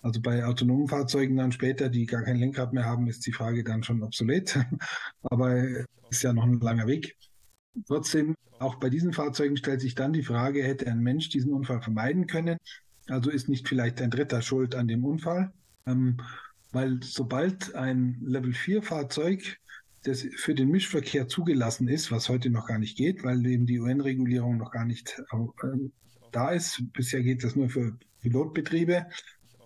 Also 0.03 0.21
bei 0.21 0.45
autonomen 0.45 0.89
Fahrzeugen 0.89 1.37
dann 1.37 1.53
später, 1.53 1.89
die 1.89 2.07
gar 2.07 2.23
kein 2.23 2.37
Lenkrad 2.37 2.73
mehr 2.73 2.85
haben, 2.85 3.09
ist 3.09 3.27
die 3.27 3.33
Frage 3.33 3.65
dann 3.65 3.83
schon 3.83 4.03
obsolet. 4.03 4.59
Aber 5.23 5.57
ist 6.11 6.23
ja 6.23 6.33
noch 6.33 6.45
ein 6.45 6.61
langer 6.61 6.87
Weg. 6.87 7.17
Trotzdem, 7.87 8.35
auch 8.59 8.77
bei 8.77 8.89
diesen 8.89 9.13
Fahrzeugen 9.13 9.57
stellt 9.57 9.81
sich 9.81 9.95
dann 9.95 10.13
die 10.13 10.23
Frage, 10.23 10.63
hätte 10.63 10.87
ein 10.87 11.01
Mensch 11.01 11.29
diesen 11.29 11.53
Unfall 11.53 11.83
vermeiden 11.83 12.27
können? 12.27 12.59
Also 13.09 13.31
ist 13.31 13.49
nicht 13.49 13.69
vielleicht 13.69 14.01
ein 14.01 14.11
Dritter 14.11 14.43
schuld 14.43 14.75
an 14.75 14.89
dem 14.89 15.05
Unfall? 15.05 15.53
Ähm, 15.87 16.19
weil 16.73 17.01
sobald 17.03 17.75
ein 17.75 18.19
Level 18.25 18.53
4 18.53 18.83
Fahrzeug, 18.83 19.59
das 20.05 20.27
für 20.37 20.55
den 20.55 20.69
Mischverkehr 20.71 21.29
zugelassen 21.29 21.89
ist, 21.89 22.11
was 22.13 22.29
heute 22.29 22.51
noch 22.51 22.67
gar 22.67 22.79
nicht 22.79 22.97
geht, 22.97 23.25
weil 23.25 23.45
eben 23.47 23.67
die 23.67 23.81
UN-Regulierung 23.81 24.57
noch 24.57 24.71
gar 24.71 24.85
nicht 24.85 25.21
äh, 25.33 25.89
da 26.33 26.51
ist. 26.51 26.83
Bisher 26.93 27.23
geht 27.23 27.43
das 27.45 27.57
nur 27.57 27.69
für 27.69 27.99
Pilotbetriebe 28.21 29.07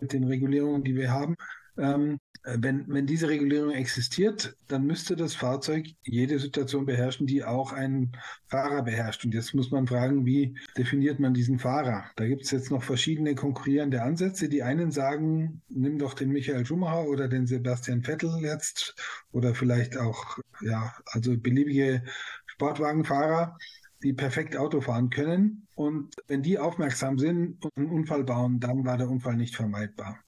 mit 0.00 0.12
den 0.12 0.24
Regulierungen, 0.24 0.84
die 0.84 0.96
wir 0.96 1.10
haben. 1.10 1.36
Ähm, 1.78 2.18
wenn, 2.42 2.86
wenn 2.88 3.06
diese 3.06 3.28
Regulierung 3.28 3.72
existiert, 3.72 4.56
dann 4.66 4.86
müsste 4.86 5.14
das 5.14 5.34
Fahrzeug 5.34 5.86
jede 6.02 6.38
Situation 6.38 6.86
beherrschen, 6.86 7.26
die 7.26 7.44
auch 7.44 7.72
ein 7.72 8.12
Fahrer 8.46 8.82
beherrscht. 8.82 9.24
Und 9.26 9.34
jetzt 9.34 9.54
muss 9.54 9.70
man 9.70 9.86
fragen, 9.86 10.24
wie 10.24 10.56
definiert 10.76 11.20
man 11.20 11.34
diesen 11.34 11.58
Fahrer? 11.58 12.04
Da 12.16 12.26
gibt 12.26 12.44
es 12.44 12.50
jetzt 12.50 12.70
noch 12.70 12.82
verschiedene 12.82 13.34
konkurrierende 13.34 14.02
Ansätze. 14.02 14.48
Die 14.48 14.62
einen 14.62 14.90
sagen, 14.90 15.60
nimm 15.68 15.98
doch 15.98 16.14
den 16.14 16.30
Michael 16.30 16.64
Schumacher 16.64 17.04
oder 17.08 17.28
den 17.28 17.46
Sebastian 17.46 18.02
Vettel 18.02 18.38
jetzt 18.40 18.94
oder 19.32 19.54
vielleicht 19.54 19.98
auch, 19.98 20.38
ja, 20.62 20.94
also 21.06 21.36
beliebige 21.36 22.02
Sportwagenfahrer 22.46 23.58
die 24.02 24.12
perfekt 24.12 24.56
Auto 24.56 24.80
fahren 24.80 25.10
können. 25.10 25.66
Und 25.74 26.14
wenn 26.26 26.42
die 26.42 26.58
aufmerksam 26.58 27.18
sind 27.18 27.64
und 27.64 27.70
einen 27.76 27.90
Unfall 27.90 28.24
bauen, 28.24 28.60
dann 28.60 28.84
war 28.84 28.96
der 28.96 29.08
Unfall 29.08 29.36
nicht 29.36 29.56
vermeidbar. 29.56 30.18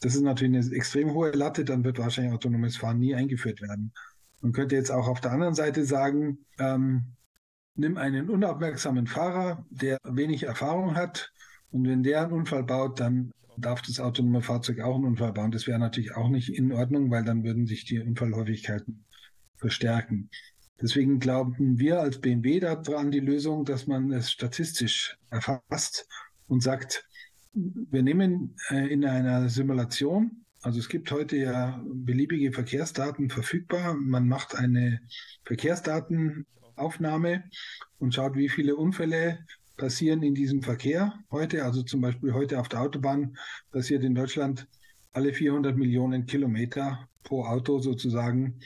Das 0.00 0.14
ist 0.14 0.22
natürlich 0.22 0.56
eine 0.56 0.76
extrem 0.76 1.12
hohe 1.12 1.30
Latte, 1.30 1.64
dann 1.64 1.84
wird 1.84 1.98
wahrscheinlich 1.98 2.34
autonomes 2.34 2.76
Fahren 2.76 2.98
nie 2.98 3.14
eingeführt 3.14 3.60
werden. 3.62 3.92
Man 4.40 4.52
könnte 4.52 4.74
jetzt 4.74 4.90
auch 4.90 5.06
auf 5.06 5.20
der 5.20 5.30
anderen 5.30 5.54
Seite 5.54 5.84
sagen, 5.84 6.38
ähm, 6.58 7.14
nimm 7.76 7.96
einen 7.96 8.28
unaufmerksamen 8.28 9.06
Fahrer, 9.06 9.64
der 9.70 9.98
wenig 10.02 10.42
Erfahrung 10.42 10.96
hat 10.96 11.32
und 11.70 11.86
wenn 11.86 12.02
der 12.02 12.22
einen 12.22 12.32
Unfall 12.32 12.64
baut, 12.64 12.98
dann 12.98 13.32
darf 13.56 13.82
das 13.82 14.00
autonome 14.00 14.42
Fahrzeug 14.42 14.80
auch 14.80 14.96
einen 14.96 15.04
Unfall 15.04 15.32
bauen. 15.32 15.52
Das 15.52 15.66
wäre 15.66 15.78
natürlich 15.78 16.16
auch 16.16 16.28
nicht 16.28 16.48
in 16.48 16.72
Ordnung, 16.72 17.10
weil 17.10 17.24
dann 17.24 17.44
würden 17.44 17.66
sich 17.66 17.84
die 17.84 18.00
Unfallhäufigkeiten 18.00 19.04
verstärken. 19.56 20.30
Deswegen 20.82 21.20
glauben 21.20 21.78
wir 21.78 22.00
als 22.00 22.20
BMW 22.20 22.58
daran 22.58 23.12
die 23.12 23.20
Lösung, 23.20 23.64
dass 23.64 23.86
man 23.86 24.10
es 24.12 24.32
statistisch 24.32 25.16
erfasst 25.30 26.08
und 26.48 26.62
sagt, 26.62 27.06
wir 27.54 28.02
nehmen 28.02 28.56
äh, 28.68 28.92
in 28.92 29.04
einer 29.04 29.48
Simulation, 29.48 30.42
also 30.62 30.78
es 30.78 30.88
gibt 30.88 31.10
heute 31.10 31.36
ja 31.36 31.82
beliebige 31.84 32.52
Verkehrsdaten 32.52 33.30
verfügbar. 33.30 33.94
Man 33.94 34.28
macht 34.28 34.54
eine 34.54 35.00
Verkehrsdatenaufnahme 35.44 37.44
und 37.98 38.14
schaut, 38.14 38.36
wie 38.36 38.48
viele 38.48 38.76
Unfälle 38.76 39.40
passieren 39.76 40.22
in 40.22 40.34
diesem 40.34 40.62
Verkehr 40.62 41.14
heute. 41.32 41.64
Also 41.64 41.82
zum 41.82 42.00
Beispiel 42.00 42.32
heute 42.32 42.60
auf 42.60 42.68
der 42.68 42.80
Autobahn 42.80 43.36
passiert 43.72 44.04
in 44.04 44.14
Deutschland 44.14 44.68
alle 45.12 45.34
400 45.34 45.76
Millionen 45.76 46.26
Kilometer 46.26 47.08
pro 47.24 47.44
Auto 47.44 47.80
sozusagen 47.80 48.60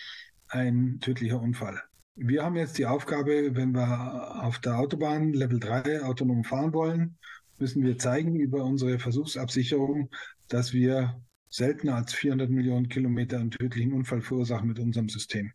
ein 0.49 0.99
tödlicher 1.01 1.41
Unfall. 1.41 1.83
Wir 2.19 2.43
haben 2.43 2.57
jetzt 2.57 2.79
die 2.79 2.87
Aufgabe, 2.87 3.55
wenn 3.55 3.73
wir 3.73 4.43
auf 4.43 4.59
der 4.59 4.79
Autobahn 4.79 5.35
Level 5.35 5.61
3 5.61 6.03
autonom 6.03 6.45
fahren 6.45 6.73
wollen, 6.73 7.19
müssen 7.59 7.85
wir 7.85 7.99
zeigen 7.99 8.37
über 8.41 8.65
unsere 8.65 8.99
Versuchsabsicherung, 8.99 10.09
dass 10.49 10.73
wir 10.73 11.21
seltener 11.51 11.97
als 11.97 12.15
400 12.15 12.49
Millionen 12.49 12.89
Kilometer 12.89 13.39
einen 13.39 13.51
tödlichen 13.51 13.93
Unfall 13.93 14.23
verursachen 14.23 14.67
mit 14.67 14.79
unserem 14.79 15.11
System. 15.11 15.53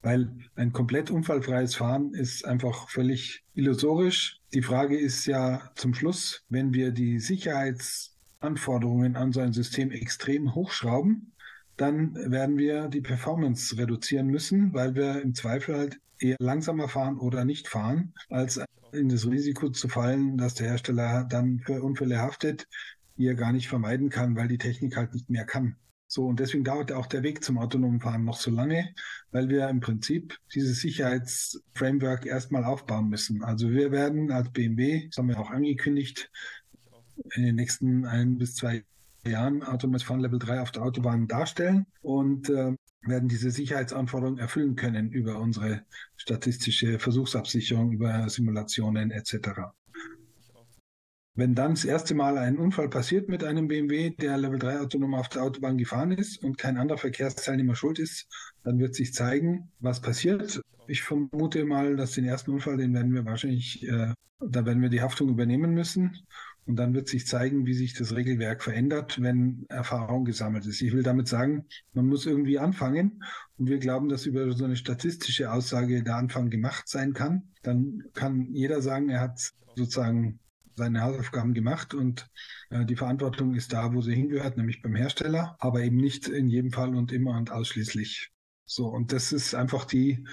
Weil 0.00 0.34
ein 0.56 0.72
komplett 0.72 1.10
unfallfreies 1.10 1.74
Fahren 1.74 2.14
ist 2.14 2.46
einfach 2.46 2.88
völlig 2.88 3.44
illusorisch. 3.52 4.40
Die 4.54 4.62
Frage 4.62 4.98
ist 4.98 5.26
ja 5.26 5.72
zum 5.74 5.92
Schluss, 5.92 6.42
wenn 6.48 6.72
wir 6.72 6.92
die 6.92 7.18
Sicherheitsanforderungen 7.18 9.14
an 9.16 9.32
so 9.32 9.40
ein 9.40 9.52
System 9.52 9.90
extrem 9.90 10.54
hochschrauben, 10.54 11.31
dann 11.82 12.14
werden 12.30 12.58
wir 12.58 12.88
die 12.88 13.00
Performance 13.00 13.76
reduzieren 13.76 14.28
müssen, 14.28 14.72
weil 14.72 14.94
wir 14.94 15.20
im 15.20 15.34
Zweifel 15.34 15.76
halt 15.76 16.00
eher 16.18 16.36
langsamer 16.38 16.88
fahren 16.88 17.18
oder 17.18 17.44
nicht 17.44 17.68
fahren, 17.68 18.14
als 18.30 18.60
in 18.92 19.08
das 19.08 19.26
Risiko 19.26 19.68
zu 19.70 19.88
fallen, 19.88 20.38
dass 20.38 20.54
der 20.54 20.68
Hersteller 20.68 21.24
dann 21.28 21.58
für 21.60 21.82
Unfälle 21.82 22.18
haftet, 22.18 22.68
die 23.16 23.26
er 23.26 23.34
gar 23.34 23.52
nicht 23.52 23.68
vermeiden 23.68 24.10
kann, 24.10 24.36
weil 24.36 24.48
die 24.48 24.58
Technik 24.58 24.96
halt 24.96 25.12
nicht 25.12 25.28
mehr 25.28 25.44
kann. 25.44 25.76
So, 26.06 26.26
und 26.26 26.40
deswegen 26.40 26.62
dauert 26.62 26.92
auch 26.92 27.06
der 27.06 27.22
Weg 27.22 27.42
zum 27.42 27.58
autonomen 27.58 28.00
Fahren 28.00 28.24
noch 28.24 28.36
so 28.36 28.50
lange, 28.50 28.94
weil 29.30 29.48
wir 29.48 29.68
im 29.68 29.80
Prinzip 29.80 30.38
dieses 30.54 30.80
Sicherheitsframework 30.80 32.26
erstmal 32.26 32.64
aufbauen 32.64 33.08
müssen. 33.08 33.42
Also 33.42 33.70
wir 33.70 33.90
werden 33.90 34.30
als 34.30 34.52
BMW, 34.52 35.06
das 35.08 35.16
haben 35.16 35.28
wir 35.28 35.40
auch 35.40 35.50
angekündigt, 35.50 36.30
in 37.34 37.44
den 37.44 37.54
nächsten 37.54 38.04
ein 38.04 38.36
bis 38.36 38.54
zwei 38.54 38.84
Jahren 39.24 39.62
autonomes 39.62 40.02
Fahren 40.02 40.20
Level 40.20 40.38
3 40.38 40.60
auf 40.60 40.72
der 40.72 40.82
Autobahn 40.82 41.28
darstellen 41.28 41.86
und 42.00 42.48
äh, 42.50 42.74
werden 43.02 43.28
diese 43.28 43.50
Sicherheitsanforderungen 43.50 44.38
erfüllen 44.38 44.76
können 44.76 45.10
über 45.10 45.38
unsere 45.38 45.82
statistische 46.16 46.98
Versuchsabsicherung, 46.98 47.92
über 47.92 48.28
Simulationen 48.28 49.10
etc. 49.10 49.72
Wenn 51.34 51.54
dann 51.54 51.72
das 51.72 51.84
erste 51.86 52.14
Mal 52.14 52.36
ein 52.36 52.58
Unfall 52.58 52.90
passiert 52.90 53.28
mit 53.28 53.42
einem 53.42 53.66
BMW, 53.66 54.10
der 54.10 54.36
Level 54.36 54.58
3 54.58 54.80
autonom 54.80 55.14
auf 55.14 55.30
der 55.30 55.42
Autobahn 55.42 55.78
gefahren 55.78 56.12
ist 56.12 56.42
und 56.42 56.58
kein 56.58 56.76
anderer 56.76 56.98
Verkehrsteilnehmer 56.98 57.74
schuld 57.74 57.98
ist, 57.98 58.28
dann 58.64 58.78
wird 58.78 58.94
sich 58.94 59.14
zeigen, 59.14 59.70
was 59.80 60.00
passiert. 60.00 60.60
Ich 60.88 61.02
vermute 61.02 61.64
mal, 61.64 61.96
dass 61.96 62.12
den 62.12 62.26
ersten 62.26 62.50
Unfall, 62.50 62.76
den 62.76 62.92
werden 62.92 63.14
wir 63.14 63.24
wahrscheinlich, 63.24 63.82
äh, 63.88 64.12
da 64.40 64.66
werden 64.66 64.82
wir 64.82 64.90
die 64.90 65.00
Haftung 65.00 65.30
übernehmen 65.30 65.72
müssen. 65.72 66.18
Und 66.64 66.76
dann 66.76 66.94
wird 66.94 67.08
sich 67.08 67.26
zeigen, 67.26 67.66
wie 67.66 67.74
sich 67.74 67.94
das 67.94 68.14
Regelwerk 68.14 68.62
verändert, 68.62 69.20
wenn 69.20 69.66
Erfahrung 69.68 70.24
gesammelt 70.24 70.64
ist. 70.66 70.80
Ich 70.80 70.92
will 70.92 71.02
damit 71.02 71.26
sagen, 71.26 71.66
man 71.92 72.06
muss 72.06 72.24
irgendwie 72.24 72.58
anfangen. 72.58 73.24
Und 73.58 73.68
wir 73.68 73.78
glauben, 73.78 74.08
dass 74.08 74.26
über 74.26 74.50
so 74.52 74.64
eine 74.64 74.76
statistische 74.76 75.50
Aussage 75.52 76.02
der 76.02 76.16
Anfang 76.16 76.50
gemacht 76.50 76.88
sein 76.88 77.14
kann. 77.14 77.50
Dann 77.62 78.04
kann 78.14 78.52
jeder 78.52 78.80
sagen, 78.80 79.08
er 79.08 79.20
hat 79.20 79.52
sozusagen 79.74 80.38
seine 80.76 81.02
Hausaufgaben 81.02 81.52
gemacht 81.52 81.94
und 81.94 82.30
äh, 82.70 82.84
die 82.84 82.96
Verantwortung 82.96 83.54
ist 83.54 83.72
da, 83.72 83.92
wo 83.92 84.00
sie 84.00 84.14
hingehört, 84.14 84.56
nämlich 84.56 84.80
beim 84.82 84.94
Hersteller, 84.94 85.56
aber 85.58 85.82
eben 85.82 85.96
nicht 85.96 86.28
in 86.28 86.48
jedem 86.48 86.72
Fall 86.72 86.94
und 86.94 87.12
immer 87.12 87.36
und 87.36 87.50
ausschließlich. 87.50 88.30
So, 88.64 88.86
und 88.86 89.12
das 89.12 89.32
ist 89.32 89.54
einfach 89.54 89.84
die, 89.84 90.24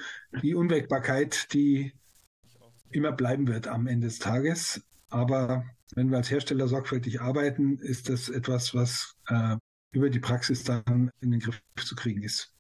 die 0.42 0.56
Unwägbarkeit, 0.56 1.52
die 1.54 1.94
immer 2.92 3.12
bleiben 3.12 3.48
wird 3.48 3.68
am 3.68 3.88
Ende 3.88 4.08
des 4.08 4.20
Tages. 4.20 4.82
Aber 5.10 5.66
wenn 5.96 6.10
wir 6.10 6.18
als 6.18 6.30
Hersteller 6.30 6.68
sorgfältig 6.68 7.22
arbeiten, 7.22 7.78
ist 7.80 8.10
das 8.10 8.30
etwas, 8.30 8.74
was 8.74 9.16
äh, 9.28 9.58
über 9.92 10.10
die 10.10 10.20
Praxis 10.20 10.64
dann 10.64 11.12
in 11.20 11.32
den 11.32 11.40
Griff 11.40 11.62
zu 11.78 11.96
kriegen 11.96 12.24
ist. 12.24 12.54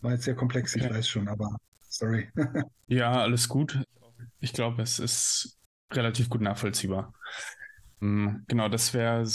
War 0.00 0.12
jetzt 0.12 0.24
sehr 0.24 0.34
komplex, 0.34 0.76
ich 0.76 0.88
weiß 0.88 1.08
schon, 1.08 1.28
aber 1.28 1.56
sorry. 1.88 2.28
ja, 2.88 3.12
alles 3.12 3.48
gut. 3.48 3.82
Ich 4.40 4.52
glaube, 4.52 4.82
es 4.82 4.98
ist 4.98 5.58
relativ 5.90 6.28
gut 6.28 6.42
nachvollziehbar. 6.42 7.14
Hm, 8.00 8.44
genau, 8.46 8.68
das 8.68 8.92
wäre 8.92 9.26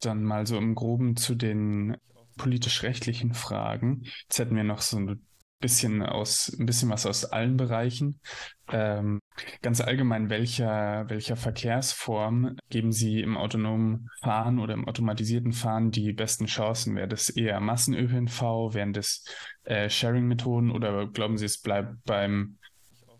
dann 0.00 0.22
mal 0.22 0.46
so 0.46 0.58
im 0.58 0.74
Groben 0.74 1.16
zu 1.16 1.34
den 1.34 1.96
politisch-rechtlichen 2.36 3.32
Fragen. 3.32 4.02
Jetzt 4.24 4.38
hätten 4.38 4.56
wir 4.56 4.64
noch 4.64 4.82
so 4.82 4.98
ein 4.98 5.26
bisschen 5.60 6.02
aus, 6.02 6.54
ein 6.58 6.66
bisschen 6.66 6.90
was 6.90 7.06
aus 7.06 7.24
allen 7.24 7.56
Bereichen. 7.56 8.20
Ähm, 8.68 9.20
ganz 9.62 9.80
allgemein, 9.80 10.30
welcher, 10.30 11.04
welcher 11.08 11.36
Verkehrsform 11.36 12.56
geben 12.70 12.92
Sie 12.92 13.20
im 13.20 13.36
autonomen 13.36 14.08
Fahren 14.20 14.58
oder 14.58 14.74
im 14.74 14.88
automatisierten 14.88 15.52
Fahren 15.52 15.90
die 15.90 16.12
besten 16.12 16.46
Chancen? 16.46 16.96
Wäre 16.96 17.08
das 17.08 17.28
eher 17.30 17.60
Massen-ÖPNV? 17.60 18.74
Wären 18.74 18.92
das 18.92 19.24
äh, 19.64 19.88
Sharing-Methoden 19.88 20.70
oder 20.70 21.06
glauben 21.06 21.38
Sie, 21.38 21.44
es 21.44 21.58
bleibt 21.58 22.04
beim 22.04 22.58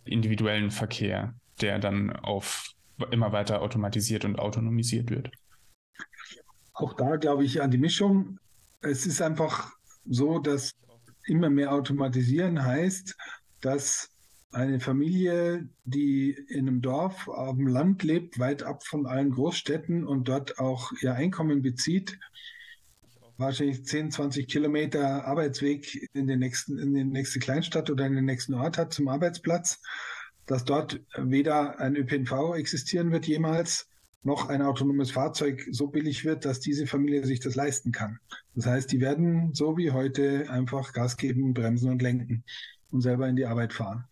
individuellen 0.05 0.71
Verkehr, 0.71 1.35
der 1.61 1.79
dann 1.79 2.15
auf 2.15 2.71
immer 3.11 3.33
weiter 3.33 3.61
automatisiert 3.63 4.25
und 4.25 4.39
autonomisiert 4.39 5.11
wird? 5.11 5.31
Auch 6.73 6.95
da 6.95 7.17
glaube 7.17 7.45
ich 7.45 7.63
an 7.63 7.71
die 7.71 7.79
Mischung. 7.79 8.39
Es 8.81 9.07
ist 9.07 9.21
einfach 9.21 9.73
so, 10.05 10.39
dass 10.39 10.73
immer 11.27 11.51
mehr 11.51 11.73
automatisieren 11.73 12.63
heißt, 12.63 13.17
dass 13.61 14.09
eine 14.57 14.81
Familie, 14.81 15.69
die 15.85 16.31
in 16.49 16.67
einem 16.67 16.81
Dorf 16.81 17.29
auf 17.29 17.57
dem 17.57 17.67
Land 17.67 18.03
lebt, 18.03 18.39
weit 18.39 18.63
ab 18.63 18.87
von 18.87 19.07
allen 19.07 19.31
Großstädten 19.31 20.07
und 20.07 20.29
dort 20.29 20.59
auch 20.59 20.93
ihr 21.03 21.15
Einkommen 21.15 21.61
bezieht, 21.61 22.19
wahrscheinlich 23.37 23.85
10, 23.85 24.13
20 24.13 24.49
Kilometer 24.49 25.27
Arbeitsweg 25.27 26.09
in 26.15 26.27
den 26.27 26.39
nächsten, 26.39 26.79
in 26.79 26.95
die 26.95 27.05
nächste 27.05 27.39
Kleinstadt 27.39 27.91
oder 27.91 28.07
in 28.07 28.15
den 28.15 28.25
nächsten 28.25 28.55
Ort 28.55 28.79
hat 28.79 28.95
zum 28.95 29.09
Arbeitsplatz, 29.09 29.83
dass 30.47 30.65
dort 30.65 31.03
weder 31.19 31.79
ein 31.79 31.95
ÖPNV 31.95 32.55
existieren 32.55 33.13
wird 33.13 33.27
jemals, 33.27 33.91
noch 34.23 34.49
ein 34.49 34.63
autonomes 34.63 35.11
Fahrzeug 35.11 35.69
so 35.71 35.89
billig 35.89 36.25
wird, 36.25 36.47
dass 36.47 36.61
diese 36.61 36.87
Familie 36.87 37.27
sich 37.27 37.41
das 37.41 37.57
leisten 37.57 37.93
kann. 37.93 38.19
Das 38.55 38.65
heißt, 38.65 38.91
die 38.91 39.01
werden 39.01 39.53
so 39.53 39.77
wie 39.77 39.91
heute 39.91 40.49
einfach 40.49 40.95
Gas 40.95 41.19
geben, 41.19 41.53
bremsen 41.53 41.91
und 41.91 42.01
lenken 42.01 42.43
und 42.91 43.03
selber 43.03 43.29
in 43.29 43.37
die 43.37 43.45
Arbeit 43.45 43.75
fahren. 43.75 44.07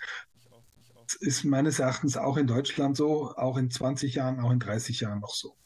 Ist 1.16 1.44
meines 1.44 1.78
Erachtens 1.78 2.16
auch 2.16 2.36
in 2.36 2.46
Deutschland 2.46 2.96
so, 2.96 3.32
auch 3.36 3.56
in 3.56 3.70
20 3.70 4.14
Jahren, 4.14 4.40
auch 4.40 4.50
in 4.50 4.58
30 4.58 5.00
Jahren 5.00 5.20
noch 5.20 5.34
so. 5.34 5.56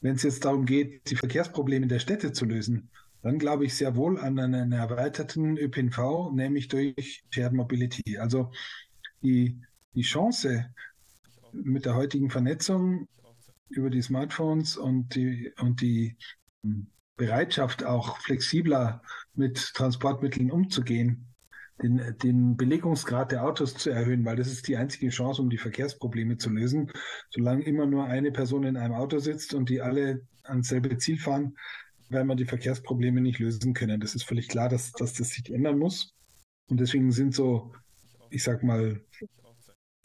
Wenn 0.00 0.16
es 0.16 0.22
jetzt 0.22 0.44
darum 0.44 0.64
geht, 0.64 1.10
die 1.10 1.16
Verkehrsprobleme 1.16 1.86
der 1.86 1.98
Städte 1.98 2.32
zu 2.32 2.46
lösen, 2.46 2.90
dann 3.22 3.38
glaube 3.38 3.66
ich 3.66 3.76
sehr 3.76 3.96
wohl 3.96 4.18
an 4.18 4.38
einen 4.38 4.72
erweiterten 4.72 5.58
ÖPNV, 5.58 6.32
nämlich 6.32 6.68
durch 6.68 7.22
Shared 7.30 7.52
Mobility. 7.52 8.18
Also 8.18 8.50
die, 9.22 9.60
die 9.94 10.02
Chance 10.02 10.70
mit 11.52 11.84
der 11.84 11.94
heutigen 11.94 12.30
Vernetzung 12.30 13.08
über 13.68 13.90
die 13.90 14.02
Smartphones 14.02 14.76
und 14.76 15.14
die, 15.14 15.52
und 15.58 15.80
die 15.80 16.16
hm, 16.62 16.86
Bereitschaft, 17.16 17.84
auch 17.84 18.18
flexibler 18.18 19.02
mit 19.34 19.74
Transportmitteln 19.74 20.50
umzugehen, 20.50 21.29
den, 21.82 22.16
den 22.22 22.56
Belegungsgrad 22.56 23.32
der 23.32 23.44
Autos 23.44 23.74
zu 23.74 23.90
erhöhen, 23.90 24.24
weil 24.24 24.36
das 24.36 24.48
ist 24.48 24.68
die 24.68 24.76
einzige 24.76 25.08
Chance, 25.08 25.42
um 25.42 25.50
die 25.50 25.58
Verkehrsprobleme 25.58 26.36
zu 26.36 26.50
lösen. 26.50 26.90
Solange 27.30 27.64
immer 27.64 27.86
nur 27.86 28.04
eine 28.04 28.32
Person 28.32 28.64
in 28.64 28.76
einem 28.76 28.94
Auto 28.94 29.18
sitzt 29.18 29.54
und 29.54 29.68
die 29.68 29.80
alle 29.80 30.26
ans 30.44 30.68
selbe 30.68 30.96
Ziel 30.98 31.18
fahren, 31.18 31.56
werden 32.08 32.26
wir 32.26 32.36
die 32.36 32.44
Verkehrsprobleme 32.44 33.20
nicht 33.20 33.38
lösen 33.38 33.72
können. 33.72 34.00
Das 34.00 34.14
ist 34.14 34.24
völlig 34.24 34.48
klar, 34.48 34.68
dass, 34.68 34.92
dass 34.92 35.14
das 35.14 35.30
sich 35.30 35.52
ändern 35.52 35.78
muss. 35.78 36.14
Und 36.68 36.80
deswegen 36.80 37.12
sind 37.12 37.34
so, 37.34 37.72
ich 38.30 38.42
sag 38.42 38.62
mal, 38.62 39.00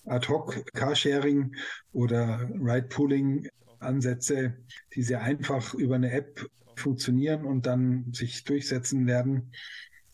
Ad-Hoc-Carsharing 0.05 1.55
oder 1.91 2.49
Ride-Pooling-Ansätze, 2.53 4.55
die 4.93 5.03
sehr 5.03 5.21
einfach 5.21 5.73
über 5.73 5.95
eine 5.95 6.11
App 6.11 6.47
funktionieren 6.75 7.45
und 7.45 7.65
dann 7.65 8.11
sich 8.13 8.43
durchsetzen 8.43 9.07
werden. 9.07 9.51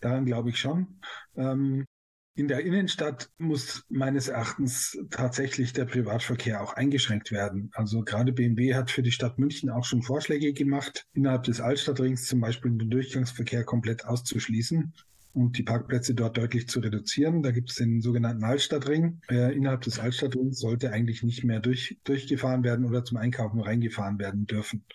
Daran 0.01 0.25
glaube 0.25 0.49
ich 0.49 0.57
schon. 0.57 0.99
Ähm, 1.35 1.85
in 2.33 2.47
der 2.47 2.61
Innenstadt 2.61 3.29
muss 3.37 3.83
meines 3.89 4.29
Erachtens 4.29 4.97
tatsächlich 5.09 5.73
der 5.73 5.85
Privatverkehr 5.85 6.61
auch 6.61 6.73
eingeschränkt 6.73 7.31
werden. 7.31 7.69
Also 7.73 8.03
gerade 8.03 8.31
BMW 8.31 8.73
hat 8.73 8.89
für 8.89 9.03
die 9.03 9.11
Stadt 9.11 9.37
München 9.37 9.69
auch 9.69 9.83
schon 9.83 10.01
Vorschläge 10.01 10.53
gemacht, 10.53 11.05
innerhalb 11.13 11.43
des 11.43 11.59
Altstadtrings 11.59 12.25
zum 12.25 12.39
Beispiel 12.39 12.71
den 12.71 12.89
Durchgangsverkehr 12.89 13.65
komplett 13.65 14.05
auszuschließen 14.05 14.93
und 15.33 15.57
die 15.57 15.63
Parkplätze 15.63 16.15
dort 16.15 16.37
deutlich 16.37 16.67
zu 16.69 16.79
reduzieren. 16.79 17.43
Da 17.43 17.51
gibt 17.51 17.69
es 17.69 17.75
den 17.75 18.01
sogenannten 18.01 18.43
Altstadtring. 18.43 19.21
Äh, 19.29 19.55
innerhalb 19.55 19.81
des 19.81 19.99
Altstadtrings 19.99 20.59
sollte 20.59 20.91
eigentlich 20.91 21.23
nicht 21.23 21.43
mehr 21.43 21.59
durch, 21.59 21.99
durchgefahren 22.05 22.63
werden 22.63 22.85
oder 22.85 23.03
zum 23.03 23.17
Einkaufen 23.17 23.59
reingefahren 23.59 24.19
werden 24.19 24.45
dürfen. 24.45 24.85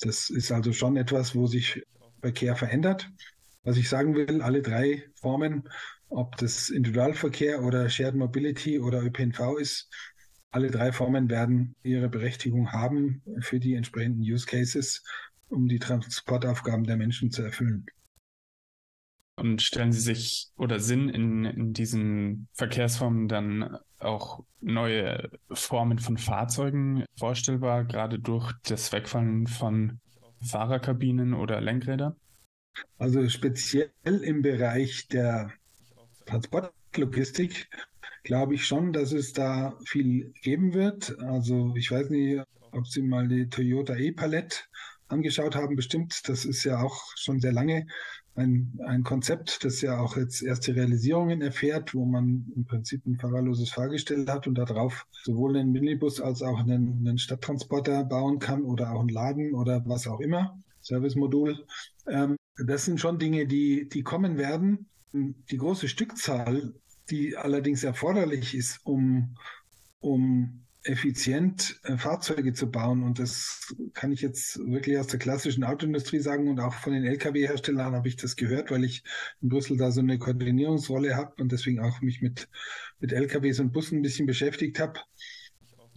Das 0.00 0.28
ist 0.28 0.50
also 0.50 0.72
schon 0.72 0.96
etwas, 0.96 1.36
wo 1.36 1.46
sich 1.46 1.84
Verkehr 2.20 2.56
verändert. 2.56 3.08
Was 3.64 3.76
ich 3.76 3.88
sagen 3.88 4.14
will, 4.14 4.42
alle 4.42 4.60
drei 4.60 5.04
Formen, 5.14 5.68
ob 6.08 6.36
das 6.36 6.68
Individualverkehr 6.68 7.62
oder 7.62 7.88
Shared 7.88 8.16
Mobility 8.16 8.80
oder 8.80 9.02
ÖPNV 9.02 9.58
ist, 9.60 9.88
alle 10.50 10.70
drei 10.70 10.92
Formen 10.92 11.30
werden 11.30 11.74
ihre 11.82 12.08
Berechtigung 12.08 12.72
haben 12.72 13.22
für 13.40 13.60
die 13.60 13.74
entsprechenden 13.74 14.20
Use 14.20 14.46
Cases, 14.46 15.02
um 15.48 15.68
die 15.68 15.78
Transportaufgaben 15.78 16.84
der 16.84 16.96
Menschen 16.96 17.30
zu 17.30 17.42
erfüllen. 17.42 17.86
Und 19.36 19.62
stellen 19.62 19.92
Sie 19.92 20.00
sich 20.00 20.50
oder 20.56 20.78
sind 20.78 21.08
in, 21.08 21.46
in 21.46 21.72
diesen 21.72 22.48
Verkehrsformen 22.52 23.28
dann 23.28 23.78
auch 23.98 24.44
neue 24.60 25.30
Formen 25.50 25.98
von 25.98 26.18
Fahrzeugen 26.18 27.04
vorstellbar, 27.16 27.84
gerade 27.84 28.18
durch 28.18 28.52
das 28.64 28.92
Wegfallen 28.92 29.46
von 29.46 30.00
Fahrerkabinen 30.42 31.32
oder 31.32 31.60
Lenkrädern? 31.60 32.16
Also 32.98 33.28
speziell 33.28 33.90
im 34.04 34.42
Bereich 34.42 35.08
der 35.08 35.52
Transportlogistik 36.26 37.68
glaube 38.22 38.54
ich 38.54 38.66
schon, 38.66 38.92
dass 38.92 39.12
es 39.12 39.32
da 39.32 39.76
viel 39.84 40.32
geben 40.42 40.74
wird. 40.74 41.18
Also 41.20 41.74
ich 41.76 41.90
weiß 41.90 42.10
nicht, 42.10 42.42
ob 42.70 42.86
Sie 42.86 43.02
mal 43.02 43.28
die 43.28 43.48
Toyota 43.48 43.96
E-Palette 43.96 44.56
angeschaut 45.08 45.54
haben, 45.54 45.76
bestimmt. 45.76 46.28
Das 46.28 46.44
ist 46.44 46.64
ja 46.64 46.80
auch 46.80 47.12
schon 47.16 47.40
sehr 47.40 47.52
lange 47.52 47.86
ein, 48.34 48.78
ein 48.86 49.02
Konzept, 49.02 49.64
das 49.64 49.82
ja 49.82 49.98
auch 49.98 50.16
jetzt 50.16 50.42
erste 50.42 50.74
Realisierungen 50.74 51.42
erfährt, 51.42 51.94
wo 51.94 52.04
man 52.04 52.50
im 52.56 52.64
Prinzip 52.64 53.04
ein 53.06 53.18
fahrerloses 53.18 53.70
Fahrgestell 53.70 54.26
hat 54.26 54.46
und 54.46 54.56
darauf 54.56 55.06
sowohl 55.12 55.56
einen 55.56 55.72
Minibus 55.72 56.20
als 56.20 56.42
auch 56.42 56.60
einen, 56.60 57.06
einen 57.06 57.18
Stadttransporter 57.18 58.04
bauen 58.04 58.38
kann 58.38 58.62
oder 58.62 58.92
auch 58.92 59.00
einen 59.00 59.10
Laden 59.10 59.54
oder 59.54 59.82
was 59.86 60.06
auch 60.06 60.20
immer, 60.20 60.58
Servicemodul. 60.82 61.66
Ähm, 62.06 62.36
das 62.56 62.84
sind 62.84 63.00
schon 63.00 63.18
Dinge, 63.18 63.46
die, 63.46 63.88
die 63.88 64.02
kommen 64.02 64.36
werden. 64.36 64.86
Die 65.12 65.56
große 65.56 65.88
Stückzahl, 65.88 66.74
die 67.10 67.36
allerdings 67.36 67.84
erforderlich 67.84 68.54
ist, 68.54 68.80
um, 68.84 69.36
um 70.00 70.62
effizient 70.84 71.78
äh, 71.84 71.96
Fahrzeuge 71.96 72.52
zu 72.52 72.70
bauen. 72.70 73.02
Und 73.02 73.18
das 73.18 73.74
kann 73.94 74.12
ich 74.12 74.20
jetzt 74.20 74.58
wirklich 74.58 74.98
aus 74.98 75.06
der 75.06 75.18
klassischen 75.18 75.64
Autoindustrie 75.64 76.18
sagen 76.18 76.48
und 76.48 76.60
auch 76.60 76.74
von 76.74 76.92
den 76.92 77.04
Lkw-Herstellern 77.04 77.94
habe 77.94 78.08
ich 78.08 78.16
das 78.16 78.36
gehört, 78.36 78.70
weil 78.70 78.84
ich 78.84 79.04
in 79.40 79.48
Brüssel 79.48 79.76
da 79.76 79.90
so 79.90 80.00
eine 80.00 80.18
Koordinierungsrolle 80.18 81.14
habe 81.14 81.40
und 81.40 81.52
deswegen 81.52 81.80
auch 81.80 82.00
mich 82.00 82.20
mit, 82.20 82.48
mit 82.98 83.12
Lkws 83.12 83.60
und 83.60 83.72
Bussen 83.72 83.98
ein 83.98 84.02
bisschen 84.02 84.26
beschäftigt 84.26 84.80
habe. 84.80 85.00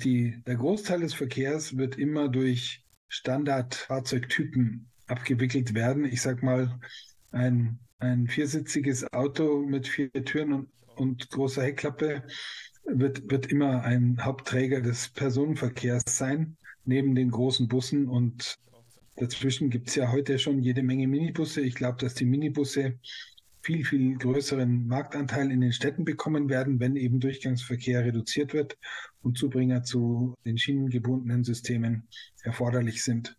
Die, 0.03 0.41
der 0.45 0.55
Großteil 0.55 1.01
des 1.01 1.13
Verkehrs 1.13 1.77
wird 1.77 1.97
immer 1.97 2.27
durch 2.27 2.84
Standardfahrzeugtypen 3.15 4.87
abgewickelt 5.07 5.73
werden. 5.73 6.05
Ich 6.05 6.21
sag 6.21 6.43
mal, 6.43 6.79
ein, 7.31 7.79
ein 7.99 8.27
viersitziges 8.27 9.11
Auto 9.13 9.61
mit 9.61 9.87
vier 9.87 10.11
Türen 10.11 10.53
und, 10.53 10.69
und 10.95 11.29
großer 11.29 11.63
Heckklappe 11.63 12.23
wird, 12.85 13.29
wird 13.31 13.47
immer 13.47 13.83
ein 13.83 14.23
Hauptträger 14.23 14.81
des 14.81 15.09
Personenverkehrs 15.09 16.03
sein, 16.07 16.57
neben 16.83 17.15
den 17.15 17.31
großen 17.31 17.67
Bussen. 17.67 18.07
Und 18.07 18.55
dazwischen 19.15 19.69
gibt 19.69 19.89
es 19.89 19.95
ja 19.95 20.11
heute 20.11 20.37
schon 20.37 20.61
jede 20.61 20.83
Menge 20.83 21.07
Minibusse. 21.07 21.61
Ich 21.61 21.75
glaube, 21.75 21.97
dass 21.99 22.15
die 22.15 22.25
Minibusse 22.25 22.99
viel, 23.61 23.83
viel 23.85 24.17
größeren 24.17 24.87
Marktanteil 24.87 25.51
in 25.51 25.61
den 25.61 25.73
Städten 25.73 26.05
bekommen 26.05 26.49
werden, 26.49 26.79
wenn 26.79 26.95
eben 26.95 27.19
Durchgangsverkehr 27.19 28.05
reduziert 28.05 28.53
wird 28.53 28.77
und 29.25 29.37
Zubringer 29.37 29.83
zu 29.83 30.35
den 30.45 30.57
schienengebundenen 30.57 31.43
Systemen 31.43 32.07
erforderlich 32.43 33.03
sind. 33.03 33.35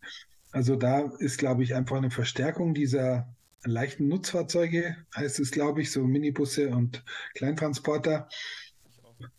Also 0.51 0.75
da 0.75 1.11
ist, 1.19 1.37
glaube 1.37 1.63
ich, 1.63 1.75
einfach 1.75 1.97
eine 1.97 2.11
Verstärkung 2.11 2.73
dieser 2.73 3.33
leichten 3.63 4.07
Nutzfahrzeuge, 4.07 4.97
heißt 5.15 5.39
es, 5.39 5.51
glaube 5.51 5.81
ich, 5.81 5.91
so 5.91 6.05
Minibusse 6.05 6.69
und 6.69 7.03
Kleintransporter, 7.35 8.29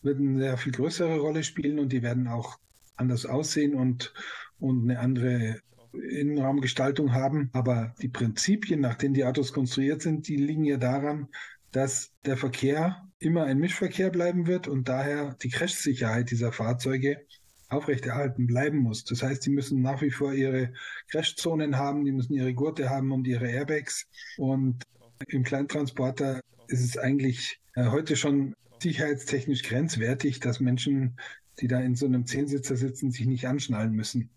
wird 0.02 0.18
eine 0.18 0.38
sehr 0.38 0.56
viel 0.56 0.72
größere 0.72 1.18
Rolle 1.18 1.44
spielen 1.44 1.78
und 1.78 1.92
die 1.92 2.02
werden 2.02 2.26
auch 2.26 2.58
anders 2.96 3.26
aussehen 3.26 3.74
und, 3.74 4.12
und 4.58 4.90
eine 4.90 4.98
andere 4.98 5.60
Innenraumgestaltung 5.92 7.12
haben. 7.12 7.50
Aber 7.52 7.94
die 8.02 8.08
Prinzipien, 8.08 8.80
nach 8.80 8.96
denen 8.96 9.14
die 9.14 9.24
Autos 9.24 9.52
konstruiert 9.52 10.02
sind, 10.02 10.28
die 10.28 10.36
liegen 10.36 10.64
ja 10.64 10.78
daran, 10.78 11.28
dass 11.70 12.12
der 12.24 12.36
Verkehr 12.36 13.07
immer 13.20 13.44
ein 13.44 13.58
Mischverkehr 13.58 14.10
bleiben 14.10 14.46
wird 14.46 14.68
und 14.68 14.88
daher 14.88 15.36
die 15.42 15.50
Crashsicherheit 15.50 16.30
dieser 16.30 16.52
Fahrzeuge 16.52 17.26
aufrechterhalten 17.68 18.46
bleiben 18.46 18.78
muss. 18.78 19.04
Das 19.04 19.22
heißt, 19.22 19.44
die 19.44 19.50
müssen 19.50 19.82
nach 19.82 20.00
wie 20.00 20.10
vor 20.10 20.32
ihre 20.32 20.72
Crashzonen 21.10 21.76
haben, 21.76 22.04
die 22.04 22.12
müssen 22.12 22.34
ihre 22.34 22.54
Gurte 22.54 22.88
haben 22.88 23.12
und 23.12 23.26
ihre 23.26 23.48
Airbags. 23.50 24.06
Und 24.38 24.84
im 25.26 25.42
Kleintransporter 25.42 26.40
ist 26.68 26.84
es 26.84 26.96
eigentlich 26.96 27.60
äh, 27.74 27.86
heute 27.86 28.16
schon 28.16 28.54
sicherheitstechnisch 28.80 29.62
grenzwertig, 29.64 30.40
dass 30.40 30.60
Menschen, 30.60 31.18
die 31.60 31.68
da 31.68 31.80
in 31.80 31.96
so 31.96 32.06
einem 32.06 32.26
Zehnsitzer 32.26 32.76
sitzen, 32.76 33.10
sich 33.10 33.26
nicht 33.26 33.46
anschnallen 33.46 33.92
müssen, 33.92 34.30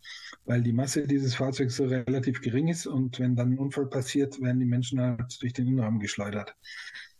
weil 0.45 0.63
die 0.63 0.73
Masse 0.73 1.07
dieses 1.07 1.35
Fahrzeugs 1.35 1.75
so 1.75 1.85
relativ 1.85 2.41
gering 2.41 2.67
ist 2.67 2.87
und 2.87 3.19
wenn 3.19 3.35
dann 3.35 3.53
ein 3.53 3.59
Unfall 3.59 3.85
passiert, 3.85 4.41
werden 4.41 4.59
die 4.59 4.65
Menschen 4.65 4.99
halt 4.99 5.41
durch 5.41 5.53
den 5.53 5.67
Innenraum 5.67 5.99
geschleudert. 5.99 6.55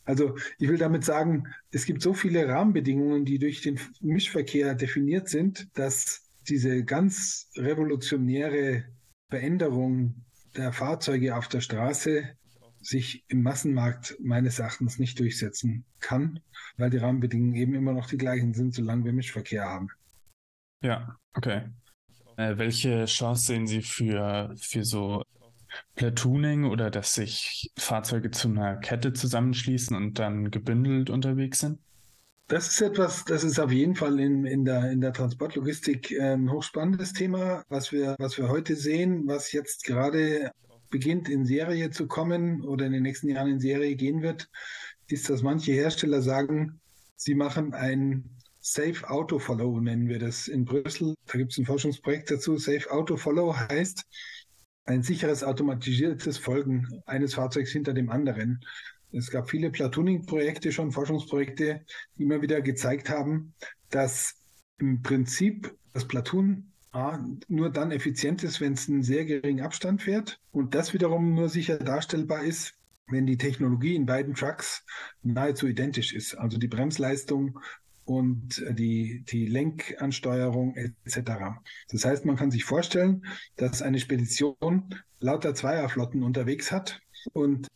Also 0.03 0.35
ich 0.57 0.67
will 0.67 0.77
damit 0.77 1.05
sagen, 1.05 1.47
es 1.71 1.85
gibt 1.85 2.01
so 2.01 2.13
viele 2.13 2.47
Rahmenbedingungen, 2.47 3.25
die 3.25 3.39
durch 3.39 3.61
den 3.61 3.79
Mischverkehr 4.01 4.73
definiert 4.75 5.29
sind, 5.29 5.67
dass 5.77 6.23
diese 6.47 6.83
ganz 6.83 7.49
revolutionäre 7.55 8.85
Veränderung 9.29 10.25
der 10.55 10.73
Fahrzeuge 10.73 11.35
auf 11.35 11.47
der 11.47 11.61
Straße 11.61 12.35
sich 12.81 13.23
im 13.27 13.43
Massenmarkt 13.43 14.17
meines 14.19 14.59
Erachtens 14.59 14.97
nicht 14.97 15.19
durchsetzen 15.19 15.85
kann, 15.99 16.39
weil 16.77 16.89
die 16.89 16.97
Rahmenbedingungen 16.97 17.55
eben 17.55 17.75
immer 17.75 17.93
noch 17.93 18.07
die 18.07 18.17
gleichen 18.17 18.53
sind, 18.53 18.73
solange 18.73 19.05
wir 19.05 19.13
Mischverkehr 19.13 19.65
haben. 19.65 19.89
Ja, 20.83 21.15
okay. 21.35 21.69
Äh, 22.37 22.57
welche 22.57 23.05
Chance 23.05 23.45
sehen 23.45 23.67
Sie 23.67 23.83
für, 23.83 24.55
für 24.59 24.83
so 24.83 25.23
Platooning 25.95 26.65
oder 26.65 26.89
dass 26.89 27.13
sich 27.13 27.71
Fahrzeuge 27.77 28.31
zu 28.31 28.49
einer 28.49 28.77
Kette 28.77 29.13
zusammenschließen 29.13 29.95
und 29.95 30.19
dann 30.19 30.51
gebündelt 30.51 31.09
unterwegs 31.09 31.59
sind? 31.59 31.79
Das 32.47 32.67
ist 32.67 32.81
etwas, 32.81 33.23
das 33.23 33.45
ist 33.45 33.59
auf 33.59 33.71
jeden 33.71 33.95
Fall 33.95 34.19
in, 34.19 34.45
in, 34.45 34.65
der, 34.65 34.91
in 34.91 34.99
der 34.99 35.13
Transportlogistik 35.13 36.19
ein 36.19 36.51
hochspannendes 36.51 37.13
Thema, 37.13 37.63
was 37.69 37.93
wir, 37.93 38.15
was 38.19 38.37
wir 38.37 38.49
heute 38.49 38.75
sehen, 38.75 39.23
was 39.25 39.53
jetzt 39.53 39.85
gerade 39.85 40.51
beginnt 40.89 41.29
in 41.29 41.45
Serie 41.45 41.89
zu 41.91 42.07
kommen 42.07 42.61
oder 42.63 42.85
in 42.85 42.91
den 42.91 43.03
nächsten 43.03 43.29
Jahren 43.29 43.49
in 43.49 43.59
Serie 43.61 43.95
gehen 43.95 44.21
wird, 44.21 44.49
ist, 45.07 45.29
dass 45.29 45.41
manche 45.41 45.71
Hersteller 45.71 46.21
sagen, 46.21 46.81
sie 47.15 47.35
machen 47.35 47.73
ein 47.73 48.29
Safe 48.59 49.09
Auto 49.09 49.39
Follow, 49.39 49.79
nennen 49.79 50.07
wir 50.07 50.19
das 50.19 50.47
in 50.47 50.65
Brüssel. 50.65 51.15
Da 51.25 51.37
gibt 51.37 51.51
es 51.51 51.57
ein 51.57 51.65
Forschungsprojekt 51.65 52.29
dazu. 52.29 52.57
Safe 52.57 52.91
Auto 52.91 53.17
Follow 53.17 53.55
heißt, 53.55 54.03
ein 54.91 55.03
sicheres 55.03 55.43
automatisiertes 55.43 56.37
Folgen 56.37 57.01
eines 57.05 57.35
Fahrzeugs 57.35 57.71
hinter 57.71 57.93
dem 57.93 58.09
anderen. 58.09 58.63
Es 59.13 59.31
gab 59.31 59.49
viele 59.49 59.71
Platooning-Projekte 59.71 60.71
schon, 60.71 60.91
Forschungsprojekte, 60.91 61.85
die 62.17 62.23
immer 62.23 62.41
wieder 62.41 62.61
gezeigt 62.61 63.09
haben, 63.09 63.53
dass 63.89 64.35
im 64.79 65.01
Prinzip 65.01 65.73
das 65.93 66.07
Platoon 66.07 66.71
A, 66.91 67.19
nur 67.47 67.69
dann 67.69 67.91
effizient 67.91 68.43
ist, 68.43 68.59
wenn 68.59 68.73
es 68.73 68.89
einen 68.89 69.03
sehr 69.03 69.23
geringen 69.23 69.63
Abstand 69.63 70.01
fährt 70.01 70.41
und 70.51 70.75
das 70.75 70.93
wiederum 70.93 71.35
nur 71.35 71.47
sicher 71.47 71.77
darstellbar 71.77 72.43
ist, 72.43 72.73
wenn 73.07 73.25
die 73.25 73.37
Technologie 73.37 73.95
in 73.95 74.05
beiden 74.05 74.33
Trucks 74.35 74.83
nahezu 75.23 75.67
identisch 75.67 76.13
ist. 76.13 76.35
Also 76.35 76.57
die 76.57 76.67
Bremsleistung 76.67 77.59
und 78.17 78.63
die, 78.71 79.23
die 79.27 79.45
Lenkansteuerung 79.45 80.75
etc. 80.75 81.21
Das 81.89 82.05
heißt, 82.05 82.25
man 82.25 82.35
kann 82.35 82.51
sich 82.51 82.65
vorstellen, 82.65 83.25
dass 83.55 83.81
eine 83.81 83.99
Spedition 83.99 84.95
lauter 85.19 85.53
Zweierflotten 85.53 86.23
unterwegs 86.23 86.71
hat 86.71 87.01
und 87.33 87.67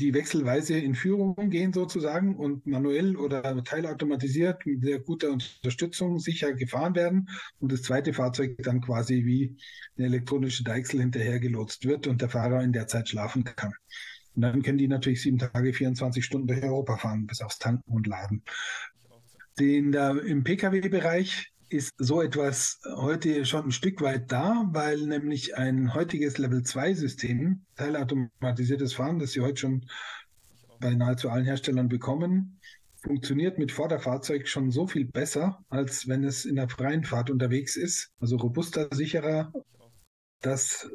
die 0.00 0.14
wechselweise 0.14 0.78
in 0.78 0.94
Führung 0.94 1.50
gehen 1.50 1.72
sozusagen 1.72 2.36
und 2.36 2.66
manuell 2.66 3.16
oder 3.16 3.62
teilautomatisiert 3.62 4.66
mit 4.66 4.82
sehr 4.82 4.98
guter 4.98 5.30
Unterstützung 5.30 6.18
sicher 6.18 6.54
gefahren 6.54 6.94
werden 6.94 7.28
und 7.60 7.72
das 7.72 7.82
zweite 7.82 8.12
Fahrzeug 8.12 8.56
dann 8.58 8.80
quasi 8.80 9.24
wie 9.24 9.56
eine 9.96 10.06
elektronische 10.06 10.64
Deichsel 10.64 11.00
hinterhergelotst 11.00 11.84
wird 11.84 12.06
und 12.06 12.20
der 12.20 12.30
Fahrer 12.30 12.62
in 12.62 12.72
der 12.72 12.88
Zeit 12.88 13.08
schlafen 13.08 13.44
kann. 13.44 13.72
Und 14.34 14.42
dann 14.42 14.62
können 14.62 14.78
die 14.78 14.88
natürlich 14.88 15.22
sieben 15.22 15.38
Tage, 15.38 15.72
24 15.72 16.24
Stunden 16.24 16.46
durch 16.46 16.62
Europa 16.62 16.96
fahren, 16.96 17.26
bis 17.26 17.42
aufs 17.42 17.58
Tanken 17.58 17.92
und 17.92 18.06
Laden. 18.06 18.42
Den, 19.58 19.92
da, 19.92 20.12
Im 20.12 20.44
Pkw-Bereich 20.44 21.52
ist 21.68 21.92
so 21.98 22.20
etwas 22.20 22.80
heute 22.96 23.44
schon 23.44 23.66
ein 23.66 23.72
Stück 23.72 24.00
weit 24.00 24.30
da, 24.30 24.68
weil 24.72 24.98
nämlich 25.06 25.56
ein 25.56 25.94
heutiges 25.94 26.38
Level-2-System, 26.38 27.62
teilautomatisiertes 27.76 28.92
Fahren, 28.92 29.18
das 29.18 29.32
Sie 29.32 29.40
heute 29.40 29.60
schon 29.60 29.86
bei 30.80 30.94
nahezu 30.94 31.30
allen 31.30 31.44
Herstellern 31.44 31.88
bekommen, 31.88 32.58
funktioniert 33.02 33.58
mit 33.58 33.72
Vorderfahrzeug 33.72 34.48
schon 34.48 34.70
so 34.70 34.86
viel 34.86 35.06
besser, 35.06 35.64
als 35.68 36.06
wenn 36.08 36.24
es 36.24 36.44
in 36.44 36.56
der 36.56 36.68
freien 36.68 37.04
Fahrt 37.04 37.30
unterwegs 37.30 37.76
ist. 37.76 38.10
Also 38.20 38.36
robuster, 38.36 38.88
sicherer, 38.92 39.52
dass, 40.40 40.88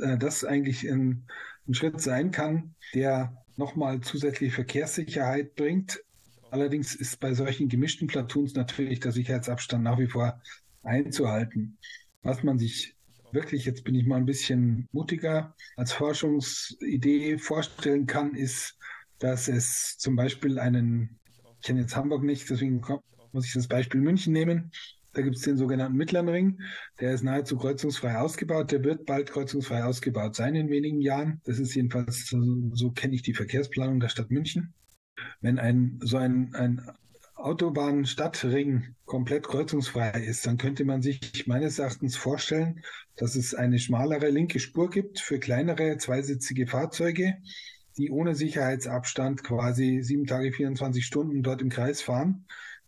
äh, 0.00 0.18
das 0.18 0.44
eigentlich 0.44 0.88
ein, 0.88 1.26
ein 1.68 1.74
Schritt 1.74 2.00
sein 2.00 2.30
kann, 2.30 2.74
der 2.94 3.36
nochmal 3.56 4.00
zusätzliche 4.00 4.54
Verkehrssicherheit 4.54 5.54
bringt, 5.54 6.02
Allerdings 6.54 6.94
ist 6.94 7.18
bei 7.18 7.34
solchen 7.34 7.68
gemischten 7.68 8.06
Platoons 8.06 8.54
natürlich 8.54 9.00
der 9.00 9.10
Sicherheitsabstand 9.10 9.82
nach 9.82 9.98
wie 9.98 10.06
vor 10.06 10.40
einzuhalten. 10.84 11.78
Was 12.22 12.44
man 12.44 12.60
sich 12.60 12.94
wirklich, 13.32 13.64
jetzt 13.64 13.82
bin 13.82 13.96
ich 13.96 14.06
mal 14.06 14.18
ein 14.18 14.24
bisschen 14.24 14.86
mutiger, 14.92 15.56
als 15.74 15.92
Forschungsidee 15.92 17.38
vorstellen 17.38 18.06
kann, 18.06 18.36
ist, 18.36 18.78
dass 19.18 19.48
es 19.48 19.98
zum 19.98 20.14
Beispiel 20.14 20.60
einen, 20.60 21.18
ich 21.58 21.66
kenne 21.66 21.80
jetzt 21.80 21.96
Hamburg 21.96 22.22
nicht, 22.22 22.48
deswegen 22.48 22.80
muss 23.32 23.46
ich 23.46 23.52
das 23.54 23.66
Beispiel 23.66 24.00
München 24.00 24.32
nehmen. 24.32 24.70
Da 25.12 25.22
gibt 25.22 25.34
es 25.34 25.42
den 25.42 25.56
sogenannten 25.56 25.96
Mittleren 25.96 26.28
Ring. 26.28 26.60
Der 27.00 27.14
ist 27.14 27.24
nahezu 27.24 27.58
kreuzungsfrei 27.58 28.18
ausgebaut. 28.18 28.70
Der 28.70 28.84
wird 28.84 29.06
bald 29.06 29.32
kreuzungsfrei 29.32 29.82
ausgebaut 29.82 30.36
sein 30.36 30.54
in 30.54 30.68
wenigen 30.68 31.00
Jahren. 31.00 31.40
Das 31.46 31.58
ist 31.58 31.74
jedenfalls, 31.74 32.28
so, 32.28 32.38
so 32.74 32.92
kenne 32.92 33.16
ich 33.16 33.22
die 33.22 33.34
Verkehrsplanung 33.34 33.98
der 33.98 34.08
Stadt 34.08 34.30
München. 34.30 34.72
Wenn 35.40 35.58
ein 35.58 35.98
so 36.02 36.16
ein, 36.16 36.54
ein 36.54 36.90
Autobahnstadtring 37.34 38.94
komplett 39.04 39.46
kreuzungsfrei 39.46 40.24
ist, 40.24 40.46
dann 40.46 40.56
könnte 40.56 40.84
man 40.84 41.02
sich 41.02 41.46
meines 41.46 41.78
Erachtens 41.78 42.16
vorstellen, 42.16 42.82
dass 43.16 43.36
es 43.36 43.54
eine 43.54 43.78
schmalere 43.78 44.30
linke 44.30 44.60
Spur 44.60 44.88
gibt 44.88 45.20
für 45.20 45.38
kleinere 45.38 45.98
zweisitzige 45.98 46.66
Fahrzeuge, 46.66 47.36
die 47.98 48.10
ohne 48.10 48.34
Sicherheitsabstand 48.34 49.44
quasi 49.44 50.00
sieben 50.02 50.26
Tage, 50.26 50.52
24 50.52 51.04
Stunden 51.04 51.42
dort 51.42 51.60
im 51.60 51.68
Kreis 51.68 52.00
fahren, 52.00 52.46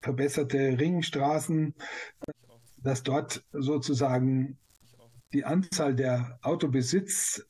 verbesserte 0.00 0.78
Ringstraßen, 0.80 1.74
dass 2.82 3.02
dort 3.02 3.44
sozusagen 3.52 4.58
die 5.32 5.44
Anzahl 5.44 5.94
der 5.94 6.38
Autobesitz 6.42 7.44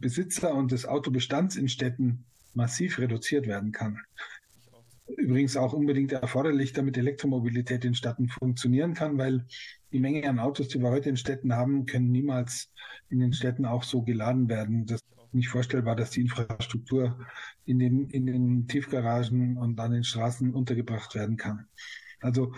Besitzer 0.00 0.54
und 0.54 0.72
des 0.72 0.86
Autobestands 0.86 1.56
in 1.56 1.68
Städten 1.68 2.24
massiv 2.54 2.98
reduziert 2.98 3.46
werden 3.46 3.70
kann. 3.70 4.00
Übrigens 5.16 5.56
auch 5.56 5.72
unbedingt 5.72 6.12
erforderlich, 6.12 6.72
damit 6.72 6.96
Elektromobilität 6.96 7.84
in 7.84 7.94
Städten 7.94 8.28
funktionieren 8.28 8.94
kann, 8.94 9.18
weil 9.18 9.46
die 9.92 10.00
Menge 10.00 10.28
an 10.28 10.38
Autos, 10.38 10.68
die 10.68 10.80
wir 10.80 10.90
heute 10.90 11.08
in 11.08 11.16
Städten 11.16 11.54
haben, 11.54 11.86
können 11.86 12.10
niemals 12.10 12.72
in 13.08 13.20
den 13.20 13.32
Städten 13.32 13.64
auch 13.64 13.82
so 13.82 14.02
geladen 14.02 14.48
werden. 14.48 14.86
Das 14.86 15.00
ist 15.00 15.34
nicht 15.34 15.48
vorstellbar, 15.48 15.96
dass 15.96 16.10
die 16.10 16.20
Infrastruktur 16.20 17.18
in 17.64 17.78
den, 17.78 18.10
in 18.10 18.26
den 18.26 18.68
Tiefgaragen 18.68 19.56
und 19.56 19.78
an 19.80 19.92
den 19.92 20.04
Straßen 20.04 20.54
untergebracht 20.54 21.14
werden 21.14 21.36
kann. 21.36 21.66
Also 22.20 22.52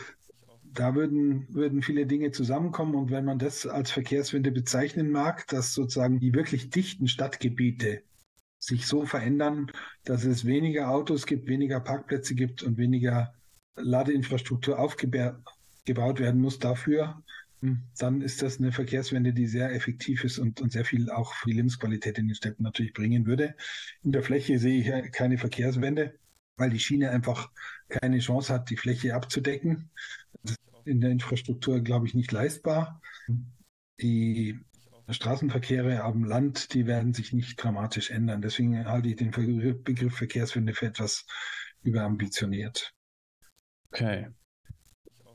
da 0.74 0.94
würden, 0.94 1.46
würden 1.50 1.82
viele 1.82 2.06
Dinge 2.06 2.30
zusammenkommen. 2.30 2.94
Und 2.94 3.10
wenn 3.10 3.24
man 3.24 3.38
das 3.38 3.66
als 3.66 3.90
Verkehrswende 3.90 4.50
bezeichnen 4.50 5.10
mag, 5.10 5.46
dass 5.48 5.74
sozusagen 5.74 6.18
die 6.18 6.34
wirklich 6.34 6.70
dichten 6.70 7.08
Stadtgebiete 7.08 8.02
sich 8.62 8.86
so 8.86 9.04
verändern, 9.04 9.70
dass 10.04 10.24
es 10.24 10.44
weniger 10.44 10.90
Autos 10.90 11.26
gibt, 11.26 11.48
weniger 11.48 11.80
Parkplätze 11.80 12.36
gibt 12.36 12.62
und 12.62 12.78
weniger 12.78 13.34
Ladeinfrastruktur 13.74 14.78
aufgebaut 14.78 16.20
werden 16.20 16.40
muss 16.40 16.60
dafür, 16.60 17.24
hm, 17.60 17.82
dann 17.98 18.20
ist 18.20 18.40
das 18.40 18.58
eine 18.58 18.70
Verkehrswende, 18.70 19.32
die 19.32 19.48
sehr 19.48 19.74
effektiv 19.74 20.22
ist 20.22 20.38
und, 20.38 20.60
und 20.60 20.70
sehr 20.70 20.84
viel 20.84 21.10
auch 21.10 21.34
für 21.34 21.50
die 21.50 21.56
Lebensqualität 21.56 22.18
in 22.18 22.28
den 22.28 22.36
Städten 22.36 22.62
natürlich 22.62 22.92
bringen 22.92 23.26
würde. 23.26 23.56
In 24.04 24.12
der 24.12 24.22
Fläche 24.22 24.60
sehe 24.60 24.80
ich 24.80 25.12
keine 25.12 25.38
Verkehrswende, 25.38 26.14
weil 26.56 26.70
die 26.70 26.78
Schiene 26.78 27.10
einfach 27.10 27.50
keine 27.88 28.20
Chance 28.20 28.52
hat, 28.52 28.70
die 28.70 28.76
Fläche 28.76 29.14
abzudecken 29.14 29.90
in 30.84 31.00
der 31.00 31.10
Infrastruktur, 31.10 31.80
glaube 31.80 32.06
ich, 32.06 32.14
nicht 32.14 32.30
leistbar. 32.30 33.00
Die 34.00 34.58
Straßenverkehre 35.12 36.02
am 36.02 36.24
Land, 36.24 36.74
die 36.74 36.86
werden 36.86 37.12
sich 37.12 37.32
nicht 37.32 37.62
dramatisch 37.62 38.10
ändern. 38.10 38.42
Deswegen 38.42 38.84
halte 38.86 39.08
ich 39.08 39.16
den 39.16 39.30
Begriff 39.30 40.16
Verkehrswende 40.16 40.74
für 40.74 40.86
etwas 40.86 41.26
überambitioniert. 41.82 42.92
Okay. 43.90 44.28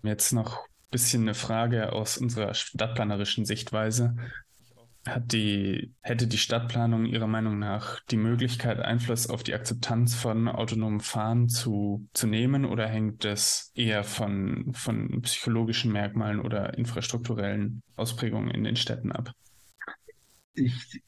Jetzt 0.03 0.31
noch 0.31 0.59
ein 0.59 0.91
bisschen 0.91 1.23
eine 1.23 1.33
Frage 1.33 1.91
aus 1.91 2.17
unserer 2.17 2.53
stadtplanerischen 2.53 3.45
Sichtweise. 3.45 4.15
Die, 5.19 5.93
hätte 6.01 6.27
die 6.27 6.37
Stadtplanung 6.37 7.05
Ihrer 7.05 7.27
Meinung 7.27 7.59
nach 7.59 8.01
die 8.11 8.17
Möglichkeit, 8.17 8.79
Einfluss 8.79 9.29
auf 9.29 9.41
die 9.41 9.53
Akzeptanz 9.53 10.15
von 10.15 10.49
autonomem 10.49 10.99
Fahren 10.99 11.47
zu, 11.47 12.05
zu 12.13 12.27
nehmen 12.27 12.65
oder 12.65 12.87
hängt 12.87 13.23
das 13.23 13.71
eher 13.73 14.03
von, 14.03 14.73
von 14.73 15.21
psychologischen 15.21 15.93
Merkmalen 15.93 16.41
oder 16.41 16.77
infrastrukturellen 16.77 17.83
Ausprägungen 17.95 18.51
in 18.51 18.65
den 18.65 18.75
Städten 18.75 19.13
ab? 19.13 19.31
Ich, 20.57 21.01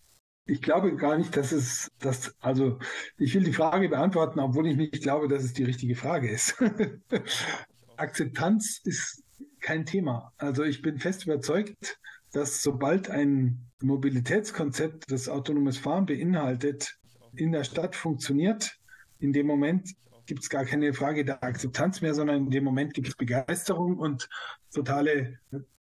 ich 0.45 0.61
glaube 0.61 0.95
gar 0.95 1.17
nicht, 1.17 1.35
dass 1.35 1.51
es 1.51 1.91
das, 1.99 2.35
also 2.39 2.79
ich 3.17 3.33
will 3.33 3.43
die 3.43 3.53
Frage 3.53 3.89
beantworten, 3.89 4.39
obwohl 4.39 4.67
ich 4.67 4.77
nicht 4.77 5.01
glaube, 5.01 5.27
dass 5.27 5.43
es 5.43 5.53
die 5.53 5.63
richtige 5.63 5.95
Frage 5.95 6.29
ist. 6.29 6.55
Akzeptanz 7.97 8.81
ist 8.83 9.23
kein 9.59 9.85
Thema. 9.85 10.31
Also 10.37 10.63
ich 10.63 10.81
bin 10.81 10.99
fest 10.99 11.25
überzeugt, 11.25 11.99
dass 12.31 12.61
sobald 12.61 13.09
ein 13.09 13.65
Mobilitätskonzept, 13.81 15.11
das 15.11 15.29
autonomes 15.29 15.77
Fahren 15.77 16.05
beinhaltet, 16.05 16.97
in 17.35 17.51
der 17.51 17.63
Stadt 17.63 17.95
funktioniert, 17.95 18.77
in 19.19 19.33
dem 19.33 19.47
Moment 19.47 19.95
gibt 20.25 20.43
es 20.43 20.49
gar 20.49 20.63
keine 20.63 20.93
Frage 20.93 21.25
der 21.25 21.43
Akzeptanz 21.43 22.01
mehr, 22.01 22.13
sondern 22.13 22.45
in 22.45 22.51
dem 22.51 22.63
Moment 22.63 22.93
gibt 22.93 23.07
es 23.07 23.15
Begeisterung 23.15 23.97
und 23.97 24.29
totale 24.71 25.39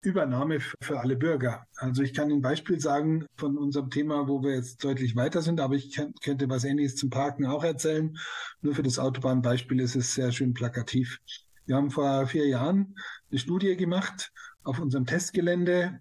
Übernahme 0.03 0.59
für 0.61 0.99
alle 1.01 1.17
Bürger. 1.17 1.67
Also 1.77 2.03
ich 2.03 2.13
kann 2.13 2.31
ein 2.31 2.43
Beispiel 2.43 2.81
sagen 2.81 3.27
von 3.37 3.57
unserem 3.57 3.89
Thema, 3.89 4.27
wo 4.27 4.43
wir 4.43 4.55
jetzt 4.55 4.83
deutlich 4.83 5.15
weiter 5.15 5.43
sind, 5.43 5.61
aber 5.61 5.77
ich 5.77 5.99
könnte 6.23 6.49
was 6.49 6.65
Ähnliches 6.65 6.97
zum 6.97 7.09
Parken 7.09 7.47
auch 7.47 7.63
erzählen. 7.63 8.19
Nur 8.63 8.75
für 8.75 8.83
das 8.83 8.99
Autobahnbeispiel 8.99 9.81
ist 9.81 9.95
es 9.95 10.15
sehr 10.15 10.33
schön 10.33 10.55
plakativ. 10.55 11.21
Wir 11.67 11.77
haben 11.77 11.91
vor 11.91 12.27
vier 12.27 12.49
Jahren 12.49 12.97
eine 13.31 13.39
Studie 13.39 13.77
gemacht 13.77 14.33
auf 14.65 14.81
unserem 14.81 15.07
Testgelände, 15.07 16.01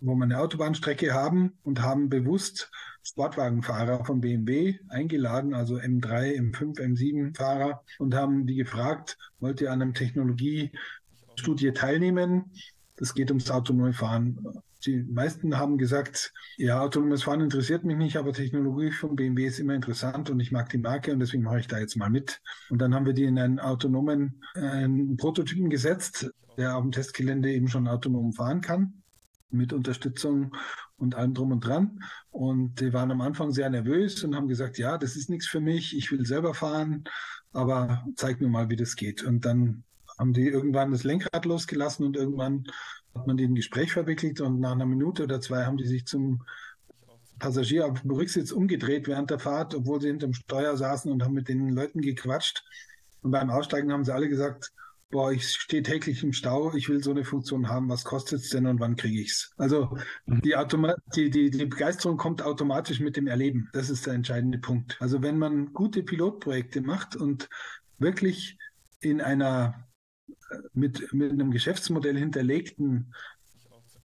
wo 0.00 0.14
wir 0.16 0.24
eine 0.24 0.40
Autobahnstrecke 0.40 1.14
haben 1.14 1.56
und 1.62 1.80
haben 1.80 2.08
bewusst 2.08 2.70
Sportwagenfahrer 3.04 4.04
von 4.04 4.20
BMW 4.20 4.80
eingeladen, 4.88 5.54
also 5.54 5.76
M3, 5.76 6.36
M5, 6.38 6.78
M7 6.78 7.36
Fahrer 7.36 7.84
und 7.98 8.14
haben 8.14 8.46
die 8.46 8.56
gefragt, 8.56 9.16
wollt 9.38 9.60
ihr 9.60 9.72
an 9.72 9.80
einem 9.80 9.94
Technologiestudie 9.94 11.72
teilnehmen? 11.72 12.52
Das 12.98 13.14
geht 13.14 13.30
ums 13.30 13.50
autonome 13.50 13.92
Fahren. 13.92 14.38
Die 14.84 15.02
meisten 15.02 15.56
haben 15.56 15.78
gesagt, 15.78 16.32
ja, 16.56 16.80
autonomes 16.80 17.22
Fahren 17.22 17.40
interessiert 17.40 17.84
mich 17.84 17.96
nicht, 17.96 18.16
aber 18.16 18.32
Technologie 18.32 18.90
von 18.90 19.16
BMW 19.16 19.46
ist 19.46 19.58
immer 19.58 19.74
interessant 19.74 20.30
und 20.30 20.40
ich 20.40 20.52
mag 20.52 20.68
die 20.68 20.78
Marke 20.78 21.12
und 21.12 21.20
deswegen 21.20 21.44
mache 21.44 21.60
ich 21.60 21.66
da 21.66 21.78
jetzt 21.78 21.96
mal 21.96 22.10
mit. 22.10 22.40
Und 22.70 22.78
dann 22.80 22.94
haben 22.94 23.06
wir 23.06 23.12
die 23.12 23.24
in 23.24 23.38
einen 23.38 23.60
autonomen 23.60 24.42
äh, 24.54 24.88
Prototypen 25.16 25.70
gesetzt, 25.70 26.30
der 26.56 26.76
auf 26.76 26.82
dem 26.82 26.92
Testgelände 26.92 27.52
eben 27.52 27.68
schon 27.68 27.88
autonom 27.88 28.32
fahren 28.32 28.60
kann 28.60 29.02
mit 29.50 29.72
Unterstützung 29.72 30.54
und 30.96 31.14
allem 31.14 31.34
drum 31.34 31.52
und 31.52 31.64
dran. 31.64 32.02
Und 32.30 32.80
die 32.80 32.92
waren 32.92 33.10
am 33.10 33.20
Anfang 33.20 33.52
sehr 33.52 33.70
nervös 33.70 34.22
und 34.24 34.34
haben 34.34 34.48
gesagt, 34.48 34.78
ja, 34.78 34.98
das 34.98 35.16
ist 35.16 35.30
nichts 35.30 35.46
für 35.46 35.60
mich, 35.60 35.96
ich 35.96 36.10
will 36.10 36.26
selber 36.26 36.54
fahren, 36.54 37.04
aber 37.52 38.04
zeig 38.16 38.40
mir 38.40 38.48
mal, 38.48 38.68
wie 38.68 38.76
das 38.76 38.96
geht. 38.96 39.22
Und 39.22 39.44
dann 39.44 39.84
haben 40.18 40.32
die 40.32 40.48
irgendwann 40.48 40.92
das 40.92 41.04
Lenkrad 41.04 41.44
losgelassen 41.44 42.04
und 42.04 42.16
irgendwann 42.16 42.64
hat 43.14 43.26
man 43.26 43.36
die 43.36 43.44
in 43.44 43.52
ein 43.52 43.56
Gespräch 43.56 43.92
verwickelt 43.92 44.40
und 44.40 44.60
nach 44.60 44.72
einer 44.72 44.86
Minute 44.86 45.24
oder 45.24 45.40
zwei 45.40 45.64
haben 45.64 45.76
die 45.76 45.86
sich 45.86 46.06
zum 46.06 46.42
Passagier 47.38 47.86
auf 47.86 48.00
dem 48.00 48.10
Rücksitz 48.10 48.50
umgedreht 48.50 49.06
während 49.06 49.30
der 49.30 49.38
Fahrt, 49.38 49.74
obwohl 49.74 50.00
sie 50.00 50.08
hinterm 50.08 50.34
Steuer 50.34 50.76
saßen 50.76 51.10
und 51.10 51.22
haben 51.22 51.34
mit 51.34 51.48
den 51.48 51.68
Leuten 51.70 52.00
gequatscht. 52.00 52.64
Und 53.22 53.30
beim 53.30 53.50
Aussteigen 53.50 53.92
haben 53.92 54.04
sie 54.04 54.12
alle 54.12 54.28
gesagt, 54.28 54.72
boah, 55.10 55.32
ich 55.32 55.48
stehe 55.48 55.82
täglich 55.82 56.22
im 56.22 56.32
Stau, 56.32 56.74
ich 56.74 56.88
will 56.88 57.02
so 57.02 57.12
eine 57.12 57.24
Funktion 57.24 57.68
haben, 57.68 57.88
was 57.88 58.04
kostet 58.04 58.40
es 58.40 58.50
denn 58.50 58.66
und 58.66 58.78
wann 58.80 58.96
kriege 58.96 59.20
ich 59.20 59.30
es? 59.30 59.50
Also 59.56 59.96
mhm. 60.26 60.42
die, 60.42 60.56
Automa 60.56 60.96
die, 61.14 61.30
die, 61.30 61.50
die 61.50 61.66
Begeisterung 61.66 62.16
kommt 62.16 62.42
automatisch 62.42 63.00
mit 63.00 63.16
dem 63.16 63.26
Erleben. 63.26 63.70
Das 63.72 63.88
ist 63.88 64.06
der 64.06 64.14
entscheidende 64.14 64.58
Punkt. 64.58 64.96
Also 65.00 65.22
wenn 65.22 65.38
man 65.38 65.72
gute 65.72 66.02
Pilotprojekte 66.02 66.82
macht 66.82 67.16
und 67.16 67.48
wirklich 67.98 68.58
in 69.00 69.20
einer 69.20 69.87
mit, 70.72 71.12
mit 71.12 71.32
einem 71.32 71.50
Geschäftsmodell 71.50 72.16
hinterlegten 72.16 73.14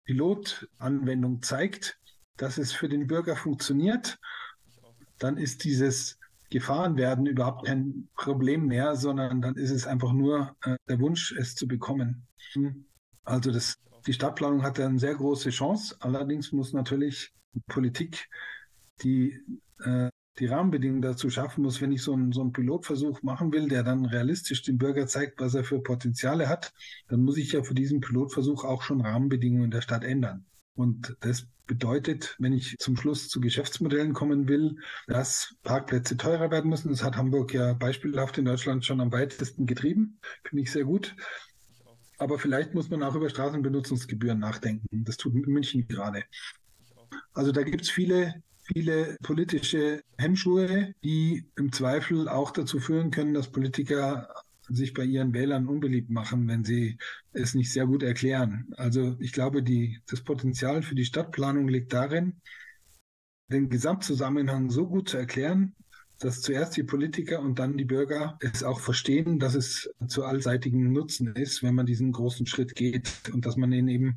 Pilotanwendung 0.05 1.43
zeigt, 1.43 1.99
dass 2.37 2.59
es 2.59 2.73
für 2.73 2.89
den 2.89 3.07
Bürger 3.07 3.37
funktioniert, 3.37 4.19
dann 5.19 5.37
ist 5.37 5.65
dieses 5.65 6.19
Gefahrenwerden 6.51 7.27
überhaupt 7.27 7.67
kein 7.67 8.09
Problem 8.17 8.67
mehr, 8.67 8.97
sondern 8.97 9.41
dann 9.41 9.55
ist 9.55 9.71
es 9.71 9.87
einfach 9.87 10.13
nur 10.13 10.57
äh, 10.65 10.77
der 10.89 10.99
Wunsch, 10.99 11.33
es 11.33 11.55
zu 11.55 11.69
bekommen. 11.69 12.27
Also 13.25 13.53
das, 13.53 13.77
die 14.07 14.13
Stadtplanung 14.13 14.63
hat 14.63 14.81
eine 14.81 14.99
sehr 14.99 15.15
große 15.15 15.51
Chance. 15.51 15.95
Allerdings 16.01 16.51
muss 16.51 16.73
natürlich 16.73 17.33
Politik 17.69 18.29
die 19.03 19.41
äh, 19.85 20.11
die 20.39 20.47
Rahmenbedingungen 20.47 21.03
dazu 21.03 21.29
schaffen 21.29 21.63
muss, 21.63 21.81
wenn 21.81 21.93
ich 21.93 22.03
so 22.03 22.13
einen, 22.13 22.33
so 22.33 22.41
einen 22.41 22.53
Pilotversuch 22.53 23.23
machen 23.23 23.53
will, 23.53 23.69
der 23.69 23.83
dann 23.83 24.07
realistisch 24.07 24.63
dem 24.63 24.79
Bürger 24.79 25.07
zeigt, 25.07 25.41
was 25.41 25.55
er 25.55 25.65
für 25.65 25.83
Potenziale 25.83 26.49
hat, 26.49 26.73
dann 27.09 27.23
muss 27.23 27.37
ich 27.37 27.53
ja 27.53 27.63
für 27.63 27.75
diesen 27.75 28.01
Pilotversuch 28.01 28.65
auch 28.65 28.83
schon 28.83 29.01
Rahmenbedingungen 29.01 29.65
in 29.65 29.71
der 29.71 29.83
Stadt 29.83 30.05
ändern. 30.05 30.47
Und 30.75 31.17
das 31.21 31.47
bedeutet, 31.67 32.37
wenn 32.39 32.53
ich 32.53 32.77
zum 32.79 32.97
Schluss 32.97 33.29
zu 33.29 33.41
Geschäftsmodellen 33.41 34.13
kommen 34.13 34.49
will, 34.49 34.77
dass 35.07 35.55
Parkplätze 35.63 36.17
teurer 36.17 36.51
werden 36.51 36.71
müssen. 36.71 36.89
Das 36.89 37.05
hat 37.05 37.17
Hamburg 37.17 37.55
ja 37.55 37.75
beispielhaft 37.75 38.39
in 38.39 38.45
Deutschland 38.45 38.85
schon 38.85 39.01
am 39.01 39.13
weitesten 39.13 39.67
getrieben. 39.67 40.19
Finde 40.43 40.63
ich 40.63 40.73
sehr 40.73 40.85
gut. 40.85 41.15
Aber 42.19 42.39
vielleicht 42.39 42.75
muss 42.75 42.91
man 42.91 43.03
auch 43.03 43.15
über 43.15 43.31
Straßenbenutzungsgebühren 43.31 44.39
nachdenken. 44.39 45.05
Das 45.05 45.17
tut 45.17 45.33
München 45.35 45.87
gerade. 45.87 46.25
Also 47.35 47.53
da 47.53 47.63
gibt 47.63 47.83
es 47.83 47.91
viele, 47.91 48.43
viele 48.73 49.17
politische 49.23 50.03
Hemmschuhe, 50.19 50.95
die 51.03 51.45
im 51.57 51.73
Zweifel 51.73 52.29
auch 52.29 52.51
dazu 52.51 52.81
führen 52.81 53.11
können, 53.11 53.35
dass 53.35 53.51
Politiker 53.51 54.29
sich 54.69 54.95
bei 54.95 55.05
ihren 55.05 55.35
Wählern 55.35 55.67
unbeliebt 55.67 56.11
machen, 56.11 56.47
wenn 56.49 56.65
sie 56.65 56.97
es 57.33 57.55
nicht 57.55 57.73
sehr 57.73 57.87
gut 57.87 58.03
erklären. 58.03 58.73
Also 58.77 59.17
ich 59.19 59.33
glaube, 59.33 59.63
die, 59.63 60.01
das 60.07 60.23
Potenzial 60.23 60.83
für 60.83 60.95
die 60.95 61.05
Stadtplanung 61.05 61.69
liegt 61.69 61.93
darin, 61.93 62.41
den 63.49 63.69
Gesamtzusammenhang 63.69 64.71
so 64.71 64.87
gut 64.87 65.09
zu 65.09 65.17
erklären, 65.17 65.75
dass 66.21 66.43
zuerst 66.43 66.77
die 66.77 66.83
Politiker 66.83 67.41
und 67.41 67.59
dann 67.59 67.77
die 67.77 67.85
Bürger 67.85 68.39
es 68.41 68.63
auch 68.63 68.79
verstehen, 68.79 69.39
dass 69.39 69.55
es 69.55 69.91
zu 70.07 70.25
allseitigem 70.25 70.93
Nutzen 70.93 71.35
ist, 71.35 71.63
wenn 71.63 71.75
man 71.75 71.87
diesen 71.87 72.13
großen 72.13 72.47
Schritt 72.47 72.75
geht 72.77 73.11
und 73.33 73.47
dass 73.47 73.57
man 73.57 73.73
ihn 73.73 73.89
eben 73.89 74.17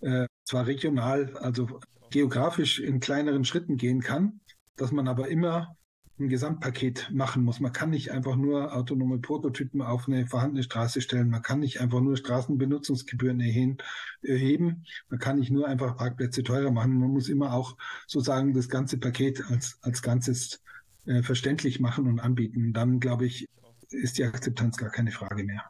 äh, 0.00 0.26
zwar 0.44 0.66
regional, 0.66 1.36
also 1.38 1.80
geografisch 2.10 2.80
in 2.80 3.00
kleineren 3.00 3.44
Schritten 3.44 3.76
gehen 3.76 4.00
kann, 4.00 4.40
dass 4.76 4.92
man 4.92 5.08
aber 5.08 5.28
immer 5.28 5.76
ein 6.20 6.28
Gesamtpaket 6.28 7.10
machen 7.12 7.42
muss. 7.42 7.60
Man 7.60 7.72
kann 7.72 7.90
nicht 7.90 8.10
einfach 8.10 8.36
nur 8.36 8.74
autonome 8.74 9.18
Prototypen 9.18 9.80
auf 9.80 10.06
eine 10.06 10.26
vorhandene 10.26 10.62
Straße 10.62 11.00
stellen. 11.00 11.30
Man 11.30 11.42
kann 11.42 11.60
nicht 11.60 11.80
einfach 11.80 12.00
nur 12.00 12.16
Straßenbenutzungsgebühren 12.16 13.40
erheben. 13.40 14.84
Man 15.08 15.18
kann 15.18 15.38
nicht 15.38 15.50
nur 15.50 15.66
einfach 15.66 15.96
Parkplätze 15.96 16.42
teurer 16.42 16.70
machen. 16.70 16.98
Man 16.98 17.10
muss 17.10 17.28
immer 17.28 17.54
auch 17.54 17.76
sozusagen 18.06 18.52
das 18.52 18.68
ganze 18.68 18.98
Paket 18.98 19.42
als, 19.50 19.78
als 19.82 20.02
Ganzes 20.02 20.62
äh, 21.06 21.22
verständlich 21.22 21.80
machen 21.80 22.06
und 22.06 22.20
anbieten. 22.20 22.72
Dann, 22.72 23.00
glaube 23.00 23.26
ich, 23.26 23.48
ist 23.88 24.18
die 24.18 24.24
Akzeptanz 24.24 24.76
gar 24.76 24.90
keine 24.90 25.10
Frage 25.10 25.42
mehr. 25.44 25.62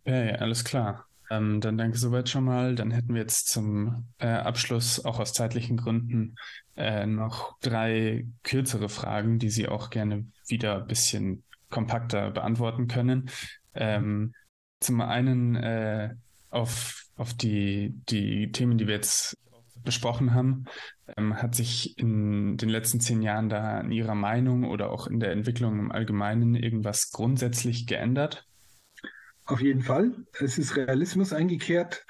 Okay, 0.00 0.32
alles 0.32 0.64
klar. 0.64 1.05
Ähm, 1.30 1.60
dann 1.60 1.78
danke 1.78 1.98
soweit 1.98 2.28
schon 2.28 2.44
mal. 2.44 2.74
Dann 2.74 2.90
hätten 2.90 3.14
wir 3.14 3.20
jetzt 3.20 3.48
zum 3.48 4.06
äh, 4.18 4.28
Abschluss 4.28 5.04
auch 5.04 5.18
aus 5.18 5.32
zeitlichen 5.32 5.76
Gründen 5.76 6.36
äh, 6.76 7.06
noch 7.06 7.58
drei 7.60 8.26
kürzere 8.42 8.88
Fragen, 8.88 9.38
die 9.38 9.50
Sie 9.50 9.68
auch 9.68 9.90
gerne 9.90 10.26
wieder 10.46 10.82
ein 10.82 10.86
bisschen 10.86 11.42
kompakter 11.70 12.30
beantworten 12.30 12.86
können. 12.86 13.30
Ähm, 13.74 14.34
zum 14.80 15.00
einen 15.00 15.56
äh, 15.56 16.14
auf, 16.50 17.06
auf 17.16 17.34
die, 17.34 17.94
die 18.08 18.52
Themen, 18.52 18.78
die 18.78 18.86
wir 18.86 18.94
jetzt 18.94 19.36
besprochen 19.84 20.34
haben, 20.34 20.64
ähm, 21.16 21.40
hat 21.40 21.54
sich 21.54 21.98
in 21.98 22.56
den 22.56 22.68
letzten 22.68 23.00
zehn 23.00 23.22
Jahren 23.22 23.48
da 23.48 23.80
in 23.80 23.92
Ihrer 23.92 24.14
Meinung 24.14 24.64
oder 24.64 24.90
auch 24.90 25.06
in 25.06 25.20
der 25.20 25.32
Entwicklung 25.32 25.78
im 25.78 25.92
Allgemeinen 25.92 26.54
irgendwas 26.54 27.10
grundsätzlich 27.10 27.86
geändert? 27.86 28.46
Auf 29.46 29.60
jeden 29.60 29.82
Fall. 29.82 30.12
Es 30.40 30.58
ist 30.58 30.76
Realismus 30.76 31.32
eingekehrt. 31.32 32.04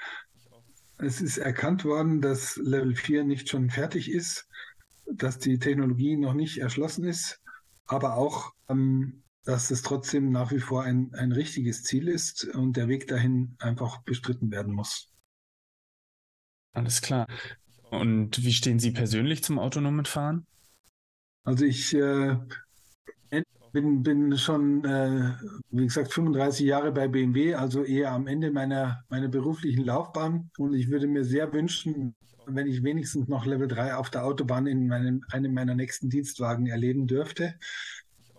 Es 0.97 1.21
ist 1.21 1.37
erkannt 1.37 1.85
worden, 1.85 2.21
dass 2.21 2.57
Level 2.57 2.95
4 2.95 3.23
nicht 3.23 3.49
schon 3.49 3.69
fertig 3.69 4.11
ist, 4.11 4.47
dass 5.05 5.37
die 5.37 5.59
Technologie 5.59 6.17
noch 6.17 6.33
nicht 6.33 6.57
erschlossen 6.57 7.05
ist, 7.05 7.39
aber 7.85 8.15
auch, 8.15 8.53
ähm, 8.67 9.23
dass 9.43 9.69
es 9.69 9.83
trotzdem 9.83 10.31
nach 10.31 10.51
wie 10.51 10.59
vor 10.59 10.83
ein, 10.83 11.13
ein 11.13 11.31
richtiges 11.31 11.83
Ziel 11.83 12.07
ist 12.07 12.45
und 12.45 12.75
der 12.75 12.87
Weg 12.87 13.07
dahin 13.07 13.55
einfach 13.59 14.01
bestritten 14.01 14.51
werden 14.51 14.73
muss. 14.73 15.11
Alles 16.73 17.01
klar. 17.01 17.27
Und 17.91 18.43
wie 18.43 18.51
stehen 18.51 18.79
Sie 18.79 18.91
persönlich 18.91 19.43
zum 19.43 19.59
autonomen 19.59 20.05
Fahren? 20.05 20.47
Also 21.43 21.63
ich 21.63 21.93
äh, 21.93 22.35
bin, 23.81 24.01
bin 24.01 24.37
schon, 24.39 24.83
äh, 24.85 25.33
wie 25.69 25.85
gesagt, 25.85 26.11
35 26.11 26.65
Jahre 26.65 26.91
bei 26.91 27.07
BMW, 27.07 27.53
also 27.53 27.83
eher 27.83 28.11
am 28.11 28.25
Ende 28.25 28.49
meiner, 28.49 29.03
meiner 29.07 29.27
beruflichen 29.27 29.85
Laufbahn. 29.85 30.49
Und 30.57 30.73
ich 30.73 30.89
würde 30.89 31.05
mir 31.05 31.23
sehr 31.23 31.53
wünschen, 31.53 32.15
wenn 32.47 32.65
ich 32.65 32.81
wenigstens 32.81 33.27
noch 33.27 33.45
Level 33.45 33.67
3 33.67 33.93
auf 33.93 34.09
der 34.09 34.25
Autobahn 34.25 34.65
in 34.65 34.87
meinem, 34.87 35.23
einem 35.31 35.53
meiner 35.53 35.75
nächsten 35.75 36.09
Dienstwagen 36.09 36.65
erleben 36.65 37.05
dürfte. 37.05 37.53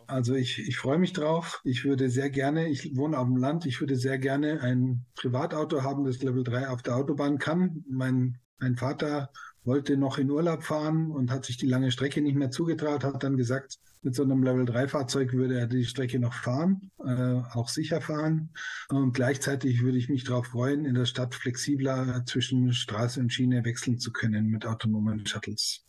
Also 0.08 0.34
ich, 0.34 0.58
ich 0.58 0.76
freue 0.76 0.98
mich 0.98 1.12
drauf. 1.12 1.60
Ich 1.62 1.84
würde 1.84 2.10
sehr 2.10 2.30
gerne, 2.30 2.68
ich 2.68 2.96
wohne 2.96 3.16
auf 3.16 3.26
dem 3.26 3.36
Land, 3.36 3.64
ich 3.64 3.80
würde 3.80 3.94
sehr 3.94 4.18
gerne 4.18 4.60
ein 4.62 5.04
Privatauto 5.14 5.82
haben, 5.84 6.04
das 6.04 6.20
Level 6.20 6.42
3 6.42 6.68
auf 6.68 6.82
der 6.82 6.96
Autobahn 6.96 7.38
kann. 7.38 7.84
Mein, 7.88 8.38
mein 8.58 8.76
Vater 8.76 9.30
wollte 9.62 9.96
noch 9.96 10.18
in 10.18 10.30
Urlaub 10.30 10.64
fahren 10.64 11.12
und 11.12 11.30
hat 11.30 11.44
sich 11.44 11.58
die 11.58 11.68
lange 11.68 11.92
Strecke 11.92 12.22
nicht 12.22 12.36
mehr 12.36 12.50
zugetraut, 12.50 13.04
hat 13.04 13.22
dann 13.22 13.36
gesagt, 13.36 13.78
mit 14.02 14.14
so 14.14 14.22
einem 14.22 14.42
Level-3-Fahrzeug 14.42 15.32
würde 15.32 15.58
er 15.58 15.66
die 15.66 15.84
Strecke 15.84 16.18
noch 16.18 16.34
fahren, 16.34 16.90
äh, 17.04 17.42
auch 17.52 17.68
sicher 17.68 18.00
fahren. 18.00 18.50
Und 18.88 19.12
gleichzeitig 19.12 19.82
würde 19.82 19.98
ich 19.98 20.08
mich 20.08 20.24
darauf 20.24 20.46
freuen, 20.48 20.84
in 20.84 20.94
der 20.94 21.04
Stadt 21.04 21.34
flexibler 21.34 22.24
zwischen 22.26 22.72
Straße 22.72 23.20
und 23.20 23.32
Schiene 23.32 23.64
wechseln 23.64 23.98
zu 23.98 24.12
können 24.12 24.46
mit 24.46 24.66
autonomen 24.66 25.26
Shuttles. 25.26 25.84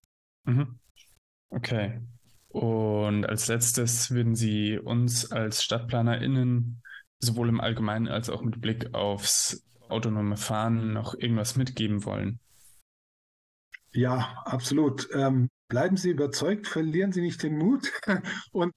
Mhm. 0.46 0.80
Okay. 1.50 2.02
Und 2.50 3.26
als 3.26 3.48
letztes 3.48 4.12
würden 4.12 4.36
Sie 4.36 4.80
uns 4.80 5.32
als 5.32 5.64
StadtplanerInnen 5.64 6.82
sowohl 7.20 7.50
im 7.50 7.62
Allgemeinen 7.62 8.08
als 8.08 8.30
auch 8.30 8.42
mit 8.42 8.60
Blick 8.60 8.94
aufs 8.94 9.64
autonome 9.88 10.38
Fahren 10.38 10.94
noch 10.94 11.16
irgendwas 11.16 11.56
mitgeben 11.56 12.06
wollen? 12.06 12.40
Ja, 13.94 14.44
absolut. 14.46 15.10
Ähm, 15.14 15.50
bleiben 15.68 15.98
Sie 15.98 16.10
überzeugt, 16.10 16.68
verlieren 16.68 17.12
Sie 17.12 17.22
nicht 17.22 17.42
den 17.44 17.58
Mut 17.58 17.92
und 18.52 18.74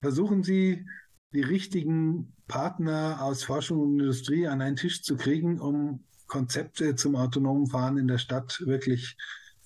versuchen 0.00 0.42
Sie, 0.42 0.86
die 1.32 1.42
richtigen 1.42 2.32
Partner 2.48 3.18
aus 3.20 3.44
Forschung 3.44 3.80
und 3.80 4.00
Industrie 4.00 4.46
an 4.46 4.62
einen 4.62 4.76
Tisch 4.76 5.02
zu 5.02 5.16
kriegen, 5.16 5.60
um 5.60 6.04
Konzepte 6.26 6.94
zum 6.94 7.16
autonomen 7.16 7.66
Fahren 7.66 7.98
in 7.98 8.08
der 8.08 8.18
Stadt 8.18 8.62
wirklich 8.64 9.16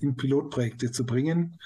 in 0.00 0.16
Pilotprojekte 0.16 0.90
zu 0.90 1.04
bringen. 1.04 1.58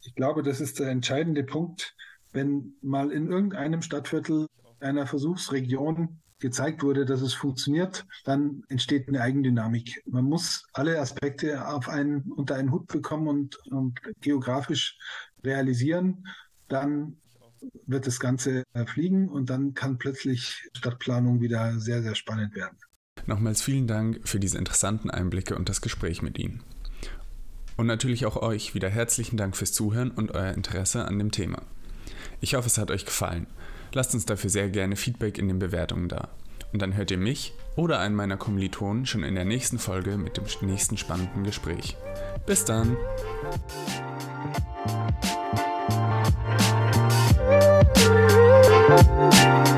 Ich 0.00 0.14
glaube, 0.14 0.42
das 0.42 0.60
ist 0.60 0.78
der 0.80 0.88
entscheidende 0.88 1.44
Punkt, 1.44 1.94
wenn 2.32 2.74
mal 2.82 3.12
in 3.12 3.30
irgendeinem 3.30 3.82
Stadtviertel 3.82 4.46
einer 4.80 5.06
Versuchsregion 5.06 6.21
gezeigt 6.42 6.82
wurde, 6.82 7.06
dass 7.06 7.22
es 7.22 7.32
funktioniert, 7.32 8.04
dann 8.24 8.64
entsteht 8.68 9.08
eine 9.08 9.22
Eigendynamik. 9.22 10.02
Man 10.06 10.24
muss 10.24 10.66
alle 10.74 11.00
Aspekte 11.00 11.66
auf 11.66 11.88
einen, 11.88 12.32
unter 12.32 12.56
einen 12.56 12.72
Hut 12.72 12.88
bekommen 12.88 13.28
und, 13.28 13.56
und 13.68 13.98
geografisch 14.20 14.98
realisieren. 15.44 16.26
Dann 16.68 17.16
wird 17.86 18.06
das 18.08 18.18
Ganze 18.18 18.64
fliegen 18.86 19.28
und 19.28 19.50
dann 19.50 19.74
kann 19.74 19.98
plötzlich 19.98 20.68
Stadtplanung 20.76 21.40
wieder 21.40 21.78
sehr, 21.78 22.02
sehr 22.02 22.16
spannend 22.16 22.54
werden. 22.56 22.76
Nochmals 23.26 23.62
vielen 23.62 23.86
Dank 23.86 24.20
für 24.24 24.40
diese 24.40 24.58
interessanten 24.58 25.10
Einblicke 25.10 25.54
und 25.54 25.68
das 25.68 25.80
Gespräch 25.80 26.22
mit 26.22 26.38
Ihnen. 26.38 26.64
Und 27.76 27.86
natürlich 27.86 28.26
auch 28.26 28.36
euch 28.36 28.74
wieder 28.74 28.90
herzlichen 28.90 29.36
Dank 29.36 29.56
fürs 29.56 29.72
Zuhören 29.72 30.10
und 30.10 30.32
euer 30.32 30.52
Interesse 30.52 31.04
an 31.06 31.18
dem 31.18 31.30
Thema. 31.30 31.62
Ich 32.40 32.54
hoffe, 32.54 32.66
es 32.66 32.78
hat 32.78 32.90
euch 32.90 33.06
gefallen. 33.06 33.46
Lasst 33.94 34.14
uns 34.14 34.26
dafür 34.26 34.50
sehr 34.50 34.68
gerne 34.68 34.96
Feedback 34.96 35.38
in 35.38 35.48
den 35.48 35.58
Bewertungen 35.58 36.08
da. 36.08 36.28
Und 36.72 36.80
dann 36.80 36.96
hört 36.96 37.10
ihr 37.10 37.18
mich 37.18 37.52
oder 37.76 37.98
einen 37.98 38.14
meiner 38.14 38.36
Kommilitonen 38.36 39.04
schon 39.04 39.24
in 39.24 39.34
der 39.34 39.44
nächsten 39.44 39.78
Folge 39.78 40.16
mit 40.16 40.36
dem 40.36 40.44
nächsten 40.62 40.96
spannenden 40.96 41.44
Gespräch. 41.44 41.96
Bis 42.46 42.64
dann! 42.64 42.96
Musik 48.88 49.71